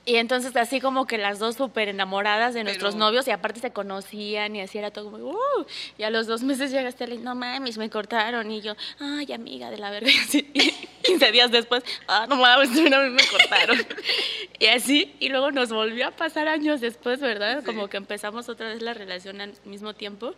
Y 0.08 0.16
entonces 0.16 0.56
así 0.56 0.80
como 0.80 1.06
que 1.06 1.18
las 1.18 1.38
dos 1.38 1.56
súper 1.56 1.88
enamoradas 1.90 2.54
de 2.54 2.64
nuestros 2.64 2.94
Pero- 2.94 3.04
novios 3.04 3.28
y 3.28 3.30
aparte 3.30 3.60
se 3.60 3.72
conocían 3.72 4.56
y 4.56 4.62
así 4.62 4.78
era 4.78 4.90
todo 4.90 5.10
como, 5.10 5.18
"Uh", 5.32 5.66
y 5.98 6.02
a 6.02 6.08
los 6.08 6.26
dos 6.26 6.42
meses 6.42 6.70
llega 6.70 6.88
Estela 6.88 7.14
y 7.14 7.18
no 7.18 7.34
mames, 7.34 7.76
me 7.76 7.90
cortaron 7.90 8.50
y 8.50 8.62
yo, 8.62 8.74
ay 9.00 9.30
amiga 9.34 9.70
de 9.70 9.76
la 9.76 9.90
verga, 9.90 10.10
y 10.10 10.16
así, 10.18 10.50
y 10.54 10.70
15 11.04 11.30
días 11.30 11.50
después, 11.50 11.82
ah, 12.06 12.24
no 12.26 12.36
mames, 12.36 12.70
a 12.70 12.80
mí 12.80 13.10
me 13.10 13.22
cortaron. 13.26 13.78
y 14.58 14.66
así, 14.68 15.14
y 15.20 15.28
luego 15.28 15.50
nos 15.50 15.68
volvió 15.70 16.06
a 16.08 16.10
pasar 16.12 16.48
años 16.48 16.80
después, 16.80 17.20
¿verdad? 17.20 17.58
Sí. 17.60 17.66
Como 17.66 17.88
que 17.88 17.98
empezamos 17.98 18.48
otra 18.48 18.68
vez 18.68 18.80
la 18.80 18.94
relación 18.94 19.42
al 19.42 19.52
mismo 19.66 19.92
tiempo 19.94 20.34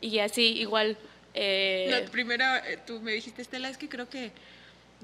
y 0.00 0.18
así 0.18 0.46
igual... 0.58 0.96
eh, 1.34 1.86
La 2.04 2.10
primera, 2.10 2.58
eh, 2.68 2.76
tú 2.84 3.00
me 3.00 3.12
dijiste, 3.12 3.40
Estela, 3.40 3.68
es 3.68 3.78
que 3.78 3.88
creo 3.88 4.08
que 4.10 4.32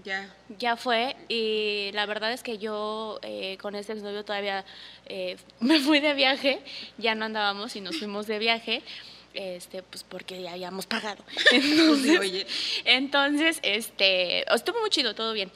ya. 0.04 0.34
ya 0.58 0.76
fue 0.76 1.16
y 1.28 1.90
la 1.92 2.06
verdad 2.06 2.32
es 2.32 2.42
que 2.42 2.58
yo 2.58 3.18
eh, 3.22 3.58
con 3.60 3.74
ese 3.74 3.92
exnovio 3.92 4.24
todavía 4.24 4.64
eh, 5.06 5.36
me 5.60 5.80
fui 5.80 6.00
de 6.00 6.14
viaje, 6.14 6.60
ya 6.98 7.14
no 7.14 7.24
andábamos 7.24 7.76
y 7.76 7.80
nos 7.80 7.98
fuimos 7.98 8.26
de 8.26 8.38
viaje, 8.38 8.82
este, 9.34 9.82
pues 9.82 10.02
porque 10.04 10.40
ya 10.42 10.52
habíamos 10.52 10.86
pagado. 10.86 11.24
Entonces, 11.52 12.18
Oye, 12.18 12.46
entonces, 12.84 13.58
este, 13.62 14.52
estuvo 14.52 14.80
muy 14.80 14.90
chido, 14.90 15.14
todo 15.14 15.32
bien. 15.32 15.50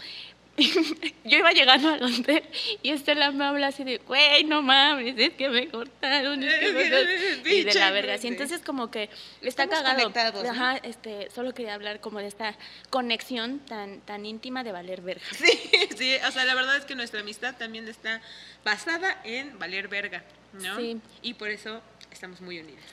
Yo 1.24 1.38
iba 1.38 1.52
llegando 1.52 1.88
al 1.88 2.02
hotel 2.02 2.42
y 2.82 2.90
Estela 2.90 3.30
me 3.30 3.44
habla 3.44 3.68
así 3.68 3.84
de, 3.84 3.98
güey, 3.98 4.44
no 4.44 4.62
mames, 4.62 5.14
es 5.18 5.30
que 5.34 5.48
me 5.48 5.68
cortaron. 5.68 6.42
es 6.42 6.54
que 6.54 6.72
no 6.72 6.80
sé", 6.80 7.40
y 7.54 7.64
de 7.64 7.74
la 7.74 7.90
verga. 7.90 8.14
así. 8.14 8.28
Entonces, 8.28 8.60
como 8.64 8.90
que 8.90 9.10
está 9.42 9.64
Estamos 9.64 10.10
cagado. 10.10 10.42
¿no? 10.42 10.50
Ajá, 10.50 10.76
este, 10.78 11.30
solo 11.30 11.54
quería 11.54 11.74
hablar 11.74 12.00
como 12.00 12.18
de 12.18 12.26
esta 12.26 12.56
conexión 12.90 13.60
tan, 13.60 14.00
tan 14.00 14.26
íntima 14.26 14.62
de 14.64 14.72
valer 14.72 15.00
verga. 15.00 15.24
Sí, 15.32 15.70
sí, 15.96 16.16
o 16.26 16.30
sea, 16.30 16.44
la 16.44 16.54
verdad 16.54 16.76
es 16.76 16.84
que 16.84 16.94
nuestra 16.94 17.20
amistad 17.20 17.56
también 17.56 17.88
está 17.88 18.20
basada 18.64 19.20
en 19.24 19.58
valer 19.58 19.88
verga, 19.88 20.24
¿no? 20.52 20.76
Sí. 20.76 21.00
Y 21.22 21.34
por 21.34 21.50
eso 21.50 21.82
estamos 22.10 22.40
muy 22.40 22.60
unidas. 22.60 22.84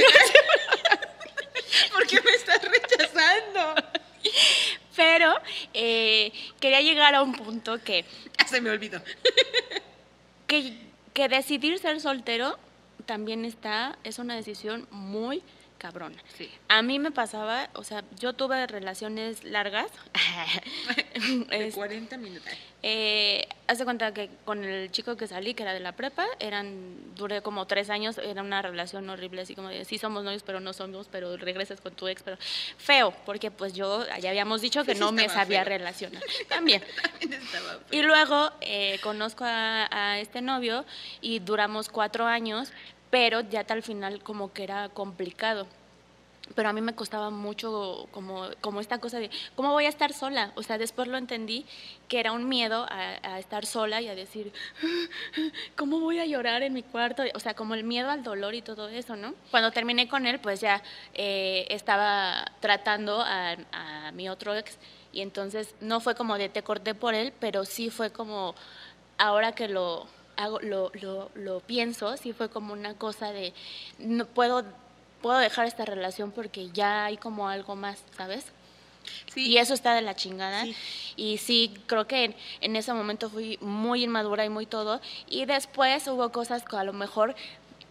¿Por 1.91 2.07
qué 2.07 2.21
me 2.21 2.31
estás 2.31 2.61
rechazando? 2.63 3.75
Pero 4.95 5.33
eh, 5.73 6.31
quería 6.59 6.81
llegar 6.81 7.15
a 7.15 7.21
un 7.21 7.33
punto 7.33 7.81
que, 7.83 8.05
Ah, 8.37 8.47
se 8.47 8.61
me 8.61 8.69
olvidó. 8.69 9.01
que, 10.47 10.77
que 11.13 11.29
decidir 11.29 11.79
ser 11.79 11.99
soltero 11.99 12.57
también 13.05 13.45
está, 13.45 13.97
es 14.03 14.19
una 14.19 14.35
decisión 14.35 14.87
muy 14.91 15.43
cabrona. 15.77 16.17
Sí. 16.37 16.49
A 16.67 16.81
mí 16.81 16.99
me 16.99 17.11
pasaba, 17.11 17.69
o 17.73 17.83
sea, 17.83 18.03
yo 18.19 18.33
tuve 18.33 18.65
relaciones 18.67 19.43
largas. 19.43 19.87
De 21.49 21.67
Es- 21.67 21.75
40 21.75 22.17
minutos. 22.17 22.47
eh, 22.83 23.47
haz 23.67 23.79
de 23.79 23.85
cuenta 23.85 24.13
que 24.13 24.29
con 24.45 24.63
el 24.63 24.91
chico 24.91 25.15
que 25.17 25.27
salí, 25.27 25.53
que 25.53 25.63
era 25.63 25.73
de 25.73 25.79
la 25.79 25.93
prepa, 25.93 26.25
eran, 26.39 27.15
duré 27.15 27.41
como 27.41 27.65
tres 27.67 27.89
años, 27.89 28.17
era 28.17 28.41
una 28.41 28.61
relación 28.61 29.09
horrible, 29.09 29.41
así 29.41 29.55
como 29.55 29.69
de, 29.69 29.85
sí 29.85 29.97
somos 29.97 30.23
novios, 30.23 30.43
pero 30.43 30.59
no 30.59 30.73
somos, 30.73 31.07
pero 31.11 31.35
regresas 31.37 31.81
con 31.81 31.93
tu 31.95 32.07
ex, 32.07 32.21
pero 32.23 32.37
feo, 32.77 33.13
porque 33.25 33.49
pues 33.51 33.73
yo, 33.73 34.05
ya 34.19 34.29
habíamos 34.29 34.61
dicho 34.61 34.83
que 34.83 34.93
Sí, 34.93 34.99
no 34.99 35.11
me 35.11 35.29
sabía 35.29 35.63
feo. 35.63 35.77
relacionar. 35.77 36.21
También. 36.49 36.83
También 37.01 37.33
estaba 37.41 37.69
feo. 37.79 37.81
Y 37.91 38.01
luego 38.03 38.51
eh, 38.61 38.99
conozco 39.01 39.45
a, 39.45 39.87
a 39.91 40.19
este 40.19 40.41
novio 40.41 40.85
y 41.21 41.39
duramos 41.39 41.89
cuatro 41.89 42.25
años, 42.25 42.71
pero 43.15 43.39
ya 43.39 43.65
al 43.69 43.81
final 43.81 44.21
como 44.21 44.51
que 44.51 44.65
era 44.65 44.89
complicado. 44.89 45.67
Pero 46.53 46.67
a 46.67 46.73
mí 46.73 46.81
me 46.81 46.95
costaba 46.95 47.29
mucho 47.29 48.09
como, 48.11 48.49
como 48.59 48.81
esta 48.81 48.97
cosa 48.97 49.19
de, 49.19 49.29
¿cómo 49.55 49.71
voy 49.71 49.85
a 49.85 49.89
estar 49.89 50.11
sola? 50.11 50.51
O 50.55 50.63
sea, 50.63 50.77
después 50.77 51.07
lo 51.07 51.17
entendí 51.17 51.65
que 52.09 52.19
era 52.19 52.33
un 52.33 52.49
miedo 52.49 52.85
a, 52.89 53.39
estar 53.39 53.65
sola 53.65 54.01
y 54.01 54.09
a 54.09 54.15
decir, 54.15 54.51
¿cómo 55.77 56.01
voy 56.01 56.19
a 56.19 56.25
llorar 56.25 56.61
en 56.61 56.73
mi 56.73 56.83
cuarto? 56.83 57.23
O 57.35 57.39
sea, 57.39 57.53
como 57.53 57.73
el 57.73 57.85
miedo 57.85 58.11
al 58.11 58.21
dolor 58.21 58.53
y 58.53 58.61
todo 58.61 58.89
eso, 58.89 59.15
¿no? 59.15 59.33
Cuando 59.49 59.71
terminé 59.71 60.09
con 60.09 60.25
él, 60.25 60.39
pues 60.39 60.59
ya 60.59 60.83
eh, 61.13 61.67
estaba 61.69 62.51
tratando 62.59 63.21
a, 63.21 63.55
a 63.71 64.11
mi 64.11 64.27
otro 64.27 64.53
ex 64.57 64.77
y 65.13 65.21
entonces 65.21 65.73
no 65.79 66.01
fue 66.01 66.15
como 66.15 66.37
de 66.37 66.49
te 66.49 66.63
corté 66.63 66.95
por 66.95 67.13
él, 67.13 67.31
pero 67.39 67.63
sí 67.63 67.89
fue 67.89 68.11
como, 68.11 68.55
ahora 69.17 69.53
que 69.53 69.69
lo 69.69 70.05
hago, 70.37 70.59
lo, 70.61 70.91
lo, 71.01 71.29
lo 71.35 71.59
pienso, 71.61 72.15
sí 72.17 72.33
fue 72.33 72.49
como 72.49 72.73
una 72.73 72.93
cosa 72.95 73.31
de, 73.31 73.53
no 73.99 74.25
puedo, 74.25 74.63
puedo 75.21 75.37
dejar 75.39 75.65
esta 75.67 75.85
relación 75.85 76.31
porque 76.31 76.69
ya 76.71 77.05
hay 77.05 77.17
como 77.17 77.47
algo 77.49 77.75
más, 77.75 77.99
¿sabes? 78.17 78.45
Sí, 79.33 79.47
Y 79.49 79.57
eso 79.59 79.73
está 79.75 79.93
de 79.93 80.01
la 80.01 80.15
chingada. 80.15 80.63
Sí. 80.63 80.75
Y 81.15 81.37
sí, 81.37 81.73
creo 81.85 82.07
que 82.07 82.23
en, 82.23 82.35
en 82.61 82.75
ese 82.75 82.91
momento 82.93 83.29
fui 83.29 83.57
muy 83.61 84.03
inmadura 84.03 84.43
y 84.45 84.49
muy 84.49 84.65
todo. 84.65 84.99
Y 85.29 85.45
después 85.45 86.07
hubo 86.07 86.31
cosas 86.31 86.63
que 86.65 86.75
a 86.75 86.83
lo 86.83 86.91
mejor 86.93 87.35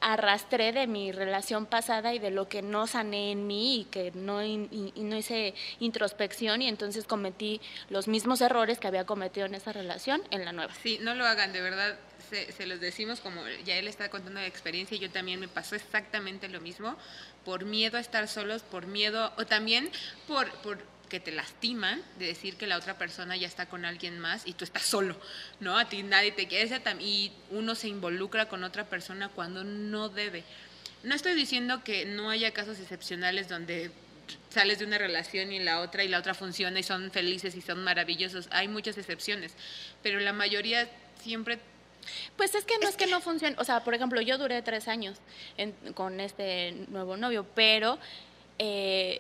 arrastré 0.01 0.73
de 0.73 0.87
mi 0.87 1.13
relación 1.13 1.65
pasada 1.67 2.13
y 2.13 2.19
de 2.19 2.31
lo 2.31 2.49
que 2.49 2.61
no 2.63 2.87
sané 2.87 3.31
en 3.31 3.47
mí 3.47 3.81
y 3.81 3.85
que 3.85 4.11
no, 4.15 4.45
y- 4.45 4.93
y 4.95 5.01
no 5.03 5.17
hice 5.17 5.55
introspección 5.81 6.61
y 6.63 6.69
entonces 6.69 7.05
cometí 7.07 7.61
los 7.89 8.07
mismos 8.07 8.41
errores 8.43 8.79
que 8.79 8.87
había 8.89 9.07
cometido 9.07 9.47
en 9.47 9.55
esa 9.55 9.73
relación 9.73 10.21
en 10.31 10.45
la 10.45 10.53
nueva. 10.53 10.75
Sí, 10.83 10.99
no 11.01 11.15
lo 11.15 11.25
hagan, 11.27 11.53
de 11.53 11.61
verdad. 11.63 11.97
Se, 12.35 12.53
se 12.53 12.67
los 12.67 12.81
decimos 12.81 13.21
como 13.21 13.47
ya 13.65 13.77
él 13.77 13.87
está 13.87 14.09
contando 14.09 14.41
la 14.41 14.47
experiencia 14.47 14.97
y 14.97 15.01
yo 15.01 15.11
también 15.11 15.39
me 15.39 15.49
pasó 15.49 15.77
exactamente 15.77 16.49
lo 16.49 16.61
mismo, 16.61 16.97
por 17.45 17.65
miedo 17.65 17.97
a 17.97 18.01
estar 18.01 18.27
solos, 18.27 18.63
por 18.63 18.87
miedo, 18.87 19.33
o 19.37 19.47
también 19.47 19.91
por, 20.27 20.51
por 20.63 20.79
que 21.09 21.21
te 21.21 21.31
lastiman 21.31 22.03
de 22.19 22.27
decir 22.27 22.57
que 22.57 22.67
la 22.67 22.77
otra 22.77 22.99
persona 22.99 23.37
ya 23.37 23.47
está 23.47 23.67
con 23.67 23.85
alguien 23.85 24.19
más 24.19 24.47
y 24.47 24.55
tú 24.55 24.65
estás 24.65 24.83
solo, 24.83 25.17
¿no? 25.61 25.79
A 25.79 25.89
ti 25.89 26.03
nadie 26.03 26.33
te 26.33 26.49
quiere 26.49 26.83
y 27.01 27.31
uno 27.51 27.75
se 27.77 27.89
involucra 27.89 28.49
con 28.49 28.65
otra 28.65 28.89
persona 28.89 29.29
cuando 29.29 29.63
no 29.63 30.09
debe. 30.09 30.43
No 31.05 31.15
estoy 31.15 31.35
diciendo 31.35 31.85
que 31.85 32.05
no 32.05 32.31
haya 32.31 32.53
casos 32.53 32.81
excepcionales 32.81 33.49
donde 33.49 33.93
sales 34.49 34.79
de 34.79 34.87
una 34.87 34.99
relación 34.99 35.53
y 35.53 35.61
la 35.61 35.81
otra 35.81 36.03
y 36.03 36.09
la 36.09 36.19
otra 36.19 36.35
funciona 36.35 36.81
y 36.81 36.83
son 36.83 37.11
felices 37.11 37.55
y 37.55 37.61
son 37.61 37.85
maravillosos. 37.85 38.49
Hay 38.51 38.67
muchas 38.67 38.99
excepciones, 38.99 39.53
pero 40.03 40.19
la 40.19 40.33
mayoría 40.33 40.89
siempre... 41.23 41.59
Pues 42.37 42.55
es 42.55 42.65
que 42.65 42.79
no 42.79 42.89
es, 42.89 42.97
que, 42.97 43.07
no 43.07 43.21
funcione. 43.21 43.57
O 43.59 43.65
sea, 43.65 43.85
por 43.85 43.95
ejemplo, 43.95 44.21
yo 44.21 44.39
duré 44.39 44.63
tres 44.63 44.89
años 44.89 45.19
con 45.95 46.21
este 46.21 46.73
nuevo 46.89 47.17
novio, 47.17 47.47
pero 47.55 47.99
eh, 48.59 49.19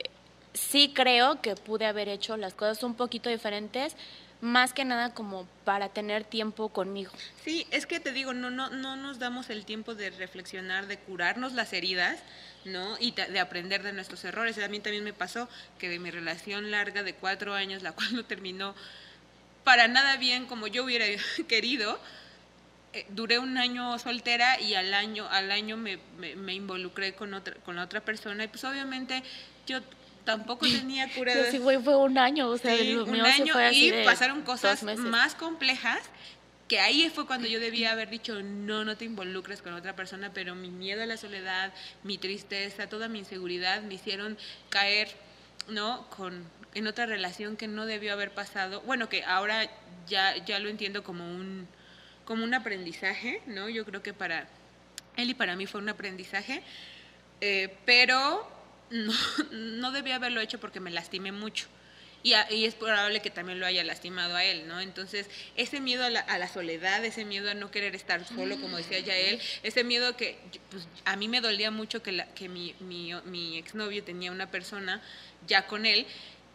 sí 0.52 0.92
creo 0.94 1.40
que 1.40 1.56
pude 1.56 1.86
haber 1.86 2.08
hecho 2.08 2.36
las 2.36 2.54
cosas 2.54 2.82
un 2.82 2.94
poquito 2.94 3.28
diferentes 3.28 3.96
más 4.40 4.74
que 4.74 4.84
nada 4.84 5.14
como 5.14 5.48
para 5.64 5.88
tener 5.88 6.24
tiempo 6.24 6.68
conmigo. 6.68 7.10
Sí, 7.44 7.66
es 7.70 7.86
que 7.86 7.98
te 7.98 8.12
digo, 8.12 8.34
no, 8.34 8.50
no, 8.50 8.68
no 8.68 8.94
nos 8.94 9.18
damos 9.18 9.48
el 9.48 9.64
tiempo 9.64 9.94
de 9.94 10.10
reflexionar, 10.10 10.86
de 10.86 10.98
curarnos 10.98 11.54
las 11.54 11.72
heridas, 11.72 12.20
¿no? 12.66 12.96
Y 13.00 13.12
de 13.12 13.40
aprender 13.40 13.82
de 13.82 13.92
nuestros 13.92 14.22
errores. 14.24 14.58
A 14.58 14.68
mí 14.68 14.80
también 14.80 15.02
me 15.02 15.14
pasó 15.14 15.48
que 15.78 15.88
de 15.88 15.98
mi 15.98 16.10
relación 16.10 16.70
larga 16.70 17.02
de 17.02 17.14
cuatro 17.14 17.54
años, 17.54 17.82
la 17.82 17.92
cual 17.92 18.14
no 18.14 18.24
terminó 18.24 18.74
para 19.64 19.88
nada 19.88 20.18
bien 20.18 20.46
como 20.46 20.66
yo 20.66 20.84
hubiera 20.84 21.06
querido, 21.48 21.98
eh, 22.94 23.06
duré 23.10 23.38
un 23.38 23.58
año 23.58 23.98
soltera 23.98 24.60
y 24.60 24.74
al 24.74 24.94
año, 24.94 25.28
al 25.30 25.50
año 25.50 25.76
me, 25.76 25.98
me, 26.18 26.54
involucré 26.54 27.14
con 27.14 27.34
otra, 27.34 27.54
con 27.64 27.78
otra 27.78 28.00
persona 28.00 28.44
y 28.44 28.48
pues 28.48 28.64
obviamente 28.64 29.22
yo 29.66 29.80
tampoco 30.24 30.66
tenía 30.66 31.08
cura 31.14 31.34
de... 31.34 31.50
Sí, 31.50 31.58
fue, 31.58 31.78
fue 31.80 31.96
un 31.96 32.18
año, 32.18 32.48
o 32.48 32.58
sea, 32.58 32.74
un 32.74 33.20
año 33.20 33.54
y 33.72 33.92
pasaron 34.04 34.42
cosas 34.42 34.82
más 34.82 35.34
complejas 35.34 36.00
que 36.68 36.80
ahí 36.80 37.10
fue 37.10 37.26
cuando 37.26 37.46
yo 37.46 37.60
debía 37.60 37.92
haber 37.92 38.08
dicho, 38.08 38.42
no, 38.42 38.84
no 38.84 38.96
te 38.96 39.04
involucres 39.04 39.60
con 39.60 39.74
otra 39.74 39.94
persona, 39.94 40.30
pero 40.32 40.54
mi 40.54 40.70
miedo 40.70 41.02
a 41.02 41.06
la 41.06 41.16
soledad, 41.16 41.72
mi 42.02 42.16
tristeza, 42.16 42.88
toda 42.88 43.08
mi 43.08 43.18
inseguridad 43.18 43.82
me 43.82 43.94
hicieron 43.94 44.38
caer, 44.70 45.08
¿no? 45.68 46.08
Con, 46.08 46.44
en 46.74 46.86
otra 46.86 47.06
relación 47.06 47.56
que 47.56 47.68
no 47.68 47.84
debió 47.84 48.14
haber 48.14 48.30
pasado, 48.30 48.80
bueno, 48.82 49.08
que 49.08 49.24
ahora 49.24 49.68
ya, 50.08 50.36
ya 50.44 50.58
lo 50.58 50.68
entiendo 50.68 51.02
como 51.02 51.24
un, 51.24 51.68
como 52.24 52.44
un 52.44 52.54
aprendizaje, 52.54 53.40
¿no? 53.46 53.68
Yo 53.68 53.84
creo 53.84 54.02
que 54.02 54.12
para 54.14 54.48
él 55.16 55.30
y 55.30 55.34
para 55.34 55.56
mí 55.56 55.66
fue 55.66 55.80
un 55.80 55.88
aprendizaje, 55.88 56.62
eh, 57.40 57.74
pero 57.84 58.48
no, 58.90 59.12
no 59.52 59.92
debía 59.92 60.16
haberlo 60.16 60.40
hecho 60.40 60.58
porque 60.60 60.80
me 60.80 60.90
lastimé 60.90 61.32
mucho. 61.32 61.66
Y, 62.22 62.32
y, 62.48 62.64
es 62.64 62.74
probable 62.74 63.20
que 63.20 63.28
también 63.28 63.60
lo 63.60 63.66
haya 63.66 63.84
lastimado 63.84 64.34
a 64.34 64.42
él, 64.44 64.66
¿no? 64.66 64.80
Entonces, 64.80 65.28
ese 65.56 65.78
miedo 65.78 66.06
a 66.06 66.10
la, 66.10 66.20
a 66.20 66.38
la, 66.38 66.48
soledad, 66.48 67.04
ese 67.04 67.26
miedo 67.26 67.50
a 67.50 67.54
no 67.54 67.70
querer 67.70 67.94
estar 67.94 68.26
solo, 68.26 68.58
como 68.58 68.78
decía 68.78 68.98
ya 69.00 69.14
él, 69.14 69.38
ese 69.62 69.84
miedo 69.84 70.16
que 70.16 70.38
pues, 70.70 70.88
a 71.04 71.16
mí 71.16 71.28
me 71.28 71.42
dolía 71.42 71.70
mucho 71.70 72.02
que, 72.02 72.12
la, 72.12 72.24
que 72.28 72.48
mi, 72.48 72.74
mi, 72.80 73.12
mi 73.26 73.58
exnovio 73.58 74.02
tenía 74.02 74.32
una 74.32 74.50
persona 74.50 75.02
ya 75.46 75.66
con 75.66 75.84
él 75.84 76.06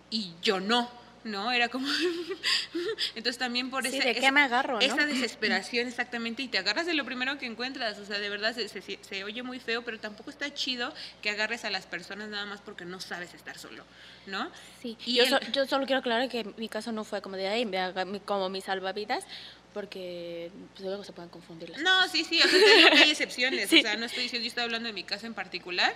y 0.09 0.33
yo 0.41 0.59
no, 0.59 0.89
¿no? 1.29 1.51
Era 1.51 1.69
como... 1.69 1.87
Entonces 3.15 3.37
también 3.37 3.69
por 3.69 3.85
ese, 3.85 3.99
¿de 4.01 4.31
me 4.31 4.41
agarro, 4.41 4.79
esa 4.79 5.05
desesperación 5.05 5.87
exactamente 5.87 6.43
y 6.43 6.47
te 6.47 6.57
agarras 6.57 6.85
de 6.85 6.93
lo 6.93 7.05
primero 7.05 7.37
que 7.37 7.45
encuentras, 7.45 7.97
o 7.99 8.05
sea, 8.05 8.19
de 8.19 8.29
verdad 8.29 8.55
se, 8.55 8.67
se, 8.69 9.23
oye 9.23 9.43
muy 9.43 9.59
feo, 9.59 9.83
pero 9.83 9.99
tampoco 9.99 10.29
está 10.29 10.53
chido 10.53 10.93
que 11.21 11.29
agarres 11.29 11.65
a 11.65 11.69
las 11.69 11.85
personas 11.85 12.29
nada 12.29 12.45
más 12.45 12.61
porque 12.61 12.85
no 12.85 12.99
sabes 12.99 13.33
estar 13.33 13.57
solo, 13.57 13.83
¿no? 14.25 14.51
Sí, 14.81 14.97
y 15.05 15.15
yo, 15.15 15.39
yo 15.53 15.65
solo 15.65 15.85
quiero 15.85 15.99
aclarar 15.99 16.29
que 16.29 16.45
mi 16.57 16.69
caso 16.69 16.91
no 16.91 17.03
fue 17.03 17.21
como 17.21 17.35
de 17.35 17.47
ahí, 17.47 17.69
como 18.25 18.49
mi 18.49 18.61
salvavidas, 18.61 19.25
porque 19.73 20.51
pues, 20.73 20.85
luego 20.85 21.03
se 21.03 21.13
pueden 21.13 21.29
confundir 21.29 21.69
las 21.69 21.81
No, 21.81 22.07
sí, 22.07 22.23
sí, 22.23 22.41
o 22.41 22.47
sea, 22.47 22.59
hay 23.01 23.11
excepciones, 23.11 23.71
o 23.71 23.77
sea, 23.81 23.95
no 23.95 24.05
estoy 24.05 24.23
diciendo, 24.23 24.43
yo 24.43 24.49
estoy 24.49 24.63
hablando 24.63 24.87
de 24.87 24.93
mi 24.93 25.03
caso 25.03 25.27
en 25.27 25.33
particular 25.33 25.95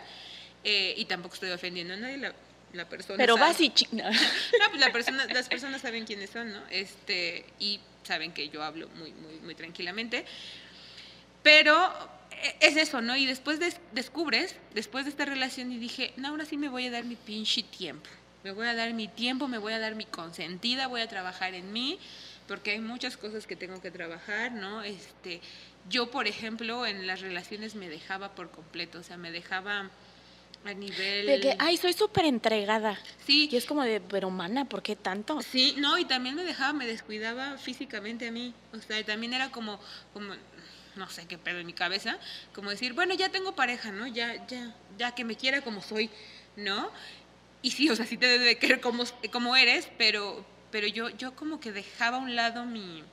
eh, 0.63 0.93
y 0.97 1.05
tampoco 1.05 1.35
estoy 1.35 1.51
ofendiendo 1.51 1.93
a 1.93 1.97
nadie, 1.97 2.17
la, 2.17 2.33
la 2.73 2.89
persona. 2.89 3.17
Pero 3.17 3.37
vas 3.37 3.59
y 3.61 3.71
No, 3.91 4.03
pues 4.69 4.79
la 4.79 4.91
persona, 4.91 5.25
las 5.27 5.47
personas 5.47 5.81
saben 5.81 6.05
quiénes 6.05 6.29
son, 6.29 6.51
¿no? 6.51 6.61
Este, 6.69 7.45
y 7.59 7.79
saben 8.03 8.33
que 8.33 8.49
yo 8.49 8.63
hablo 8.63 8.89
muy, 8.95 9.11
muy, 9.13 9.39
muy 9.39 9.55
tranquilamente. 9.55 10.25
Pero 11.41 11.93
e, 12.31 12.67
es 12.67 12.75
eso, 12.77 13.01
¿no? 13.01 13.15
Y 13.15 13.25
después 13.25 13.59
descubres, 13.91 14.55
después 14.73 15.05
de 15.05 15.11
esta 15.11 15.25
relación, 15.25 15.71
y 15.71 15.77
dije, 15.77 16.13
no, 16.17 16.29
ahora 16.29 16.45
sí 16.45 16.57
me 16.57 16.69
voy 16.69 16.87
a 16.87 16.91
dar 16.91 17.05
mi 17.05 17.15
pinche 17.15 17.63
tiempo. 17.63 18.09
Me 18.43 18.51
voy 18.51 18.67
a 18.67 18.75
dar 18.75 18.93
mi 18.93 19.07
tiempo, 19.07 19.47
me 19.47 19.57
voy 19.57 19.73
a 19.73 19.79
dar 19.79 19.95
mi 19.95 20.05
consentida, 20.05 20.87
voy 20.87 21.01
a 21.01 21.07
trabajar 21.07 21.53
en 21.53 21.71
mí, 21.71 21.97
porque 22.47 22.71
hay 22.71 22.79
muchas 22.79 23.15
cosas 23.15 23.47
que 23.47 23.55
tengo 23.55 23.79
que 23.79 23.89
trabajar, 23.89 24.51
¿no? 24.51 24.83
Este, 24.83 25.39
yo, 25.89 26.11
por 26.11 26.27
ejemplo, 26.27 26.85
en 26.85 27.07
las 27.07 27.21
relaciones 27.21 27.75
me 27.75 27.87
dejaba 27.87 28.35
por 28.35 28.51
completo, 28.51 28.99
o 28.99 29.03
sea, 29.03 29.15
me 29.15 29.31
dejaba 29.31 29.89
a 30.65 30.73
nivel... 30.73 31.25
De 31.25 31.39
que, 31.39 31.55
ay, 31.59 31.77
soy 31.77 31.93
súper 31.93 32.25
entregada. 32.25 32.99
Sí. 33.25 33.49
Y 33.51 33.55
es 33.55 33.65
como 33.65 33.83
de, 33.83 33.99
pero 33.99 34.29
mana, 34.29 34.65
¿por 34.65 34.81
qué 34.81 34.95
tanto? 34.95 35.41
Sí, 35.41 35.75
no, 35.77 35.97
y 35.97 36.05
también 36.05 36.35
me 36.35 36.43
dejaba, 36.43 36.73
me 36.73 36.87
descuidaba 36.87 37.57
físicamente 37.57 38.27
a 38.27 38.31
mí. 38.31 38.53
O 38.73 38.77
sea, 38.79 39.03
también 39.03 39.33
era 39.33 39.51
como, 39.51 39.79
como 40.13 40.33
no 40.95 41.09
sé 41.09 41.25
qué 41.25 41.37
pedo 41.37 41.59
en 41.59 41.65
mi 41.65 41.73
cabeza, 41.73 42.17
como 42.53 42.69
decir, 42.69 42.93
bueno, 42.93 43.13
ya 43.13 43.29
tengo 43.29 43.55
pareja, 43.55 43.91
¿no? 43.91 44.07
Ya, 44.07 44.45
ya, 44.47 44.73
ya 44.97 45.15
que 45.15 45.23
me 45.23 45.35
quiera 45.35 45.61
como 45.61 45.81
soy, 45.81 46.09
¿no? 46.55 46.91
Y 47.61 47.71
sí, 47.71 47.89
o 47.89 47.95
sea, 47.95 48.05
sí 48.05 48.17
te 48.17 48.27
debe 48.27 48.45
de 48.45 48.57
querer 48.57 48.79
como, 48.79 49.03
como 49.31 49.55
eres, 49.55 49.89
pero, 49.97 50.45
pero 50.71 50.87
yo, 50.87 51.09
yo 51.09 51.35
como 51.35 51.59
que 51.59 51.71
dejaba 51.71 52.17
a 52.17 52.19
un 52.19 52.35
lado 52.35 52.65
mi, 52.65 53.03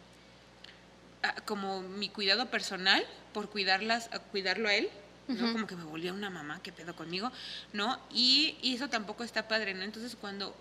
ah, 1.22 1.34
como 1.46 1.82
mi 1.82 2.08
cuidado 2.08 2.50
personal 2.50 3.04
por 3.32 3.48
cuidarlas, 3.48 4.10
cuidarlo 4.30 4.68
a 4.68 4.74
él 4.74 4.90
¿no? 5.38 5.52
Como 5.52 5.66
que 5.66 5.76
me 5.76 5.84
volvía 5.84 6.12
una 6.12 6.30
mamá, 6.30 6.60
¿qué 6.62 6.72
pedo 6.72 6.94
conmigo? 6.94 7.30
¿No? 7.72 7.98
Y, 8.12 8.56
eso 8.62 8.88
tampoco 8.88 9.24
está 9.24 9.48
padre, 9.48 9.74
¿no? 9.74 9.82
Entonces 9.82 10.16
cuando 10.20 10.54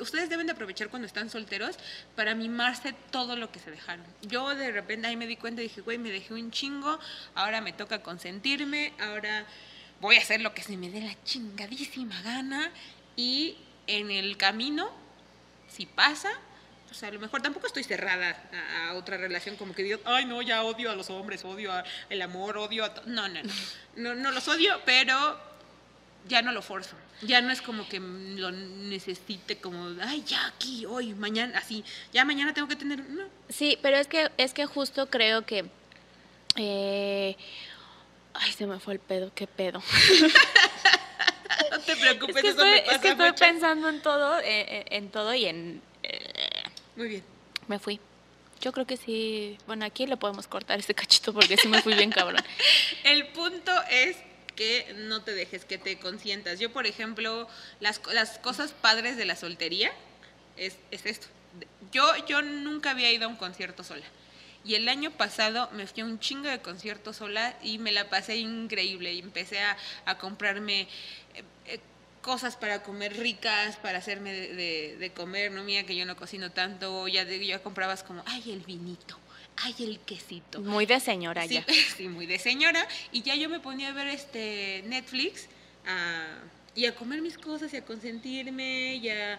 ustedes 0.00 0.30
deben 0.30 0.46
de 0.46 0.52
aprovechar 0.52 0.88
cuando 0.88 1.06
están 1.06 1.28
solteros 1.30 1.76
para 2.16 2.34
mimarse 2.34 2.94
todo 3.10 3.36
lo 3.36 3.52
que 3.52 3.60
se 3.60 3.70
dejaron. 3.70 4.04
Yo 4.22 4.54
de 4.54 4.72
repente 4.72 5.06
ahí 5.06 5.16
me 5.16 5.26
di 5.26 5.36
cuenta 5.36 5.60
y 5.60 5.64
dije, 5.64 5.82
güey, 5.82 5.98
me 5.98 6.10
dejé 6.10 6.34
un 6.34 6.50
chingo, 6.50 6.98
ahora 7.34 7.60
me 7.60 7.72
toca 7.72 8.02
consentirme, 8.02 8.92
ahora 9.00 9.46
voy 10.00 10.16
a 10.16 10.20
hacer 10.20 10.40
lo 10.40 10.54
que 10.54 10.62
se 10.62 10.76
me 10.76 10.90
dé 10.90 11.00
la 11.00 11.16
chingadísima 11.24 12.20
gana 12.22 12.70
y 13.16 13.56
en 13.86 14.10
el 14.10 14.36
camino, 14.36 14.90
si 15.68 15.86
pasa, 15.86 16.30
o 16.94 16.96
sea, 16.96 17.08
a 17.08 17.12
lo 17.12 17.18
mejor 17.18 17.42
tampoco 17.42 17.66
estoy 17.66 17.82
cerrada 17.82 18.40
a, 18.86 18.94
otra 18.94 19.16
relación 19.16 19.56
como 19.56 19.74
que 19.74 19.82
digo, 19.82 19.98
ay, 20.04 20.26
no, 20.26 20.40
ya 20.42 20.62
odio 20.62 20.92
a 20.92 20.94
los 20.94 21.10
hombres, 21.10 21.44
odio 21.44 21.72
el 22.08 22.22
amor, 22.22 22.56
odio 22.56 22.84
a... 22.84 22.94
No, 23.06 23.26
no, 23.28 23.42
no, 23.42 23.52
no, 23.96 24.14
no 24.14 24.30
los 24.30 24.46
odio, 24.46 24.80
pero 24.84 25.36
ya 26.28 26.40
no 26.42 26.52
lo 26.52 26.62
forzo. 26.62 26.94
Ya 27.22 27.40
no 27.40 27.50
es 27.50 27.62
como 27.62 27.88
que 27.88 27.98
lo 27.98 28.52
necesite 28.52 29.56
como, 29.56 29.88
ay, 30.02 30.22
ya 30.24 30.46
aquí, 30.46 30.86
hoy, 30.86 31.14
mañana, 31.14 31.58
así, 31.58 31.84
ya 32.12 32.24
mañana 32.24 32.54
tengo 32.54 32.68
que 32.68 32.76
tener... 32.76 33.00
No. 33.00 33.24
Sí, 33.48 33.76
pero 33.82 33.96
es 33.96 34.06
que, 34.06 34.30
es 34.36 34.54
que 34.54 34.64
justo 34.64 35.10
creo 35.10 35.44
que... 35.44 35.64
Eh, 36.54 37.36
ay, 38.34 38.52
se 38.52 38.68
me 38.68 38.78
fue 38.78 38.94
el 38.94 39.00
pedo, 39.00 39.32
qué 39.34 39.48
pedo. 39.48 39.82
no 41.72 41.80
te 41.80 41.96
preocupes, 41.96 42.36
es 42.36 42.42
que 42.42 42.48
estoy, 42.50 42.70
es 42.70 42.98
que 42.98 43.08
estoy 43.08 43.32
pensando 43.32 43.88
en 43.88 44.00
todo, 44.00 44.38
eh, 44.38 44.44
eh, 44.44 44.84
en 44.90 45.10
todo 45.10 45.34
y 45.34 45.46
en 45.46 45.82
muy 46.96 47.08
bien. 47.08 47.24
Me 47.68 47.78
fui. 47.78 48.00
Yo 48.60 48.72
creo 48.72 48.86
que 48.86 48.96
sí. 48.96 49.58
Bueno, 49.66 49.84
aquí 49.84 50.06
le 50.06 50.16
podemos 50.16 50.46
cortar 50.46 50.78
este 50.78 50.94
cachito 50.94 51.32
porque 51.32 51.56
sí 51.56 51.68
me 51.68 51.82
fui 51.82 51.94
bien 51.94 52.10
cabrón. 52.10 52.42
El 53.04 53.26
punto 53.28 53.72
es 53.90 54.16
que 54.54 54.94
no 54.96 55.22
te 55.22 55.34
dejes 55.34 55.64
que 55.64 55.78
te 55.78 55.98
consientas. 55.98 56.58
Yo, 56.58 56.72
por 56.72 56.86
ejemplo, 56.86 57.48
las, 57.80 58.00
las 58.12 58.38
cosas 58.38 58.72
padres 58.72 59.16
de 59.16 59.24
la 59.24 59.36
soltería 59.36 59.92
es, 60.56 60.76
es 60.90 61.06
esto. 61.06 61.26
Yo, 61.92 62.04
yo 62.26 62.42
nunca 62.42 62.90
había 62.90 63.12
ido 63.12 63.26
a 63.26 63.28
un 63.28 63.36
concierto 63.36 63.84
sola. 63.84 64.04
Y 64.64 64.76
el 64.76 64.88
año 64.88 65.10
pasado 65.10 65.68
me 65.72 65.86
fui 65.86 66.02
a 66.02 66.06
un 66.06 66.18
chingo 66.18 66.48
de 66.48 66.60
conciertos 66.60 67.16
sola 67.16 67.54
y 67.62 67.78
me 67.78 67.92
la 67.92 68.08
pasé 68.08 68.36
increíble. 68.36 69.12
Y 69.12 69.18
empecé 69.18 69.60
a, 69.60 69.76
a 70.06 70.16
comprarme 70.16 70.88
eh, 71.34 71.42
cosas 72.24 72.56
para 72.56 72.82
comer 72.82 73.14
ricas, 73.18 73.76
para 73.76 73.98
hacerme 73.98 74.32
de, 74.32 75.12
comer, 75.14 75.52
no 75.52 75.62
mía 75.62 75.84
que 75.84 75.94
yo 75.94 76.06
no 76.06 76.16
cocino 76.16 76.50
tanto, 76.50 77.06
ya, 77.06 77.22
ya 77.24 77.62
comprabas 77.62 78.02
como, 78.02 78.22
ay, 78.26 78.42
el 78.50 78.60
vinito, 78.60 79.18
ay, 79.58 79.74
el 79.80 80.00
quesito. 80.00 80.60
Muy 80.62 80.86
de 80.86 81.00
señora 81.00 81.46
sí, 81.46 81.54
ya. 81.54 81.66
Sí, 81.96 82.08
muy 82.08 82.24
de 82.24 82.38
señora. 82.38 82.88
Y 83.12 83.20
ya 83.22 83.34
yo 83.34 83.50
me 83.50 83.60
ponía 83.60 83.90
a 83.90 83.92
ver 83.92 84.08
este 84.08 84.82
Netflix 84.86 85.48
y 86.74 86.86
a 86.86 86.94
comer 86.94 87.20
mis 87.20 87.36
cosas 87.36 87.72
y 87.74 87.76
a 87.76 87.84
consentirme 87.84 88.94
y 88.96 89.10
a, 89.10 89.38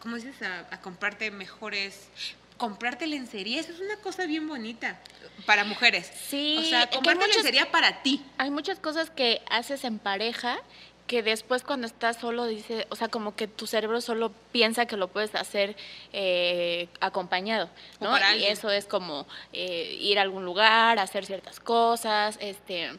¿cómo 0.00 0.16
dices? 0.16 0.40
A, 0.40 0.60
a 0.70 0.80
comprarte 0.80 1.30
mejores 1.30 2.08
comprarte 2.56 3.08
lencería, 3.08 3.60
eso 3.60 3.72
es 3.72 3.80
una 3.80 3.96
cosa 3.96 4.26
bien 4.26 4.46
bonita 4.46 5.00
para 5.44 5.64
mujeres. 5.64 6.08
Sí, 6.30 6.56
O 6.60 6.62
sea, 6.62 6.88
comprarte 6.88 7.22
muchas- 7.26 7.36
lencería 7.42 7.70
para 7.70 8.02
ti. 8.02 8.22
Hay 8.38 8.50
muchas 8.52 8.78
cosas 8.78 9.10
que 9.10 9.42
haces 9.50 9.82
en 9.82 9.98
pareja 9.98 10.56
que 11.06 11.22
después 11.22 11.62
cuando 11.62 11.86
estás 11.86 12.16
solo 12.16 12.46
dice, 12.46 12.86
o 12.90 12.96
sea, 12.96 13.08
como 13.08 13.36
que 13.36 13.46
tu 13.46 13.66
cerebro 13.66 14.00
solo 14.00 14.32
piensa 14.52 14.86
que 14.86 14.96
lo 14.96 15.08
puedes 15.08 15.34
hacer 15.34 15.76
eh, 16.12 16.88
acompañado, 17.00 17.68
¿no? 18.00 18.16
Y 18.36 18.44
eso 18.44 18.70
es 18.70 18.86
como 18.86 19.26
eh, 19.52 19.96
ir 20.00 20.18
a 20.18 20.22
algún 20.22 20.44
lugar, 20.44 20.98
hacer 20.98 21.26
ciertas 21.26 21.60
cosas, 21.60 22.38
este, 22.40 22.90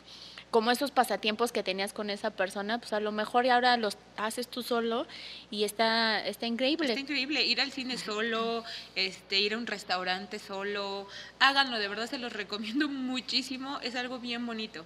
como 0.56 0.72
esos 0.72 0.92
pasatiempos 0.92 1.52
que 1.52 1.64
tenías 1.64 1.92
con 1.92 2.10
esa 2.10 2.30
persona, 2.30 2.78
pues 2.78 2.94
a 2.94 3.02
lo 3.02 3.12
mejor 3.12 3.46
y 3.46 3.50
ahora 3.50 3.76
los 3.76 3.98
haces 4.16 4.48
tú 4.48 4.64
solo 4.64 5.06
y 5.52 5.66
está, 5.66 6.26
está 6.26 6.46
increíble. 6.46 6.88
Está 6.88 7.00
increíble 7.00 7.44
ir 7.44 7.60
al 7.60 7.74
cine 7.74 7.98
solo, 7.98 8.64
este, 8.96 9.38
ir 9.40 9.56
a 9.56 9.58
un 9.58 9.68
restaurante 9.68 10.40
solo. 10.40 11.10
Háganlo, 11.40 11.78
de 11.78 11.88
verdad 11.90 12.10
se 12.10 12.20
los 12.20 12.32
recomiendo 12.32 12.88
muchísimo. 12.88 13.80
Es 13.82 13.96
algo 13.96 14.20
bien 14.20 14.46
bonito, 14.46 14.86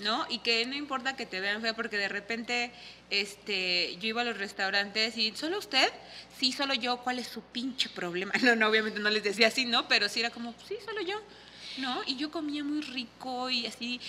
¿no? 0.00 0.26
Y 0.28 0.38
que 0.38 0.64
no 0.66 0.74
importa 0.74 1.16
que 1.16 1.26
te 1.26 1.40
vean 1.40 1.60
fea, 1.62 1.74
porque 1.74 1.96
de 1.96 2.08
repente, 2.08 2.70
este, 3.10 3.96
yo 3.96 4.08
iba 4.08 4.22
a 4.22 4.24
los 4.24 4.38
restaurantes 4.38 5.16
y 5.16 5.32
solo 5.36 5.58
usted, 5.58 5.90
sí, 6.38 6.52
solo 6.52 6.74
yo. 6.74 6.98
¿Cuál 6.98 7.18
es 7.18 7.28
su 7.28 7.42
pinche 7.42 7.88
problema? 7.88 8.32
No, 8.42 8.54
no, 8.56 8.68
obviamente 8.68 9.00
no 9.00 9.10
les 9.10 9.22
decía 9.22 9.48
así, 9.48 9.64
¿no? 9.64 9.88
Pero 9.88 10.08
sí 10.08 10.20
era 10.20 10.30
como, 10.30 10.54
sí, 10.66 10.76
solo 10.84 11.00
yo, 11.02 11.20
¿no? 11.78 12.02
Y 12.06 12.16
yo 12.16 12.30
comía 12.30 12.64
muy 12.64 12.80
rico 12.82 13.50
y 13.50 13.66
así, 13.66 14.00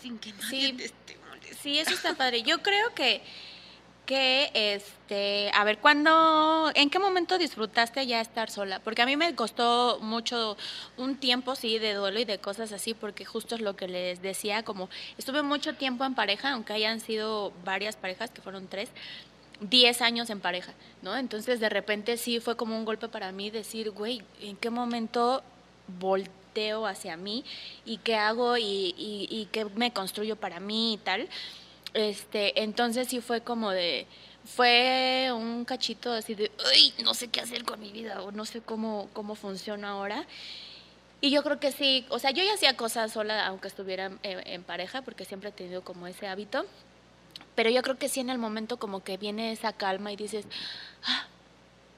sin 0.00 0.18
que 0.18 0.32
nadie 0.32 0.48
Sí. 0.68 0.72
te 0.74 0.84
esté 0.86 1.16
molestando. 1.28 1.58
Sí, 1.62 1.78
eso 1.78 1.90
está 1.94 2.14
padre. 2.14 2.42
Yo 2.42 2.62
creo 2.62 2.94
que, 2.94 3.22
que 4.06 4.50
este, 4.54 5.50
a 5.54 5.64
ver, 5.64 5.78
¿cuándo, 5.78 6.70
en 6.74 6.90
qué 6.90 6.98
momento 6.98 7.38
disfrutaste 7.38 8.06
ya 8.06 8.20
estar 8.20 8.50
sola? 8.50 8.80
Porque 8.80 9.02
a 9.02 9.06
mí 9.06 9.16
me 9.16 9.34
costó 9.34 9.98
mucho, 10.00 10.56
un 10.96 11.16
tiempo, 11.16 11.54
sí, 11.54 11.78
de 11.78 11.94
duelo 11.94 12.18
y 12.18 12.24
de 12.24 12.38
cosas 12.38 12.72
así, 12.72 12.94
porque 12.94 13.24
justo 13.24 13.54
es 13.54 13.60
lo 13.60 13.76
que 13.76 13.88
les 13.88 14.20
decía, 14.20 14.64
como 14.64 14.88
estuve 15.18 15.42
mucho 15.42 15.74
tiempo 15.74 16.04
en 16.04 16.14
pareja, 16.14 16.52
aunque 16.52 16.72
hayan 16.72 17.00
sido 17.00 17.52
varias 17.64 17.96
parejas, 17.96 18.30
que 18.30 18.42
fueron 18.42 18.66
tres, 18.66 18.90
10 19.60 20.02
años 20.02 20.30
en 20.30 20.40
pareja, 20.40 20.72
¿no? 21.02 21.16
Entonces 21.16 21.60
de 21.60 21.68
repente 21.68 22.16
sí 22.16 22.40
fue 22.40 22.56
como 22.56 22.76
un 22.76 22.84
golpe 22.84 23.08
para 23.08 23.30
mí 23.30 23.50
decir, 23.50 23.90
güey, 23.90 24.22
¿en 24.40 24.56
qué 24.56 24.70
momento 24.70 25.42
volteo 26.00 26.86
hacia 26.86 27.16
mí 27.16 27.44
y 27.84 27.98
qué 27.98 28.16
hago 28.16 28.56
y, 28.56 28.62
y, 28.64 29.28
y 29.30 29.48
qué 29.52 29.64
me 29.64 29.92
construyo 29.92 30.36
para 30.36 30.58
mí 30.58 30.94
y 30.94 30.96
tal? 30.98 31.28
Este, 31.94 32.62
entonces 32.62 33.08
sí 33.08 33.20
fue 33.20 33.42
como 33.42 33.70
de, 33.70 34.06
fue 34.44 35.30
un 35.32 35.64
cachito 35.64 36.12
así 36.12 36.34
de, 36.34 36.50
uy, 36.72 36.94
no 37.04 37.14
sé 37.14 37.28
qué 37.28 37.40
hacer 37.40 37.64
con 37.64 37.80
mi 37.80 37.92
vida 37.92 38.22
o 38.22 38.32
no 38.32 38.44
sé 38.44 38.60
cómo, 38.60 39.08
cómo 39.12 39.34
funciona 39.34 39.90
ahora. 39.90 40.26
Y 41.20 41.30
yo 41.30 41.42
creo 41.42 41.60
que 41.60 41.70
sí, 41.70 42.04
o 42.08 42.18
sea, 42.18 42.30
yo 42.32 42.42
ya 42.42 42.54
hacía 42.54 42.76
cosas 42.76 43.12
sola 43.12 43.46
aunque 43.46 43.68
estuviera 43.68 44.06
en, 44.22 44.46
en 44.46 44.62
pareja, 44.64 45.02
porque 45.02 45.24
siempre 45.24 45.50
he 45.50 45.52
tenido 45.52 45.82
como 45.82 46.06
ese 46.06 46.26
hábito. 46.26 46.66
Pero 47.54 47.70
yo 47.70 47.82
creo 47.82 47.98
que 47.98 48.08
sí 48.08 48.20
en 48.20 48.30
el 48.30 48.38
momento 48.38 48.78
como 48.78 49.04
que 49.04 49.18
viene 49.18 49.52
esa 49.52 49.72
calma 49.72 50.12
y 50.12 50.16
dices, 50.16 50.46
ah, 51.04 51.26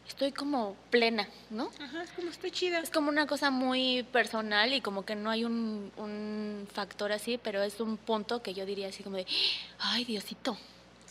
estoy 0.09 0.33
como 0.33 0.77
plena, 0.91 1.29
¿no? 1.51 1.71
Ajá, 1.81 2.03
es 2.03 2.11
como 2.13 2.31
estoy 2.31 2.51
chida. 2.51 2.79
Es 2.81 2.91
como 2.91 3.09
una 3.09 3.27
cosa 3.27 3.51
muy 3.51 4.03
personal 4.13 4.73
y 4.73 4.81
como 4.81 5.05
que 5.05 5.15
no 5.15 5.31
hay 5.31 5.45
un, 5.45 5.91
un 5.97 6.69
factor 6.73 7.13
así, 7.13 7.39
pero 7.43 7.63
es 7.63 7.81
un 7.81 7.97
punto 7.97 8.43
que 8.43 8.55
yo 8.55 8.67
diría 8.67 8.89
así 8.89 9.03
como 9.03 9.17
de, 9.17 9.27
ay 9.79 10.05
Diosito, 10.05 10.57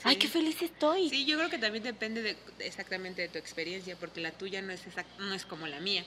ay 0.03 0.17
qué 0.17 0.27
feliz 0.27 0.61
estoy. 0.61 1.09
Sí, 1.09 1.25
yo 1.25 1.37
creo 1.37 1.49
que 1.49 1.57
también 1.57 1.83
depende 1.83 2.21
de, 2.21 2.35
de 2.57 2.67
exactamente 2.67 3.21
de 3.23 3.29
tu 3.29 3.37
experiencia, 3.37 3.95
porque 3.95 4.21
la 4.21 4.31
tuya 4.31 4.61
no 4.61 4.71
es 4.71 4.85
exact- 4.85 5.17
no 5.19 5.33
es 5.33 5.45
como 5.45 5.67
la 5.67 5.79
mía, 5.79 6.03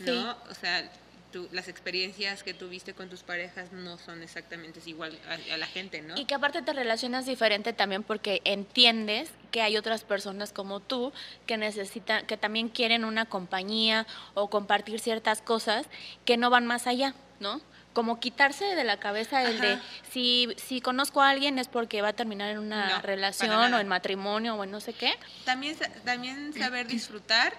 ¿no? 0.00 0.32
Sí. 0.34 0.38
O 0.50 0.54
sea, 0.54 0.90
tú- 1.32 1.48
las 1.52 1.68
experiencias 1.68 2.42
que 2.42 2.54
tuviste 2.54 2.94
con 2.94 3.08
tus 3.08 3.22
parejas 3.22 3.72
no 3.72 3.98
son 3.98 4.22
exactamente 4.22 4.80
igual 4.86 5.18
a, 5.28 5.54
a 5.54 5.56
la 5.56 5.66
gente, 5.66 6.02
¿no? 6.02 6.16
Y 6.18 6.24
que 6.24 6.34
aparte 6.34 6.62
te 6.62 6.72
relacionas 6.72 7.26
diferente 7.26 7.72
también 7.72 8.02
porque 8.02 8.40
entiendes 8.44 9.30
que 9.50 9.62
hay 9.62 9.76
otras 9.76 10.04
personas 10.04 10.52
como 10.52 10.80
tú 10.80 11.12
que 11.46 11.56
necesitan, 11.56 12.26
que 12.26 12.36
también 12.36 12.68
quieren 12.68 13.04
una 13.04 13.26
compañía 13.26 14.06
o 14.34 14.48
compartir 14.50 15.00
ciertas 15.00 15.42
cosas 15.42 15.86
que 16.24 16.36
no 16.36 16.50
van 16.50 16.66
más 16.66 16.86
allá, 16.86 17.14
¿no? 17.40 17.60
Como 17.92 18.20
quitarse 18.20 18.64
de 18.76 18.84
la 18.84 18.98
cabeza 19.00 19.42
el 19.42 19.58
de 19.60 19.78
si, 20.12 20.48
si 20.56 20.80
conozco 20.80 21.22
a 21.22 21.30
alguien 21.30 21.58
es 21.58 21.66
porque 21.66 22.02
va 22.02 22.08
a 22.08 22.12
terminar 22.12 22.50
en 22.50 22.58
una 22.58 22.96
No, 22.98 23.02
relación 23.02 23.74
o 23.74 23.80
en 23.80 23.88
matrimonio 23.88 24.54
o 24.54 24.62
en 24.62 24.70
no 24.70 24.80
sé 24.80 24.92
qué. 24.92 25.12
También, 25.44 25.76
también 26.04 26.52
saber 26.52 26.86
disfrutar 26.86 27.52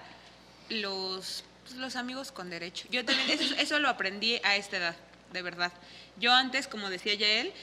los, 0.69 1.43
los 1.75 1.95
amigos 1.95 2.31
con 2.31 2.49
derecho. 2.49 2.87
Yo 2.91 3.05
también, 3.05 3.29
eso, 3.29 3.55
eso 3.55 3.79
lo 3.79 3.89
aprendí 3.89 4.39
a 4.43 4.55
esta 4.55 4.77
edad, 4.77 4.95
de 5.31 5.41
verdad. 5.41 5.71
Yo 6.17 6.33
antes, 6.33 6.67
como 6.67 6.89
decía 6.89 7.13
ya 7.15 7.27
él, 7.27 7.53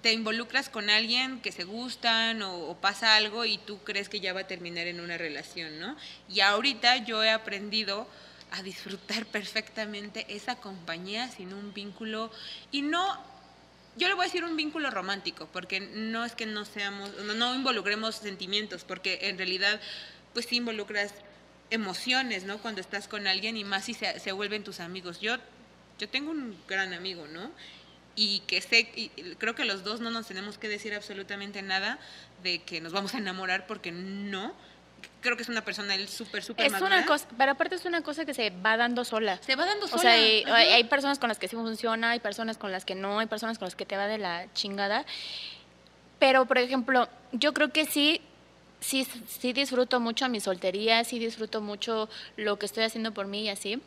te 0.00 0.12
involucras 0.12 0.68
con 0.68 0.90
alguien 0.90 1.40
que 1.40 1.52
se 1.52 1.64
gustan 1.64 2.42
o, 2.42 2.76
pasa 2.80 3.16
algo 3.16 3.44
y 3.44 3.58
tú 3.58 3.78
crees 3.84 4.08
que 4.08 4.20
ya 4.20 4.32
va 4.32 4.40
a 4.40 4.46
terminar 4.46 4.86
en 4.86 5.00
una 5.00 5.18
relación, 5.18 5.78
¿no? 5.78 5.96
Y 6.28 6.40
ahorita 6.40 6.98
yo 6.98 7.22
he 7.22 7.30
aprendido 7.30 8.08
a 8.50 8.62
disfrutar 8.62 9.26
perfectamente 9.26 10.26
esa 10.28 10.56
compañía 10.56 11.28
sin 11.28 11.52
un 11.52 11.72
vínculo 11.72 12.30
y 12.70 12.82
no 12.82 13.32
yo 13.94 14.08
le 14.08 14.14
voy 14.14 14.22
a 14.22 14.26
decir 14.26 14.42
un 14.42 14.56
vínculo 14.56 14.90
romántico, 14.90 15.50
porque 15.52 15.78
no 15.78 16.24
es 16.24 16.32
que 16.34 16.46
no 16.46 16.64
seamos, 16.64 17.14
no, 17.24 17.34
no 17.34 17.54
involucremos 17.54 18.14
sentimientos, 18.14 18.84
porque 18.84 19.18
en 19.28 19.36
realidad, 19.36 19.82
pues 20.32 20.46
sí 20.46 20.56
involucras 20.56 21.12
emociones, 21.72 22.44
¿no? 22.44 22.58
Cuando 22.58 22.80
estás 22.80 23.08
con 23.08 23.26
alguien 23.26 23.56
y 23.56 23.64
más 23.64 23.84
si 23.86 23.94
se, 23.94 24.20
se 24.20 24.32
vuelven 24.32 24.62
tus 24.64 24.80
amigos. 24.80 25.20
Yo, 25.20 25.36
yo 25.98 26.08
tengo 26.08 26.30
un 26.30 26.56
gran 26.68 26.92
amigo, 26.92 27.26
¿no? 27.26 27.50
Y 28.14 28.40
que 28.40 28.60
sé, 28.60 28.90
y 28.94 29.08
creo 29.38 29.54
que 29.54 29.64
los 29.64 29.84
dos 29.84 30.00
no 30.00 30.10
nos 30.10 30.26
tenemos 30.28 30.58
que 30.58 30.68
decir 30.68 30.94
absolutamente 30.94 31.62
nada 31.62 31.98
de 32.42 32.60
que 32.62 32.80
nos 32.80 32.92
vamos 32.92 33.14
a 33.14 33.18
enamorar, 33.18 33.66
porque 33.66 33.90
no. 33.90 34.54
Creo 35.20 35.36
que 35.36 35.42
es 35.44 35.48
una 35.48 35.64
persona 35.64 35.94
él 35.94 36.08
súper, 36.08 36.42
súper 36.42 36.66
Es 36.66 36.72
madura. 36.72 36.96
una 36.98 37.06
cosa, 37.06 37.26
pero 37.38 37.52
aparte 37.52 37.74
es 37.76 37.84
una 37.84 38.02
cosa 38.02 38.24
que 38.24 38.34
se 38.34 38.50
va 38.50 38.76
dando 38.76 39.04
sola. 39.04 39.38
Se 39.42 39.56
va 39.56 39.64
dando 39.64 39.86
O 39.86 39.88
sola. 39.88 40.02
sea, 40.02 40.12
hay, 40.12 40.44
hay 40.44 40.84
personas 40.84 41.18
con 41.18 41.28
las 41.28 41.38
que 41.38 41.48
sí 41.48 41.56
funciona, 41.56 42.10
hay 42.10 42.20
personas 42.20 42.58
con 42.58 42.70
las 42.70 42.84
que 42.84 42.94
no, 42.94 43.18
hay 43.18 43.26
personas 43.26 43.58
con 43.58 43.66
las 43.66 43.74
que 43.76 43.86
te 43.86 43.96
va 43.96 44.06
de 44.06 44.18
la 44.18 44.52
chingada. 44.52 45.04
Pero, 46.18 46.46
por 46.46 46.58
ejemplo, 46.58 47.08
yo 47.32 47.52
creo 47.52 47.72
que 47.72 47.84
sí, 47.84 48.20
sí, 48.82 49.06
sí 49.26 49.54
disfruto 49.54 49.98
mucho 50.00 50.28
mi 50.28 50.40
soltería, 50.40 51.02
sí 51.04 51.18
disfruto 51.18 51.62
mucho 51.62 52.10
lo 52.36 52.58
que 52.58 52.66
estoy 52.66 52.84
haciendo 52.84 53.12
por 53.14 53.26
mí 53.26 53.44
y 53.44 53.48
así. 53.48 53.80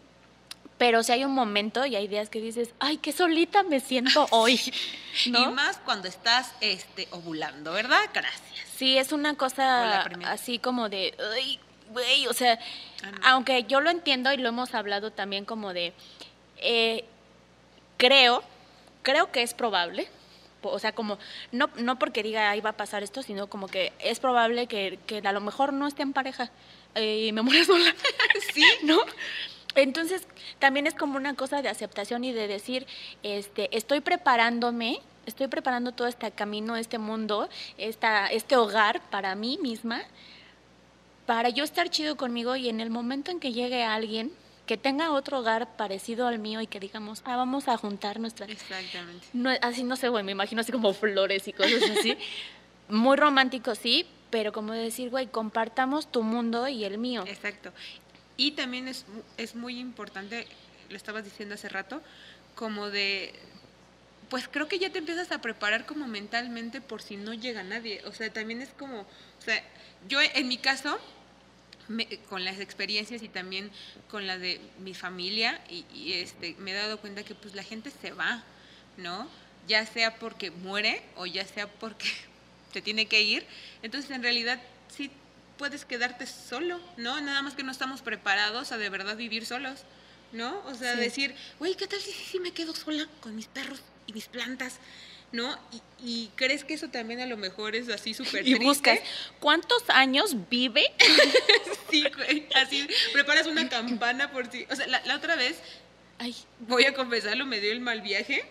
Pero 0.79 1.03
si 1.03 1.12
hay 1.13 1.23
un 1.23 1.31
momento 1.34 1.86
y 1.86 1.95
hay 1.95 2.08
días 2.08 2.29
que 2.29 2.41
dices, 2.41 2.71
ay, 2.79 2.97
qué 2.97 3.12
solita 3.13 3.63
me 3.63 3.79
siento 3.79 4.25
hoy. 4.31 4.60
¿No? 5.27 5.43
Y 5.43 5.53
más 5.53 5.77
cuando 5.77 6.08
estás 6.08 6.51
este, 6.60 7.08
ovulando, 7.12 7.71
¿verdad? 7.71 8.01
Gracias. 8.13 8.41
Sí, 8.75 8.97
es 8.97 9.12
una 9.13 9.36
cosa 9.36 10.01
así 10.25 10.60
como 10.60 10.89
de, 10.89 11.15
ay, 11.36 11.60
güey, 11.91 12.27
o 12.27 12.34
sea, 12.34 12.60
Ah, 13.03 13.12
no. 13.12 13.17
aunque 13.27 13.63
yo 13.65 13.79
lo 13.81 13.89
entiendo 13.89 14.34
y 14.34 14.38
lo 14.38 14.49
hemos 14.49 14.73
hablado 14.73 15.12
también 15.12 15.45
como 15.45 15.71
de, 15.73 15.93
eh, 16.58 17.05
creo, 17.97 18.43
creo 19.03 19.31
que 19.31 19.43
es 19.43 19.53
probable, 19.53 20.10
o 20.71 20.80
sea, 20.80 20.93
como, 20.93 21.17
no, 21.51 21.69
no 21.78 21.97
porque 21.99 22.23
diga, 22.23 22.49
ahí 22.49 22.62
va 22.62 22.71
a 22.71 22.78
pasar 22.78 23.04
esto, 23.04 23.21
sino 23.23 23.47
como 23.47 23.67
que 23.67 23.93
es 23.99 24.19
probable 24.19 24.67
que, 24.67 24.99
que 25.08 25.19
a 25.19 25.32
lo 25.32 25.41
mejor 25.41 25.73
no 25.73 25.88
esté 25.88 26.04
en 26.04 26.13
pareja 26.13 26.51
eh, 26.95 27.25
y 27.28 27.32
me 27.32 27.41
muera 27.41 27.63
sola, 27.65 27.93
Sí. 28.54 28.63
¿no? 28.84 28.99
Entonces, 29.75 30.25
también 30.60 30.88
es 30.88 30.93
como 30.93 31.17
una 31.17 31.36
cosa 31.36 31.62
de 31.62 31.67
aceptación 31.69 32.23
y 32.23 32.32
de 32.32 32.47
decir, 32.47 32.88
este, 33.23 33.75
estoy 33.75 33.99
preparándome, 33.99 35.01
estoy 35.25 35.47
preparando 35.47 35.91
todo 35.91 36.08
este 36.08 36.32
camino, 36.32 36.78
este 36.78 36.97
mundo, 36.97 37.49
esta, 37.78 38.28
este 38.28 38.56
hogar 38.56 39.01
para 39.10 39.36
mí 39.36 39.60
misma, 39.62 40.01
para 41.25 41.49
yo 41.49 41.63
estar 41.63 41.89
chido 41.89 42.15
conmigo 42.15 42.56
y 42.56 42.69
en 42.69 42.80
el 42.80 42.89
momento 42.89 43.32
en 43.32 43.39
que 43.39 43.51
llegue 43.51 43.84
alguien 43.84 44.32
que 44.65 44.78
tenga 44.78 45.12
otro 45.12 45.39
hogar 45.39 45.75
parecido 45.78 46.28
al 46.28 46.39
mío 46.39 46.62
y 46.62 46.67
que 46.67 46.80
digamos, 46.80 47.21
ah, 47.25 47.36
vamos 47.36 47.67
a 47.67 47.78
juntar 47.78 48.19
nuestras... 48.19 48.49
Exactamente. 48.49 49.28
No, 49.34 49.51
así 49.62 49.84
no 49.84 49.95
sé, 49.95 50.10
güey, 50.10 50.23
me 50.23 50.32
imagino 50.32 50.62
así 50.62 50.71
como 50.71 50.93
flores 50.93 51.47
y 51.47 51.54
cosas 51.54 51.84
así. 51.97 52.17
Muy 52.89 53.17
romántico, 53.17 53.75
sí, 53.75 54.06
pero 54.30 54.51
como 54.51 54.73
decir, 54.73 55.10
güey, 55.10 55.28
compartamos 55.28 56.12
tu 56.12 56.23
mundo 56.23 56.67
y 56.67 56.84
el 56.84 56.97
mío. 56.97 57.23
Exacto. 57.28 57.71
Y 58.38 58.51
también 58.51 58.88
es, 58.88 59.06
es 59.38 59.56
muy 59.56 59.80
importante, 59.80 60.45
lo 60.89 60.97
estabas 60.97 61.23
diciendo 61.23 61.56
hace 61.56 61.69
rato, 61.69 62.01
como 62.54 62.89
de, 62.89 63.34
pues 64.30 64.47
creo 64.47 64.67
que 64.67 64.78
ya 64.78 64.91
te 64.91 64.99
empiezas 64.99 65.32
a 65.32 65.41
preparar 65.41 65.86
como 65.86 66.08
mentalmente 66.08 66.82
por 66.82 67.01
si 67.01 67.15
no 67.15 67.34
llega 67.34 67.63
nadie. 67.63 68.01
O 68.06 68.12
sea, 68.12 68.32
también 68.32 68.62
es 68.62 68.69
como, 68.69 69.01
o 69.01 69.41
sea, 69.41 69.63
yo 70.08 70.19
en 70.21 70.47
mi 70.47 70.58
caso, 70.58 70.99
me- 71.88 72.08
con 72.30 72.43
las 72.43 72.60
experiencias 72.60 73.21
y 73.24 73.30
también 73.30 73.71
con 74.10 74.26
la 74.28 74.38
de 74.38 74.60
mi 74.80 74.93
familia, 74.93 75.62
y, 75.69 75.86
y, 75.93 76.13
este, 76.13 76.56
me 76.60 76.71
he 76.71 76.74
dado 76.76 77.00
cuenta 77.00 77.24
que 77.24 77.36
pues 77.36 77.54
la 77.56 77.63
gente 77.63 77.91
se 78.02 78.12
va, 78.12 78.43
¿no? 78.98 79.30
Ya 79.67 79.86
sea 79.86 80.15
porque 80.19 80.52
muere 80.52 81.02
o 81.15 81.26
ya 81.26 81.45
sea 81.45 81.67
porque 81.67 82.08
se 82.74 82.82
tiene 82.82 83.06
que 83.08 83.21
ir. 83.21 83.45
Entonces, 83.82 84.12
en 84.12 84.24
realidad, 84.24 84.62
sí 84.95 85.12
puedes 85.58 85.86
quedarte 85.86 86.28
solo, 86.28 86.80
¿no? 86.98 87.21
Nada 87.21 87.41
más 87.41 87.54
que 87.56 87.63
no 87.63 87.71
estamos 87.71 88.02
preparados 88.02 88.71
a 88.71 88.78
de 88.78 88.89
verdad 88.89 89.15
vivir 89.15 89.45
solos, 89.45 89.82
¿no? 90.34 90.60
O 90.65 90.76
sea, 90.76 90.93
Sí. 90.95 91.00
decir, 91.00 91.36
güey, 91.60 91.76
¿qué 91.76 91.88
tal 91.88 92.00
si, 92.02 92.12
si 92.12 92.39
me 92.39 92.52
quedo 92.52 92.76
sola 92.76 93.08
con 93.21 93.36
mis 93.36 93.48
perros 93.48 93.82
y 94.08 94.13
mis 94.13 94.28
plantas? 94.28 94.80
¿No? 95.31 95.57
Y, 95.71 95.81
y 96.07 96.31
crees 96.35 96.63
que 96.63 96.73
eso 96.75 96.89
también 96.89 97.19
a 97.19 97.25
lo 97.25 97.35
mejor 97.38 97.75
es 97.75 97.89
así 97.89 98.13
súper 98.13 98.41
Y 98.47 98.51
triste. 98.55 98.63
buscas, 98.65 98.99
¿cuántos 99.39 99.83
años 99.89 100.35
vive? 100.49 100.83
Sí, 101.89 102.03
güey, 102.15 102.47
así 102.55 102.85
preparas 103.13 103.45
una 103.47 103.69
campana 103.69 104.31
por 104.31 104.47
ti. 104.47 104.65
O 104.69 104.75
sea, 104.75 104.85
la, 104.88 105.01
la 105.05 105.15
otra 105.15 105.35
vez, 105.35 105.57
Ay, 106.17 106.35
voy 106.59 106.85
a 106.85 106.93
confesarlo, 106.93 107.45
me 107.45 107.59
dio 107.59 107.71
el 107.71 107.79
mal 107.79 108.01
viaje. 108.01 108.43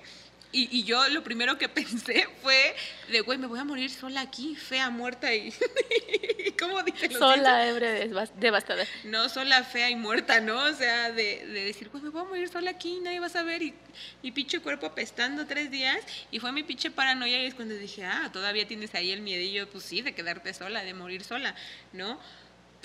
Y, 0.54 0.68
y 0.70 0.84
yo 0.84 1.06
lo 1.08 1.24
primero 1.24 1.58
que 1.58 1.68
pensé 1.80 2.26
fue 2.40 2.74
de, 3.10 3.20
güey, 3.22 3.38
me 3.38 3.46
voy 3.48 3.58
a 3.58 3.64
morir 3.64 3.90
sola 3.90 4.20
aquí, 4.22 4.54
fea, 4.54 4.88
muerta 4.88 5.34
y... 5.34 5.52
¿Cómo 6.58 6.82
dicen 6.82 7.10
los 7.10 7.18
sola, 7.18 7.66
ebre, 7.66 8.08
desbas- 8.08 8.32
devastada. 8.36 8.84
no 9.04 9.28
sola, 9.28 9.64
fea 9.64 9.90
y 9.90 9.96
muerta, 9.96 10.40
¿no? 10.40 10.56
O 10.64 10.72
sea, 10.72 11.10
de, 11.10 11.44
de 11.46 11.64
decir, 11.64 11.90
pues 11.90 12.02
me 12.04 12.10
voy 12.10 12.22
a 12.22 12.24
morir 12.24 12.48
sola 12.48 12.70
aquí, 12.70 13.00
nadie 13.02 13.18
va 13.18 13.26
a 13.26 13.30
saber, 13.30 13.62
y 13.62 13.74
mi 14.22 14.30
pinche 14.30 14.60
cuerpo 14.60 14.86
apestando 14.86 15.46
tres 15.46 15.70
días, 15.70 15.98
y 16.30 16.38
fue 16.38 16.52
mi 16.52 16.62
pinche 16.62 16.90
paranoia, 16.90 17.42
y 17.42 17.46
es 17.46 17.54
cuando 17.54 17.74
dije, 17.74 18.04
ah, 18.04 18.30
todavía 18.32 18.66
tienes 18.68 18.94
ahí 18.94 19.10
el 19.10 19.20
miedillo, 19.22 19.68
pues 19.68 19.84
sí, 19.84 20.00
de 20.02 20.14
quedarte 20.14 20.54
sola, 20.54 20.84
de 20.84 20.94
morir 20.94 21.24
sola, 21.24 21.54
¿no? 21.92 22.20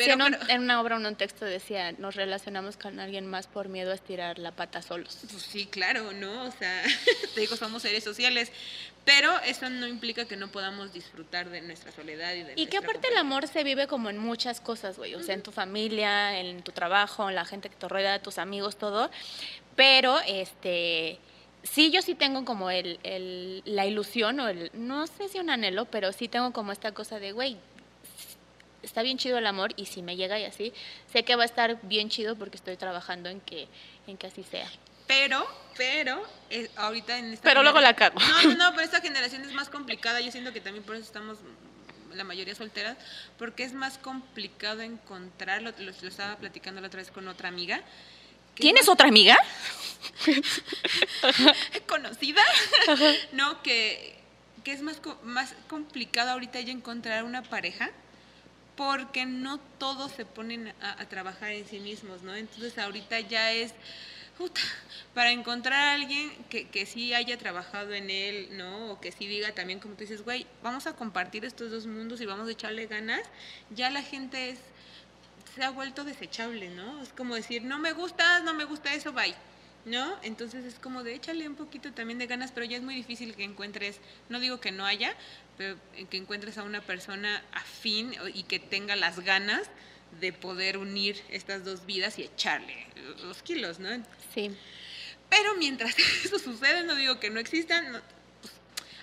Sí, 0.05 0.11
en, 0.11 0.21
un- 0.21 0.31
pero- 0.31 0.49
en 0.49 0.61
una 0.61 0.81
obra, 0.81 0.95
en 0.97 1.05
un 1.05 1.15
texto 1.15 1.45
decía, 1.45 1.91
nos 1.93 2.15
relacionamos 2.15 2.77
con 2.77 2.99
alguien 2.99 3.25
más 3.27 3.47
por 3.47 3.69
miedo 3.69 3.91
a 3.91 3.95
estirar 3.95 4.39
la 4.39 4.51
pata 4.51 4.81
solos. 4.81 5.17
Pues 5.29 5.43
sí, 5.43 5.65
claro, 5.65 6.11
¿no? 6.13 6.43
O 6.45 6.51
sea, 6.51 6.83
te 7.35 7.41
digo, 7.41 7.55
somos 7.55 7.81
seres 7.81 8.03
sociales, 8.03 8.51
pero 9.05 9.37
eso 9.45 9.69
no 9.69 9.87
implica 9.87 10.25
que 10.25 10.35
no 10.35 10.49
podamos 10.49 10.93
disfrutar 10.93 11.49
de 11.49 11.61
nuestra 11.61 11.91
soledad 11.91 12.33
y 12.33 12.43
de 12.43 12.53
Y 12.55 12.67
que 12.67 12.77
aparte 12.77 13.07
el 13.07 13.13
compañía. 13.13 13.19
amor 13.21 13.47
se 13.47 13.63
vive 13.63 13.87
como 13.87 14.09
en 14.09 14.17
muchas 14.17 14.61
cosas, 14.61 14.97
güey. 14.97 15.15
O 15.15 15.23
sea, 15.23 15.35
en 15.35 15.41
tu 15.43 15.51
familia, 15.51 16.39
en 16.39 16.61
tu 16.63 16.71
trabajo, 16.71 17.27
en 17.29 17.35
la 17.35 17.45
gente 17.45 17.69
que 17.69 17.75
te 17.75 17.87
rodea, 17.87 18.21
tus 18.21 18.37
amigos, 18.37 18.77
todo. 18.77 19.09
Pero, 19.75 20.19
este, 20.27 21.17
sí, 21.63 21.89
yo 21.91 22.01
sí 22.01 22.13
tengo 22.15 22.45
como 22.45 22.69
el, 22.69 22.99
el- 23.03 23.63
la 23.65 23.85
ilusión 23.85 24.39
o 24.39 24.47
el, 24.49 24.69
no 24.73 25.07
sé 25.07 25.27
si 25.29 25.39
un 25.39 25.49
anhelo, 25.49 25.85
pero 25.85 26.11
sí 26.11 26.27
tengo 26.27 26.51
como 26.53 26.71
esta 26.71 26.91
cosa 26.93 27.19
de, 27.19 27.31
güey, 27.31 27.57
está 28.89 29.03
bien 29.03 29.17
chido 29.17 29.37
el 29.37 29.45
amor 29.47 29.71
y 29.77 29.85
si 29.85 30.01
me 30.01 30.15
llega 30.15 30.39
y 30.39 30.45
así, 30.45 30.73
sé 31.13 31.23
que 31.23 31.35
va 31.35 31.43
a 31.43 31.45
estar 31.45 31.79
bien 31.83 32.09
chido 32.09 32.35
porque 32.35 32.57
estoy 32.57 32.75
trabajando 32.75 33.29
en 33.29 33.39
que, 33.41 33.67
en 34.07 34.17
que 34.17 34.27
así 34.27 34.43
sea. 34.43 34.67
Pero, 35.07 35.47
pero, 35.77 36.21
eh, 36.49 36.69
ahorita 36.75 37.17
en 37.17 37.33
esta 37.33 37.43
Pero 37.43 37.63
luego 37.63 37.79
la 37.79 37.95
cago. 37.95 38.19
No, 38.19 38.43
no, 38.43 38.55
no, 38.55 38.71
pero 38.75 38.81
esta 38.83 38.99
generación 39.01 39.43
es 39.43 39.53
más 39.53 39.69
complicada. 39.69 40.19
Yo 40.21 40.31
siento 40.31 40.51
que 40.53 40.61
también 40.61 40.83
por 40.83 40.95
eso 40.95 41.05
estamos 41.05 41.37
la 42.13 42.23
mayoría 42.23 42.55
solteras, 42.55 42.97
porque 43.37 43.63
es 43.63 43.73
más 43.73 43.97
complicado 43.99 44.81
encontrar, 44.81 45.61
lo, 45.61 45.69
lo- 45.71 45.91
lo 46.01 46.07
estaba 46.07 46.35
platicando 46.37 46.81
la 46.81 46.87
otra 46.87 46.99
vez 46.99 47.11
con 47.11 47.27
otra 47.27 47.47
amiga. 47.49 47.81
¿Tienes 48.55 48.83
más- 48.87 48.89
otra 48.93 49.07
amiga? 49.07 49.37
conocida, 51.87 52.41
no, 53.31 53.61
que, 53.63 54.15
que 54.63 54.71
es 54.73 54.81
más, 54.81 54.97
co- 54.97 55.19
más 55.23 55.53
complicado 55.67 56.31
ahorita 56.31 56.59
ya 56.61 56.71
encontrar 56.71 57.23
una 57.23 57.43
pareja 57.43 57.89
porque 58.79 59.25
no 59.25 59.57
todos 59.77 60.13
se 60.13 60.23
ponen 60.23 60.73
a, 60.81 61.01
a 61.01 61.09
trabajar 61.09 61.51
en 61.51 61.67
sí 61.67 61.81
mismos, 61.81 62.23
¿no? 62.23 62.33
Entonces 62.33 62.77
ahorita 62.77 63.19
ya 63.19 63.51
es, 63.51 63.73
para 65.13 65.31
encontrar 65.31 65.73
a 65.73 65.93
alguien 65.95 66.31
que, 66.49 66.69
que 66.69 66.85
sí 66.85 67.13
haya 67.13 67.37
trabajado 67.37 67.93
en 67.93 68.09
él, 68.09 68.47
¿no? 68.53 68.91
O 68.91 69.01
que 69.01 69.11
sí 69.11 69.27
diga 69.27 69.53
también, 69.53 69.79
como 69.79 69.95
tú 69.95 70.01
dices, 70.01 70.23
güey, 70.23 70.47
vamos 70.63 70.87
a 70.87 70.95
compartir 70.95 71.43
estos 71.43 71.71
dos 71.71 71.87
mundos 71.87 72.21
y 72.21 72.25
vamos 72.25 72.47
a 72.47 72.51
echarle 72.51 72.85
ganas, 72.85 73.21
ya 73.69 73.89
la 73.89 74.01
gente 74.01 74.51
es, 74.51 74.59
se 75.55 75.63
ha 75.63 75.71
vuelto 75.71 76.05
desechable, 76.05 76.69
¿no? 76.69 77.03
Es 77.03 77.09
como 77.09 77.35
decir, 77.35 77.63
no 77.63 77.79
me 77.79 77.91
gustas, 77.91 78.43
no 78.43 78.53
me 78.53 78.63
gusta 78.63 78.93
eso, 78.93 79.11
bye. 79.11 79.35
¿No? 79.85 80.17
Entonces 80.23 80.65
es 80.65 80.75
como 80.77 81.03
de 81.03 81.15
échale 81.15 81.47
un 81.47 81.55
poquito 81.55 81.93
también 81.93 82.19
de 82.19 82.27
ganas, 82.27 82.51
pero 82.51 82.65
ya 82.65 82.75
es 82.75 82.83
muy 82.83 82.95
difícil 82.95 83.33
que 83.33 83.45
encuentres, 83.45 84.01
no 84.27 84.41
digo 84.41 84.59
que 84.59 84.73
no 84.73 84.85
haya, 84.85 85.15
pero 85.59 85.75
que 86.09 86.15
encuentres 86.15 86.57
a 86.57 86.63
una 86.63 86.79
persona 86.79 87.43
afín 87.51 88.15
y 88.33 88.43
que 88.43 88.59
tenga 88.59 88.95
las 88.95 89.19
ganas 89.19 89.69
de 90.21 90.31
poder 90.31 90.77
unir 90.77 91.21
estas 91.29 91.65
dos 91.65 91.85
vidas 91.85 92.17
y 92.17 92.23
echarle 92.23 92.87
los 93.23 93.43
kilos, 93.43 93.77
¿no? 93.77 93.89
Sí. 94.33 94.55
Pero 95.29 95.55
mientras 95.57 95.93
eso 96.23 96.39
sucede, 96.39 96.85
no 96.85 96.95
digo 96.95 97.19
que 97.19 97.29
no 97.29 97.41
existan, 97.41 97.91
no, 97.91 97.99
pues, 98.41 98.53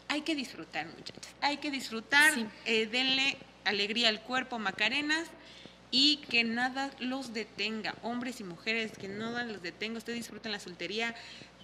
hay 0.08 0.22
que 0.22 0.34
disfrutar, 0.34 0.86
muchachas. 0.86 1.34
Hay 1.42 1.58
que 1.58 1.70
disfrutar, 1.70 2.32
Sí. 2.32 2.46
eh, 2.64 2.86
denle 2.86 3.36
alegría 3.66 4.08
al 4.08 4.22
cuerpo, 4.22 4.58
Macarenas, 4.58 5.28
y 5.90 6.22
que 6.30 6.42
nada 6.42 6.90
los 7.00 7.34
detenga. 7.34 7.94
Hombres 8.00 8.40
y 8.40 8.44
mujeres, 8.44 8.92
que 8.98 9.08
nada 9.08 9.44
los 9.44 9.60
detenga. 9.60 9.98
Ustedes 9.98 10.20
disfruten 10.20 10.52
la 10.52 10.58
soltería. 10.58 11.14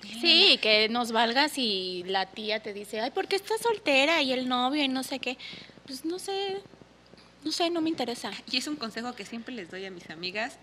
Sí, 0.02 0.58
que 0.60 0.88
nos 0.88 1.12
valga 1.12 1.48
si 1.48 2.04
la 2.06 2.26
tía 2.26 2.60
te 2.60 2.72
dice, 2.72 3.00
ay, 3.00 3.10
¿por 3.10 3.28
qué 3.28 3.36
estás 3.36 3.60
soltera? 3.60 4.22
Y 4.22 4.32
el 4.32 4.48
novio 4.48 4.82
y 4.82 4.88
no 4.88 5.02
sé 5.02 5.18
qué. 5.18 5.38
Pues 5.86 6.04
no 6.04 6.18
sé, 6.18 6.60
no 7.44 7.52
sé, 7.52 7.70
no 7.70 7.80
me 7.80 7.88
interesa. 7.88 8.30
Y 8.50 8.58
es 8.58 8.66
un 8.66 8.76
consejo 8.76 9.14
que 9.14 9.24
siempre 9.24 9.54
les 9.54 9.70
doy 9.70 9.84
a 9.84 9.90
mis 9.90 10.10
amigas, 10.10 10.58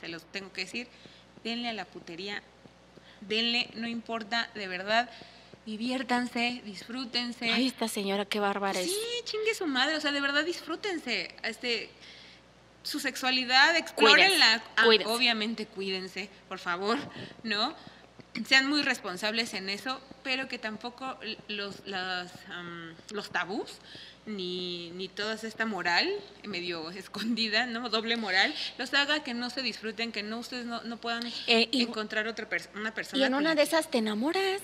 se 0.00 0.08
los 0.08 0.24
tengo 0.24 0.52
que 0.52 0.62
decir, 0.62 0.88
denle 1.44 1.68
a 1.68 1.72
la 1.72 1.84
putería, 1.84 2.42
denle, 3.20 3.70
no 3.74 3.88
importa, 3.88 4.50
de 4.54 4.68
verdad, 4.68 5.10
diviértanse, 5.66 6.62
disfrútense. 6.64 7.50
Ay, 7.50 7.66
esta 7.66 7.88
señora, 7.88 8.24
qué 8.24 8.40
bárbara 8.40 8.80
es. 8.80 8.90
Sí, 8.90 8.98
chingue 9.24 9.54
su 9.54 9.66
madre, 9.66 9.96
o 9.96 10.00
sea, 10.00 10.12
de 10.12 10.20
verdad 10.20 10.44
disfrútense. 10.44 11.34
Este, 11.42 11.90
su 12.82 13.00
sexualidad, 13.00 13.76
explórenla. 13.76 14.62
Ah, 14.76 14.84
cuídense. 14.84 15.12
obviamente 15.12 15.66
cuídense, 15.66 16.28
por 16.48 16.58
favor, 16.58 16.98
¿no? 17.42 17.74
Sean 18.46 18.68
muy 18.68 18.82
responsables 18.82 19.52
en 19.54 19.68
eso, 19.68 20.00
pero 20.22 20.48
que 20.48 20.58
tampoco 20.58 21.18
los, 21.48 21.86
las, 21.86 22.32
am, 22.48 22.94
los 23.10 23.30
tabús 23.30 23.70
ni, 24.24 24.90
ni 24.92 25.08
toda 25.08 25.34
esta 25.34 25.66
moral 25.66 26.08
medio 26.44 26.90
escondida, 26.92 27.66
¿no? 27.66 27.88
Doble 27.90 28.16
moral, 28.16 28.54
los 28.78 28.94
haga 28.94 29.22
que 29.22 29.34
no 29.34 29.50
se 29.50 29.60
disfruten, 29.62 30.12
que 30.12 30.22
no 30.22 30.38
ustedes 30.38 30.64
no, 30.64 30.82
no 30.82 30.96
puedan 30.96 31.26
Eh, 31.46 31.68
y- 31.70 31.82
encontrar 31.82 32.26
otra 32.26 32.48
pers- 32.48 32.68
una 32.74 32.94
persona. 32.94 33.22
Y 33.22 33.26
en 33.26 33.34
una 33.34 33.54
de 33.54 33.62
esas 33.62 33.90
te 33.90 33.98
enamoras. 33.98 34.62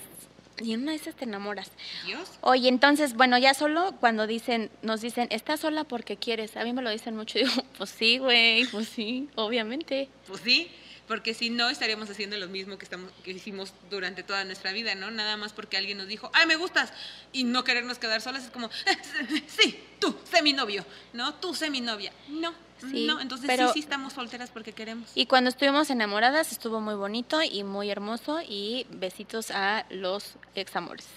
Y 0.61 0.73
en 0.73 0.81
una 0.83 0.91
de 0.91 0.97
esas 0.97 1.15
te 1.15 1.23
enamoras. 1.25 1.71
Dios. 2.05 2.27
Oye, 2.41 2.67
entonces, 2.69 3.13
bueno, 3.13 3.37
ya 3.37 3.53
solo 3.53 3.95
cuando 3.99 4.27
dicen, 4.27 4.69
nos 4.81 4.99
dicen, 4.99 5.27
estás 5.31 5.59
sola 5.61 5.83
porque 5.85 6.17
quieres. 6.17 6.57
A 6.57 6.63
mí 6.63 6.73
me 6.73 6.81
lo 6.81 6.89
dicen 6.89 7.15
mucho 7.15 7.37
digo, 7.39 7.51
pues 7.77 7.89
sí, 7.91 8.17
güey, 8.17 8.65
pues 8.65 8.89
sí, 8.89 9.29
obviamente. 9.35 10.09
Pues 10.27 10.41
sí, 10.41 10.69
porque 11.09 11.33
si 11.33 11.49
no 11.49 11.69
estaríamos 11.69 12.07
haciendo 12.09 12.37
lo 12.37 12.47
mismo 12.47 12.77
que 12.77 12.85
estamos 12.85 13.11
que 13.23 13.31
hicimos 13.31 13.73
durante 13.89 14.21
toda 14.23 14.45
nuestra 14.45 14.71
vida, 14.71 14.93
¿no? 14.93 15.09
Nada 15.11 15.35
más 15.37 15.51
porque 15.51 15.75
alguien 15.75 15.97
nos 15.97 16.07
dijo, 16.07 16.29
"Ay, 16.33 16.45
me 16.45 16.55
gustas" 16.55 16.93
y 17.33 17.43
no 17.43 17.63
querernos 17.63 17.97
quedar 17.97 18.21
solas 18.21 18.45
es 18.45 18.51
como, 18.51 18.69
"Sí, 19.47 19.77
tú, 19.99 20.15
sé 20.31 20.41
mi 20.43 20.53
novio", 20.53 20.85
¿no? 21.13 21.33
Tú 21.33 21.55
sé 21.55 21.69
mi 21.71 21.81
novia. 21.81 22.13
No. 22.29 22.53
Sí, 22.79 23.05
no, 23.07 23.19
entonces 23.19 23.47
pero- 23.47 23.67
sí 23.67 23.73
sí 23.73 23.79
estamos 23.79 24.13
solteras 24.13 24.51
porque 24.51 24.71
queremos. 24.71 25.09
Y 25.15 25.25
cuando 25.25 25.49
estuvimos 25.49 25.89
enamoradas 25.89 26.51
estuvo 26.53 26.79
muy 26.79 26.93
bonito 26.95 27.41
y 27.41 27.63
muy 27.63 27.89
hermoso 27.89 28.39
y 28.47 28.85
besitos 28.91 29.49
a 29.51 29.85
los 29.89 30.35
examores. 30.55 31.07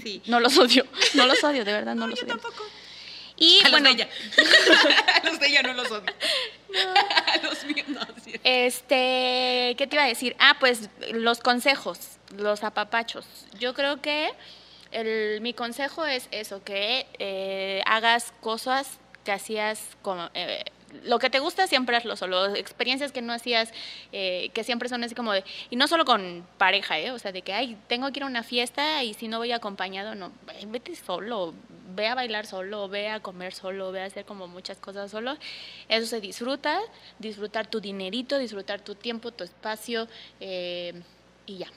Sí. 0.00 0.22
No 0.26 0.38
los 0.38 0.56
odio, 0.58 0.86
no 1.14 1.26
los 1.26 1.42
odio, 1.44 1.64
de 1.64 1.72
verdad 1.72 1.94
no, 1.94 2.02
No, 2.02 2.06
los 2.08 2.20
yo 2.20 2.26
odio. 2.26 2.34
tampoco. 2.34 2.62
Y 3.42 3.60
a 3.66 3.70
bueno, 3.70 3.88
los 3.88 3.96
de 3.96 4.04
ella. 4.04 4.12
a 5.22 5.26
los 5.26 5.40
de 5.40 5.46
ella 5.48 5.62
no 5.62 5.72
los 5.72 5.90
odio. 5.90 6.12
los 7.42 7.64
míos 7.64 7.88
no, 7.88 8.00
sí. 8.24 8.34
este, 8.44 9.74
¿qué 9.76 9.86
te 9.88 9.96
iba 9.96 10.04
a 10.04 10.08
decir? 10.08 10.36
Ah, 10.38 10.56
pues 10.60 10.88
los 11.12 11.40
consejos, 11.40 11.98
los 12.36 12.62
apapachos. 12.62 13.26
Yo 13.58 13.74
creo 13.74 14.00
que 14.00 14.30
el, 14.92 15.40
mi 15.40 15.54
consejo 15.54 16.06
es 16.06 16.28
eso, 16.30 16.62
que 16.62 17.06
eh, 17.18 17.82
hagas 17.86 18.32
cosas 18.40 18.98
que 19.24 19.32
hacías 19.32 19.80
como... 20.02 20.30
eh, 20.34 20.64
lo 21.04 21.18
que 21.18 21.30
te 21.30 21.38
gusta 21.38 21.66
siempre 21.66 21.96
hazlo 21.96 22.16
solo, 22.16 22.54
experiencias 22.54 23.12
que 23.12 23.22
no 23.22 23.32
hacías, 23.32 23.72
eh, 24.12 24.50
que 24.54 24.64
siempre 24.64 24.88
son 24.88 25.04
así 25.04 25.14
como 25.14 25.32
de, 25.32 25.44
y 25.70 25.76
no 25.76 25.88
solo 25.88 26.04
con 26.04 26.46
pareja, 26.58 26.98
¿eh? 26.98 27.10
o 27.10 27.18
sea, 27.18 27.32
de 27.32 27.42
que, 27.42 27.52
ay, 27.52 27.76
tengo 27.88 28.10
que 28.12 28.20
ir 28.20 28.24
a 28.24 28.26
una 28.26 28.42
fiesta 28.42 29.02
y 29.02 29.14
si 29.14 29.28
no 29.28 29.38
voy 29.38 29.52
acompañado, 29.52 30.14
no, 30.14 30.32
vete 30.66 30.94
solo, 30.96 31.54
ve 31.94 32.08
a 32.08 32.14
bailar 32.14 32.46
solo, 32.46 32.88
ve 32.88 33.08
a 33.08 33.20
comer 33.20 33.52
solo, 33.54 33.92
ve 33.92 34.02
a 34.02 34.06
hacer 34.06 34.24
como 34.24 34.48
muchas 34.48 34.78
cosas 34.78 35.10
solo, 35.10 35.36
eso 35.88 36.06
se 36.06 36.20
disfruta, 36.20 36.80
disfrutar 37.18 37.66
tu 37.66 37.80
dinerito, 37.80 38.38
disfrutar 38.38 38.80
tu 38.80 38.94
tiempo, 38.94 39.30
tu 39.30 39.44
espacio, 39.44 40.08
eh, 40.40 40.94
y 41.46 41.58
ya. 41.58 41.68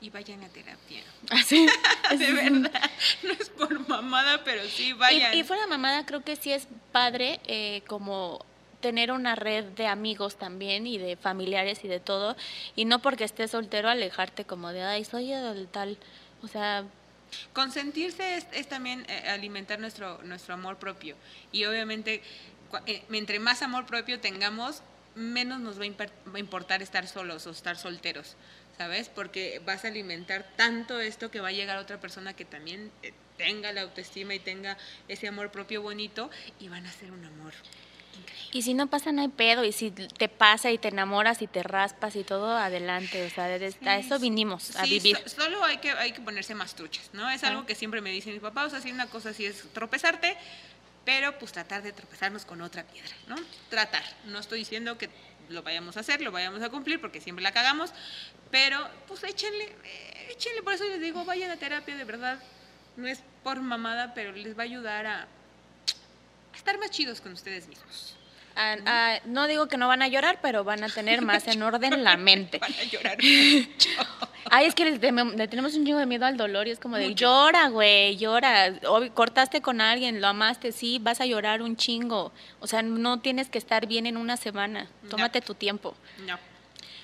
Y 0.00 0.10
vayan 0.10 0.44
a 0.44 0.48
terapia. 0.48 1.02
Así. 1.30 1.66
De 2.16 2.32
verdad. 2.32 2.90
No 3.22 3.32
es 3.32 3.50
por 3.50 3.88
mamada, 3.88 4.44
pero 4.44 4.62
sí 4.64 4.92
vayan. 4.92 5.34
Y, 5.34 5.40
y 5.40 5.44
fuera 5.44 5.62
de 5.62 5.68
mamada, 5.68 6.06
creo 6.06 6.22
que 6.22 6.36
sí 6.36 6.52
es 6.52 6.68
padre 6.92 7.40
eh, 7.46 7.82
como 7.88 8.44
tener 8.80 9.12
una 9.12 9.34
red 9.34 9.64
de 9.64 9.86
amigos 9.86 10.36
también 10.36 10.86
y 10.86 10.98
de 10.98 11.16
familiares 11.16 11.84
y 11.84 11.88
de 11.88 12.00
todo, 12.00 12.36
y 12.76 12.84
no 12.84 13.00
porque 13.00 13.24
estés 13.24 13.50
soltero 13.50 13.88
alejarte 13.88 14.44
como 14.44 14.70
de, 14.70 14.82
ay, 14.82 15.04
soy 15.04 15.32
el 15.32 15.68
tal, 15.68 15.98
o 16.42 16.48
sea, 16.48 16.84
Consentirse 17.52 18.36
es, 18.36 18.46
es 18.52 18.68
también 18.68 19.04
eh, 19.08 19.28
alimentar 19.28 19.78
nuestro, 19.78 20.22
nuestro 20.22 20.54
amor 20.54 20.78
propio. 20.78 21.16
Y 21.52 21.64
obviamente, 21.64 22.22
eh, 22.86 23.02
entre 23.10 23.38
más 23.38 23.62
amor 23.62 23.86
propio 23.86 24.20
tengamos, 24.20 24.82
menos 25.14 25.60
nos 25.60 25.80
va 25.80 25.84
a, 25.84 26.38
importar 26.38 26.82
estar 26.82 27.06
solos 27.06 27.46
o 27.46 27.50
estar 27.50 27.76
solteros, 27.76 28.36
¿sabes? 28.76 29.08
Porque 29.08 29.60
vas 29.64 29.84
a 29.84 29.88
alimentar 29.88 30.46
tanto 30.56 31.00
esto 31.00 31.30
que 31.30 31.40
va 31.40 31.48
a 31.48 31.52
llegar 31.52 31.78
otra 31.78 32.00
persona 32.00 32.34
que 32.34 32.44
también 32.44 32.90
eh, 33.02 33.12
tenga 33.36 33.72
la 33.72 33.82
autoestima 33.82 34.34
y 34.34 34.38
tenga 34.38 34.78
ese 35.08 35.28
amor 35.28 35.50
propio 35.50 35.82
bonito 35.82 36.30
y 36.60 36.68
van 36.68 36.86
a 36.86 36.92
ser 36.92 37.10
un 37.10 37.24
amor. 37.24 37.52
Y 38.52 38.62
si 38.62 38.74
no 38.74 38.86
pasa, 38.88 39.12
no 39.12 39.20
hay 39.22 39.28
pedo. 39.28 39.64
Y 39.64 39.72
si 39.72 39.90
te 39.90 40.28
pasa 40.28 40.70
y 40.70 40.78
te 40.78 40.88
enamoras 40.88 41.42
y 41.42 41.46
te 41.46 41.62
raspas 41.62 42.16
y 42.16 42.24
todo, 42.24 42.56
adelante. 42.56 43.24
O 43.26 43.30
sea, 43.30 43.44
de- 43.46 43.66
a 43.66 43.70
Sí, 43.70 43.78
eso 44.06 44.18
vinimos, 44.18 44.74
a 44.76 44.84
sí, 44.84 44.90
vivir. 44.90 45.16
so- 45.26 45.42
solo 45.42 45.62
hay 45.64 45.78
que, 45.78 45.90
hay 45.92 46.12
que 46.12 46.20
ponerse 46.20 46.54
más 46.54 46.74
truchas, 46.74 47.10
¿no? 47.12 47.28
Es 47.30 47.44
algo 47.44 47.66
que 47.66 47.74
siempre 47.74 48.00
me 48.00 48.10
dicen 48.10 48.32
mis 48.32 48.42
papás, 48.42 48.66
o 48.66 48.70
sea, 48.70 48.80
si 48.80 48.90
una 48.92 49.06
cosa 49.06 49.30
así 49.30 49.44
es 49.46 49.64
tropezarte, 49.72 50.36
pero 51.04 51.38
pues 51.38 51.52
tratar 51.52 51.82
de 51.82 51.92
tropezarnos 51.92 52.44
con 52.44 52.60
otra 52.60 52.84
piedra, 52.84 53.14
¿no? 53.28 53.36
Tratar. 53.70 54.02
No 54.26 54.38
estoy 54.38 54.58
diciendo 54.60 54.98
que 54.98 55.08
lo 55.48 55.62
vayamos 55.62 55.96
a 55.96 56.00
hacer, 56.00 56.20
lo 56.20 56.30
vayamos 56.32 56.62
a 56.62 56.68
cumplir, 56.68 57.00
porque 57.00 57.20
siempre 57.20 57.42
la 57.42 57.52
cagamos, 57.52 57.92
pero 58.50 58.86
pues 59.06 59.24
échenle, 59.24 59.74
échenle, 60.30 60.62
por 60.62 60.74
eso 60.74 60.84
les 60.84 61.00
digo, 61.00 61.24
vayan 61.24 61.50
a 61.50 61.56
terapia, 61.56 61.96
de 61.96 62.04
verdad. 62.04 62.38
No 62.96 63.06
es 63.06 63.20
por 63.44 63.60
mamada, 63.60 64.12
pero 64.14 64.32
les 64.32 64.56
va 64.58 64.62
a 64.62 64.64
ayudar 64.64 65.06
a 65.06 65.28
estar 66.58 66.78
más 66.78 66.90
chidos 66.90 67.20
con 67.20 67.32
ustedes 67.32 67.66
mismos. 67.68 68.14
Ah, 68.60 68.74
ah, 68.86 69.18
no 69.24 69.46
digo 69.46 69.68
que 69.68 69.76
no 69.76 69.86
van 69.86 70.02
a 70.02 70.08
llorar, 70.08 70.40
pero 70.42 70.64
van 70.64 70.82
a 70.82 70.88
tener 70.88 71.22
más 71.22 71.46
en 71.46 71.62
orden 71.62 72.02
la 72.02 72.16
mente. 72.28 72.58
Van 72.58 72.72
a 72.74 72.82
llorar. 72.84 73.16
Ay, 74.50 74.66
es 74.66 74.74
que 74.74 74.84
le, 74.90 74.98
tenemos 74.98 75.74
un 75.74 75.84
chingo 75.84 75.98
de 75.98 76.06
miedo 76.06 76.24
al 76.26 76.36
dolor 76.36 76.66
y 76.66 76.70
es 76.70 76.78
como 76.80 76.96
de 76.96 77.08
Mucho. 77.08 77.26
llora, 77.26 77.68
güey, 77.68 78.16
llora. 78.16 78.68
Ob- 78.82 79.12
cortaste 79.12 79.60
con 79.60 79.80
alguien, 79.80 80.20
lo 80.20 80.26
amaste, 80.28 80.72
sí, 80.72 80.98
vas 81.00 81.20
a 81.20 81.26
llorar 81.26 81.62
un 81.62 81.76
chingo. 81.76 82.32
O 82.60 82.66
sea, 82.66 82.82
no 82.82 83.20
tienes 83.20 83.48
que 83.48 83.58
estar 83.58 83.86
bien 83.86 84.06
en 84.06 84.16
una 84.16 84.36
semana. 84.36 84.88
No. 85.02 85.08
Tómate 85.10 85.40
tu 85.40 85.54
tiempo 85.54 85.94
no. 86.26 86.38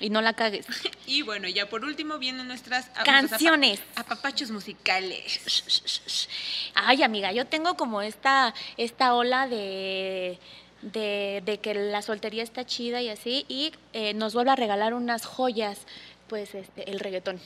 Y 0.05 0.09
no 0.11 0.21
la 0.21 0.33
cagues. 0.33 0.65
Y 1.07 1.21
bueno, 1.21 1.47
ya 1.47 1.69
por 1.69 1.85
último 1.85 2.17
vienen 2.17 2.47
nuestras 2.47 2.87
Canciones. 3.03 3.79
apapachos 3.95 4.49
musicales. 4.49 6.27
Ay, 6.73 7.03
amiga, 7.03 7.31
yo 7.31 7.45
tengo 7.45 7.75
como 7.77 8.01
esta, 8.01 8.55
esta 8.77 9.13
ola 9.13 9.47
de, 9.47 10.39
de, 10.81 11.43
de 11.45 11.59
que 11.59 11.75
la 11.75 12.01
soltería 12.01 12.41
está 12.41 12.65
chida 12.65 13.01
y 13.03 13.09
así, 13.09 13.45
y 13.47 13.71
eh, 13.93 14.15
nos 14.15 14.33
vuelve 14.33 14.49
a 14.51 14.55
regalar 14.55 14.95
unas 14.95 15.25
joyas, 15.25 15.85
pues 16.27 16.55
este, 16.55 16.89
el 16.89 16.99
reggaetón. 16.99 17.39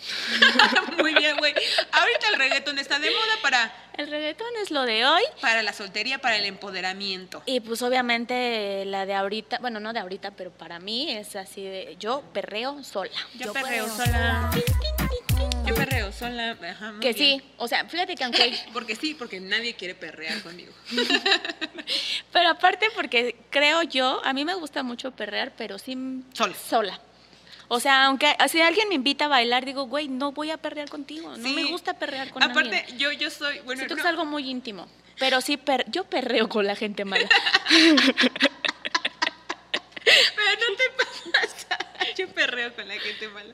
Muy 0.98 1.14
bien, 1.14 1.36
güey. 1.38 1.54
Ahorita 1.92 2.28
el 2.32 2.36
reggaetón 2.40 2.80
está 2.80 2.98
de 3.00 3.10
moda 3.10 3.34
para, 3.42 3.74
El 3.98 4.10
reggaetón 4.10 4.48
es 4.62 4.72
lo 4.72 4.84
de 4.84 5.06
hoy. 5.06 5.22
para 5.42 5.62
la 5.64 5.74
soltería, 5.74 6.20
para 6.20 6.38
el 6.38 6.46
empoderamiento. 6.46 7.42
Y 7.46 7.60
pues 7.60 7.82
obviamente 7.82 8.84
la 8.86 9.06
de 9.06 9.14
ahorita, 9.16 9.58
bueno, 9.60 9.80
no 9.80 9.92
de 9.94 10.00
ahorita, 10.00 10.32
pero 10.32 10.52
para 10.52 10.80
mí 10.80 11.12
es 11.12 11.36
así 11.36 11.64
de 11.64 11.96
yo 12.00 12.22
perreo 12.34 12.84
sola. 12.84 13.12
Yo 13.36 13.52
perreo 13.54 13.88
sola. 13.90 14.52
Yo 15.66 15.76
perreo 15.76 16.12
sola. 16.12 16.58
Ajá, 16.72 16.94
Que 17.02 17.14
bien. 17.14 17.40
sí, 17.42 17.52
o 17.58 17.68
sea, 17.68 17.86
fíjate 17.86 18.16
que 18.16 18.24
aunque 18.24 18.58
Porque 18.74 18.96
sí, 18.96 19.14
porque 19.14 19.40
nadie 19.40 19.76
quiere 19.76 19.94
perrear 19.96 20.42
conmigo. 20.42 20.72
Pero 22.32 22.50
aparte 22.50 22.88
porque 22.96 23.36
creo 23.50 23.84
yo, 23.84 24.22
a 24.24 24.34
mí 24.34 24.46
me 24.46 24.54
gusta 24.56 24.84
mucho 24.84 25.12
perrear, 25.12 25.52
pero 25.58 25.78
sí 25.80 25.98
Sola. 26.34 26.56
sola. 26.56 27.00
O 27.72 27.80
sea, 27.80 28.06
aunque 28.06 28.36
si 28.50 28.60
alguien 28.62 28.90
me 28.90 28.96
invita 28.96 29.26
a 29.26 29.28
bailar, 29.28 29.64
digo, 29.64 29.84
güey, 29.86 30.08
no 30.08 30.32
voy 30.32 30.50
a 30.52 30.58
perrear 30.58 30.90
contigo. 30.90 31.38
No 31.38 31.48
Sí. 31.48 31.54
me 31.54 31.64
gusta 31.66 31.94
perrear 31.98 32.32
con 32.32 32.42
Aparte, 32.44 32.80
alguien. 32.80 32.98
yo, 32.98 33.12
yo 33.12 33.30
soy. 33.30 33.60
Bueno, 33.60 33.80
Siento 33.80 33.96
que 33.96 34.02
no, 34.02 34.08
es 34.08 34.10
algo 34.10 34.26
muy 34.26 34.50
íntimo. 34.50 34.88
Pero 35.20 35.40
sí, 35.42 35.58
per- 35.58 35.86
yo 35.92 36.04
perreo 36.06 36.50
con 36.50 36.66
la 36.66 36.76
gente 36.76 37.06
mala. 37.06 37.30
pero 40.36 40.52
no 40.60 40.76
te 40.78 40.90
pasa. 40.98 41.78
Yo 42.18 42.28
perreo 42.30 42.74
con 42.74 42.88
la 42.88 43.00
gente 43.00 43.28
mala. 43.30 43.54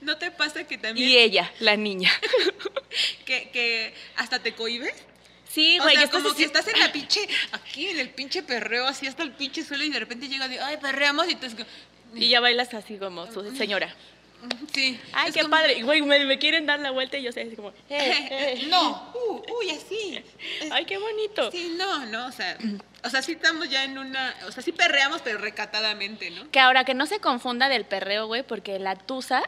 ¿No 0.00 0.16
te 0.16 0.30
pasa 0.30 0.64
que 0.64 0.78
también. 0.78 1.08
y 1.08 1.16
ella, 1.16 1.52
la 1.58 1.76
niña. 1.76 2.10
que, 3.26 3.50
que 3.50 3.94
hasta 4.16 4.38
te 4.38 4.52
cohibes? 4.54 4.94
Sí, 5.48 5.78
o 5.78 5.82
güey, 5.82 5.96
sea, 5.96 6.04
estás 6.04 6.22
como 6.22 6.34
que 6.34 6.44
así- 6.44 6.44
estás 6.44 6.68
en 6.68 6.78
la 6.78 6.92
pinche, 6.92 7.26
aquí 7.52 7.88
en 7.88 7.98
el 7.98 8.10
pinche 8.10 8.42
perreo, 8.42 8.86
así 8.86 9.06
hasta 9.06 9.22
el 9.22 9.32
pinche 9.32 9.64
suelo 9.64 9.84
y 9.84 9.90
de 9.90 9.98
repente 9.98 10.28
llega 10.28 10.48
de, 10.48 10.60
ay, 10.60 10.76
perreamos 10.76 11.28
y 11.30 11.34
tú 11.34 11.46
es 11.46 11.54
Y 12.16 12.28
ya 12.28 12.40
bailas 12.40 12.72
así 12.74 12.98
como 12.98 13.26
su 13.30 13.54
señora. 13.56 13.94
sí. 14.72 14.98
Ay, 15.12 15.32
qué 15.32 15.40
como- 15.40 15.50
padre. 15.56 15.82
Güey, 15.82 16.02
me, 16.02 16.24
me 16.24 16.38
quieren 16.38 16.66
dar 16.66 16.78
la 16.80 16.90
vuelta 16.90 17.16
y 17.16 17.22
yo 17.22 17.32
sé, 17.32 17.42
así 17.42 17.56
como, 17.56 17.70
eh, 17.88 18.28
eh. 18.30 18.66
no, 18.68 19.12
uh, 19.14 19.42
uy, 19.58 19.70
así. 19.70 20.22
Ay, 20.70 20.84
qué 20.84 20.98
bonito. 20.98 21.50
Sí, 21.50 21.74
no, 21.76 22.06
no, 22.06 22.26
o 22.26 22.32
sea, 22.32 22.56
o 23.04 23.10
sea, 23.10 23.22
sí 23.22 23.32
estamos 23.32 23.68
ya 23.70 23.84
en 23.84 23.98
una, 23.98 24.34
o 24.46 24.52
sea, 24.52 24.62
sí 24.62 24.72
perreamos, 24.72 25.20
pero 25.22 25.38
recatadamente, 25.38 26.30
¿no? 26.30 26.50
Que 26.50 26.60
ahora 26.60 26.84
que 26.84 26.94
no 26.94 27.06
se 27.06 27.18
confunda 27.18 27.68
del 27.68 27.84
perreo, 27.84 28.26
güey, 28.26 28.42
porque 28.42 28.78
la 28.78 28.94
tusa, 28.96 29.42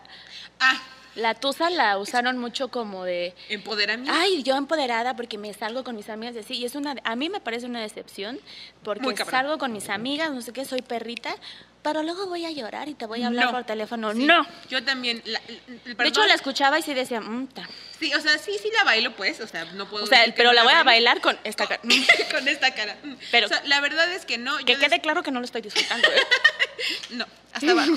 Ah, 0.60 0.80
la 1.14 1.34
tusa 1.34 1.68
la 1.70 1.98
usaron 1.98 2.38
mucho 2.38 2.68
como 2.68 3.04
de, 3.04 3.34
empoderamiento. 3.48 4.12
ay, 4.16 4.42
yo 4.42 4.56
empoderada 4.56 5.14
porque 5.16 5.36
me 5.38 5.52
salgo 5.52 5.84
con 5.84 5.96
mis 5.96 6.08
amigas 6.08 6.34
y 6.36 6.38
así, 6.40 6.54
y 6.56 6.64
es 6.64 6.74
una, 6.74 6.94
a 7.04 7.14
mí 7.16 7.28
me 7.28 7.40
parece 7.40 7.66
una 7.66 7.80
decepción, 7.80 8.40
porque 8.84 9.16
salgo 9.24 9.58
con 9.58 9.72
mis 9.72 9.88
amigas, 9.90 10.30
no 10.32 10.42
sé 10.42 10.52
qué, 10.52 10.64
soy 10.64 10.82
perrita, 10.82 11.34
pero 11.82 12.02
luego 12.02 12.26
voy 12.26 12.44
a 12.44 12.50
llorar 12.50 12.88
y 12.88 12.94
te 12.94 13.06
voy 13.06 13.22
a 13.22 13.28
hablar 13.28 13.46
No. 13.46 13.52
por 13.52 13.64
teléfono. 13.64 14.12
Sí, 14.12 14.24
No. 14.24 14.46
Yo 14.68 14.82
también, 14.84 15.22
la- 15.24 15.40
el- 15.48 15.80
el 15.86 15.96
De 15.96 16.08
hecho, 16.08 16.26
la 16.26 16.34
escuchaba 16.34 16.78
y 16.78 16.82
sí 16.82 16.94
decía, 16.94 17.20
mm, 17.20 17.48
ta. 17.48 17.68
Sí, 17.98 18.12
o 18.14 18.20
sea, 18.20 18.38
sí, 18.38 18.52
sí 18.62 18.70
la 18.74 18.84
bailo, 18.84 19.14
pues, 19.16 19.40
o 19.40 19.46
sea, 19.46 19.64
no 19.74 19.88
puedo 19.88 20.04
o 20.04 20.06
sea, 20.06 20.20
decir 20.20 20.34
pero 20.36 20.52
la 20.52 20.62
voy 20.64 20.72
a 20.72 20.82
bailar 20.84 21.20
con 21.20 21.36
esta 21.44 21.66
cara. 21.66 21.80
Con 22.30 22.46
esta 22.48 22.72
cara. 22.74 22.96
Mm. 23.02 23.14
Pero- 23.30 23.46
o 23.46 23.48
sea, 23.48 23.62
la 23.64 23.80
verdad 23.80 24.12
es 24.12 24.24
que 24.24 24.38
no. 24.38 24.56
Que 24.58 24.74
yo 24.74 24.78
quede 24.78 24.90
des- 24.90 25.00
claro 25.00 25.22
que 25.22 25.30
no 25.30 25.40
lo 25.40 25.44
estoy 25.46 25.62
disfrutando. 25.62 26.08
¿eh? 26.08 26.20
No, 27.10 27.26
hasta 27.52 27.70
abajo. 27.72 27.92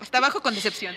hasta 0.00 0.18
abajo 0.18 0.40
con 0.42 0.54
decepción. 0.54 0.96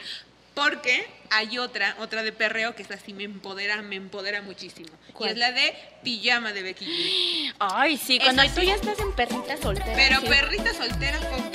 Porque 0.56 1.08
hay 1.30 1.58
otra, 1.60 1.96
otra 2.00 2.24
de 2.24 2.32
perreo 2.34 2.76
que 2.76 2.82
es 2.82 2.92
así, 2.92 3.14
me 3.14 3.24
empodera, 3.24 3.82
me 3.84 3.96
empodera 3.96 4.42
muchísimo. 4.42 4.90
¿Cuál? 5.14 5.30
Y 5.30 5.34
es 5.34 5.38
la 5.38 5.52
de 5.52 5.74
pijama 6.04 6.52
de 6.52 6.64
Becky 6.64 6.86
G. 6.86 7.54
Ay, 7.60 7.98
sí, 7.98 8.20
cuando 8.20 8.44
tú 8.54 8.62
ya 8.62 8.76
estás 8.76 9.00
en 9.00 9.14
perrita 9.14 9.56
soltera. 9.62 9.94
Pero 9.96 10.22
sí. 10.22 10.28
perrita 10.28 10.74
soltera, 10.74 11.20
fuck 11.20 11.52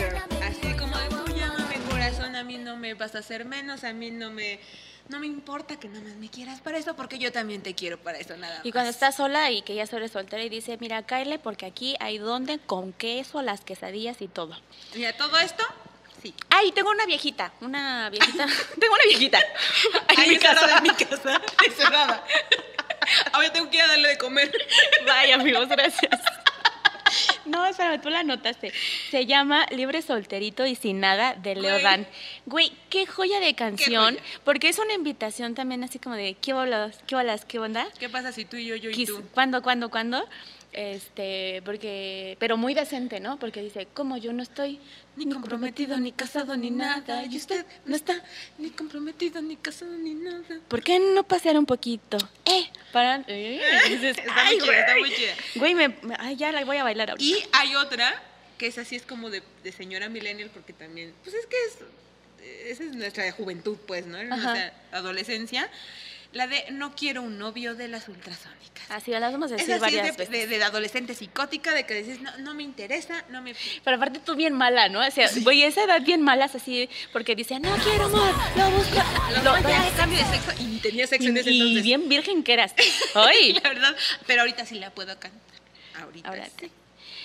corazón, 2.05 2.37
a 2.37 2.45
mí 2.45 2.59
no 2.59 2.77
me 2.77 2.95
vas 2.95 3.15
a 3.15 3.19
hacer 3.19 3.45
menos, 3.45 3.85
a 3.85 3.93
mí 3.93 4.11
no 4.11 4.31
me... 4.31 4.61
No 5.09 5.19
me 5.21 5.27
importa 5.27 5.79
que 5.79 5.87
nada 5.87 6.01
más 6.01 6.15
me 6.15 6.31
quieras 6.31 6.61
para 6.63 6.79
eso, 6.79 6.97
porque 6.97 7.19
yo 7.19 7.31
también 7.31 7.63
te 7.63 7.75
quiero 7.75 7.99
para 7.99 8.17
eso, 8.19 8.39
nada 8.39 8.57
más. 8.57 8.67
Y 8.67 8.73
cuando 8.73 8.91
estás 8.91 9.17
sola 9.17 9.51
y 9.51 9.61
que 9.61 9.75
ya 9.75 9.83
eres 9.83 10.13
soltera 10.13 10.43
y 10.43 10.49
dice, 10.49 10.79
mira, 10.81 11.03
cáele 11.03 11.39
porque 11.39 11.67
aquí 11.67 11.95
hay 12.01 12.17
donde 12.17 12.59
con 12.59 12.95
queso, 12.95 13.43
las 13.43 13.61
quesadillas 13.61 14.23
y 14.23 14.29
todo. 14.29 14.59
Mira, 14.95 15.15
todo 15.15 15.39
esto, 15.39 15.63
sí. 16.23 16.35
Ay, 16.49 16.73
tengo 16.73 16.91
una 16.91 17.05
viejita, 17.05 17.53
una 17.61 18.09
viejita, 18.09 18.47
tengo 18.81 18.95
una 18.95 19.05
viejita. 19.07 19.39
En 20.09 20.21
Ahí 20.21 20.31
mi 20.31 20.39
casa. 20.39 20.79
en 20.79 20.83
mi 20.85 20.91
casa, 20.91 21.43
encerrada. 21.67 22.25
Ahora 23.33 23.53
tengo 23.53 23.69
que 23.69 23.77
ir 23.77 23.83
a 23.83 23.89
darle 23.89 24.09
de 24.09 24.19
comer. 24.19 24.51
Vaya, 25.07 25.35
amigos, 25.35 25.69
gracias. 25.69 26.19
No, 27.47 27.67
espérame, 27.67 28.01
tú 28.01 28.09
la 28.11 28.21
anotaste. 28.21 28.73
Se 29.11 29.27
llama 29.27 29.67
Libre 29.71 30.01
Solterito 30.03 30.67
y 30.67 30.75
Sin 30.75 31.01
Nada 31.01 31.35
de 31.35 31.55
Güey. 31.55 31.63
Leodán. 31.63 32.07
Güey, 32.47 32.73
qué 32.91 33.07
joya 33.07 33.41
de 33.41 33.55
canción. 33.55 34.15
joya. 34.15 34.23
Porque 34.45 34.69
es 34.69 34.79
una 34.79 34.95
invitación 34.95 35.55
también 35.55 35.85
así 35.85 35.99
como 35.99 36.15
de, 36.17 36.35
¿qué 36.41 36.53
bolas? 36.53 36.99
¿Qué 37.07 37.15
bolas? 37.17 37.45
¿Qué 37.45 37.59
onda? 37.59 37.87
¿Qué 37.99 38.09
pasa 38.09 38.33
si 38.33 38.45
tú 38.45 38.57
y 38.57 38.67
yo, 38.67 38.77
yo 38.77 38.91
y 38.91 38.95
Quis- 38.95 39.07
tú? 39.09 39.23
¿Cuándo, 39.33 39.63
cuándo, 39.63 39.91
cuándo? 39.91 40.27
Este, 40.75 41.63
porque, 41.65 42.37
pero 42.41 42.57
muy 42.57 42.75
decente, 42.75 43.21
¿no? 43.21 43.39
Porque 43.39 43.63
dice, 43.63 43.87
como 43.95 44.17
yo 44.17 44.33
no 44.33 44.43
estoy 44.43 44.81
Ni 45.17 45.29
comprometido, 45.31 45.97
ni 45.99 46.11
casado, 46.11 46.57
ni 46.57 46.71
nada. 46.71 47.25
Y 47.27 47.37
usted 47.37 47.65
no 47.87 47.95
está 47.95 48.21
ni 48.59 48.71
comprometido, 48.71 49.41
ni 49.41 49.55
casado, 49.57 49.93
ni 49.93 50.15
nada. 50.15 50.43
¿por 50.67 50.83
qué 50.83 50.99
no 50.99 51.23
pasear 51.23 51.57
un 51.57 51.67
poquito? 51.67 52.19
Eh, 52.45 52.69
para, 52.93 53.23
eh, 53.29 53.61
dices, 53.89 54.19
Está 54.19 54.33
"Ay, 54.35 54.57
muy 54.57 54.65
chida, 54.67 54.79
está 54.81 54.93
güey". 54.99 55.01
muy 55.03 55.11
chida. 55.17 55.33
Güey, 55.55 55.75
me, 55.77 55.89
me- 55.89 56.17
ay, 56.19 56.35
ya 56.37 56.51
la 56.51 56.65
voy 56.65 56.77
a 56.79 56.83
bailar 56.83 57.11
ahorita. 57.11 57.25
Y 57.39 57.49
hay 57.53 57.77
otra 57.77 58.21
que 58.59 58.67
es 58.67 58.77
así, 58.79 58.97
es 58.97 59.03
como 59.03 59.31
de, 59.31 59.43
de 59.63 59.71
señora 59.73 60.09
millennial, 60.09 60.51
porque 60.53 60.73
también, 60.73 61.15
pues 61.23 61.37
es 61.37 61.47
que 61.47 61.57
es, 61.69 62.71
esa 62.73 62.83
es 62.83 62.93
nuestra 62.97 63.31
juventud, 63.31 63.77
pues, 63.87 64.07
¿no? 64.07 64.17
Ajá. 64.19 64.27
Nuestra 64.29 64.73
adolescencia. 64.91 65.71
La 66.35 66.47
de 66.47 66.65
no 66.73 66.95
quiero 66.95 67.23
un 67.23 67.39
novio 67.39 67.75
de 67.75 67.89
las 67.89 68.09
ultrasónicas. 68.09 68.91
Así 68.91 69.13
las 69.13 69.33
vamos 69.33 69.51
a 69.53 69.55
decir 69.55 69.73
así 69.73 69.81
varias 69.81 70.09
es 70.09 70.17
de, 70.17 70.25
veces. 70.27 70.51
de, 70.51 70.59
de 70.59 70.65
adolescente 70.65 71.15
psicótica, 71.15 71.73
de 71.73 71.87
que 71.87 71.95
dices, 71.95 72.21
no, 72.21 72.37
no 72.39 72.53
me 72.55 72.63
interesa, 72.65 73.25
no 73.31 73.41
me... 73.41 73.55
Pero 73.85 73.97
aparte 73.97 74.19
tú 74.19 74.35
bien 74.35 74.53
mala, 74.53 74.89
¿no? 74.89 75.01
O 75.07 75.11
sea, 75.11 75.31
güey, 75.43 75.63
esa 75.63 75.85
edad 75.85 76.03
bien 76.03 76.21
mala 76.23 76.45
es 76.47 76.55
así, 76.55 76.89
porque 77.13 77.35
dice, 77.35 77.59
no 77.61 77.75
quiero 77.77 78.05
amor, 78.07 78.35
lo 78.57 78.71
busco. 78.71 78.97
Lo, 79.43 79.43
Lo- 79.59 79.69
ya, 79.69 79.91
cambio 79.97 80.19
de 80.19 80.25
sexo 80.25 80.53
y 80.61 80.79
tenía 80.81 81.07
sexo 81.07 81.29
en 81.29 81.37
ese 81.39 81.51
y, 81.51 81.55
y 81.55 81.61
entonces. 81.61 81.83
bien 81.85 82.09
virgen 82.09 82.43
que 82.43 82.53
eras. 82.53 82.75
Ay, 83.15 83.55
La 83.55 83.69
verdad, 83.71 83.97
pero 84.27 84.43
ahorita 84.43 84.67
sí 84.67 84.79
la 84.79 84.91
puedo 84.91 85.19
cantar. 85.19 85.41
Ahorita 86.03 86.29
ahora 86.29 86.45
sí. 86.47 86.53
sí. 86.61 86.71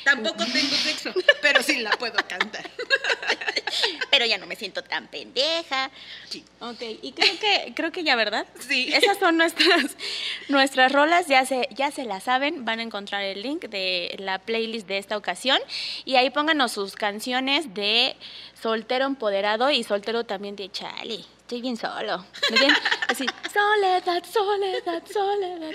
Tampoco 0.03 0.45
tengo 0.45 0.75
sexo, 0.75 1.13
pero 1.41 1.61
sí 1.63 1.79
la 1.79 1.91
puedo 1.91 2.15
cantar. 2.27 2.69
pero 4.11 4.25
ya 4.25 4.37
no 4.37 4.45
me 4.45 4.55
siento 4.55 4.83
tan 4.83 5.07
pendeja. 5.07 5.91
Sí. 6.27 6.43
Ok, 6.59 6.81
y 7.01 7.11
creo 7.11 7.39
que, 7.39 7.73
creo 7.75 7.91
que 7.91 8.03
ya, 8.03 8.15
¿verdad? 8.15 8.45
Sí. 8.67 8.91
Esas 8.93 9.17
son 9.17 9.37
nuestras, 9.37 9.95
nuestras 10.47 10.91
rolas, 10.91 11.27
ya 11.27 11.45
se, 11.45 11.67
ya 11.71 11.91
se 11.91 12.05
las 12.05 12.23
saben, 12.23 12.65
van 12.65 12.79
a 12.79 12.83
encontrar 12.83 13.23
el 13.23 13.41
link 13.41 13.65
de 13.65 14.15
la 14.19 14.39
playlist 14.39 14.87
de 14.87 14.97
esta 14.97 15.17
ocasión 15.17 15.59
y 16.05 16.15
ahí 16.15 16.29
pónganos 16.29 16.71
sus 16.71 16.95
canciones 16.95 17.73
de 17.73 18.15
soltero 18.61 19.05
empoderado 19.05 19.69
y 19.69 19.83
soltero 19.83 20.23
también 20.23 20.55
de 20.55 20.71
chale. 20.71 21.23
Estoy 21.49 21.61
bien 21.63 21.77
solo. 21.77 22.23
¿Me 22.51 22.59
bien? 22.59 22.71
Así, 23.07 23.25
soledad, 23.51 24.23
soledad, 24.23 25.01
soledad. 25.11 25.71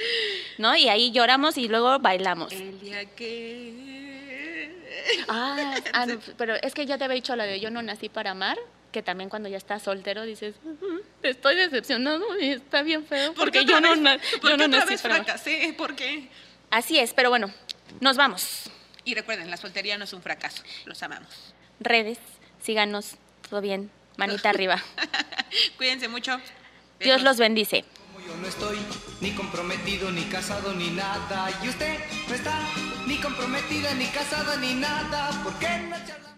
¿No? 0.56 0.76
Y 0.76 0.88
ahí 0.88 1.10
lloramos 1.10 1.58
y 1.58 1.66
luego 1.66 1.98
bailamos. 1.98 2.52
El 2.52 2.78
día 2.78 3.04
que... 3.16 4.72
Ah, 5.26 5.74
ah, 5.92 6.06
no, 6.06 6.20
pero 6.38 6.54
es 6.54 6.74
que 6.74 6.86
ya 6.86 6.96
te 6.96 7.02
había 7.02 7.16
dicho 7.16 7.34
la 7.34 7.42
de 7.42 7.58
yo 7.58 7.70
no 7.70 7.82
nací 7.82 8.08
para 8.08 8.30
amar, 8.30 8.56
que 8.92 9.02
también 9.02 9.28
cuando 9.28 9.48
ya 9.48 9.56
estás 9.56 9.82
soltero 9.82 10.22
dices, 10.22 10.54
"Ujú, 10.64 11.02
estoy 11.24 11.56
decepcionado 11.56 12.24
y 12.38 12.50
está 12.50 12.82
bien 12.82 13.04
feo 13.04 13.34
¿Por 13.34 13.50
qué 13.50 13.62
porque 13.62 13.72
yo 13.72 13.80
no, 13.80 13.88
por 14.40 14.50
yo 14.50 14.56
no 14.56 14.68
nací 14.68 14.90
vez 14.90 15.02
para 15.02 15.14
amar. 15.16 15.24
fracasé? 15.26 15.74
¿Por 15.76 15.96
qué? 15.96 16.28
Así 16.70 17.00
es, 17.00 17.12
pero 17.14 17.30
bueno, 17.30 17.52
nos 17.98 18.16
vamos. 18.16 18.70
Y 19.04 19.16
recuerden, 19.16 19.50
la 19.50 19.56
soltería 19.56 19.98
no 19.98 20.04
es 20.04 20.12
un 20.12 20.22
fracaso. 20.22 20.62
Los 20.84 21.02
amamos. 21.02 21.52
Redes, 21.80 22.18
síganos, 22.62 23.16
todo 23.50 23.60
bien, 23.60 23.90
manita 24.16 24.50
arriba. 24.50 24.82
Cuídense 25.76 26.08
mucho. 26.08 26.40
Dios 27.00 27.22
los 27.22 27.38
bendice. 27.38 27.84
Como 28.12 28.26
yo 28.26 28.36
no 28.36 28.46
estoy 28.46 28.78
ni 29.20 29.32
comprometido, 29.32 30.10
ni 30.10 30.22
casado, 30.24 30.74
ni 30.74 30.90
nada. 30.90 31.50
Y 31.62 31.68
usted 31.68 31.98
no 32.28 32.34
está 32.34 32.58
ni 33.06 33.16
comprometida, 33.18 33.94
ni 33.94 34.06
casada, 34.06 34.56
ni 34.56 34.74
nada. 34.74 35.30
¿Por 35.42 35.54
qué 35.58 35.78
no 35.88 35.96
charla? 36.06 36.33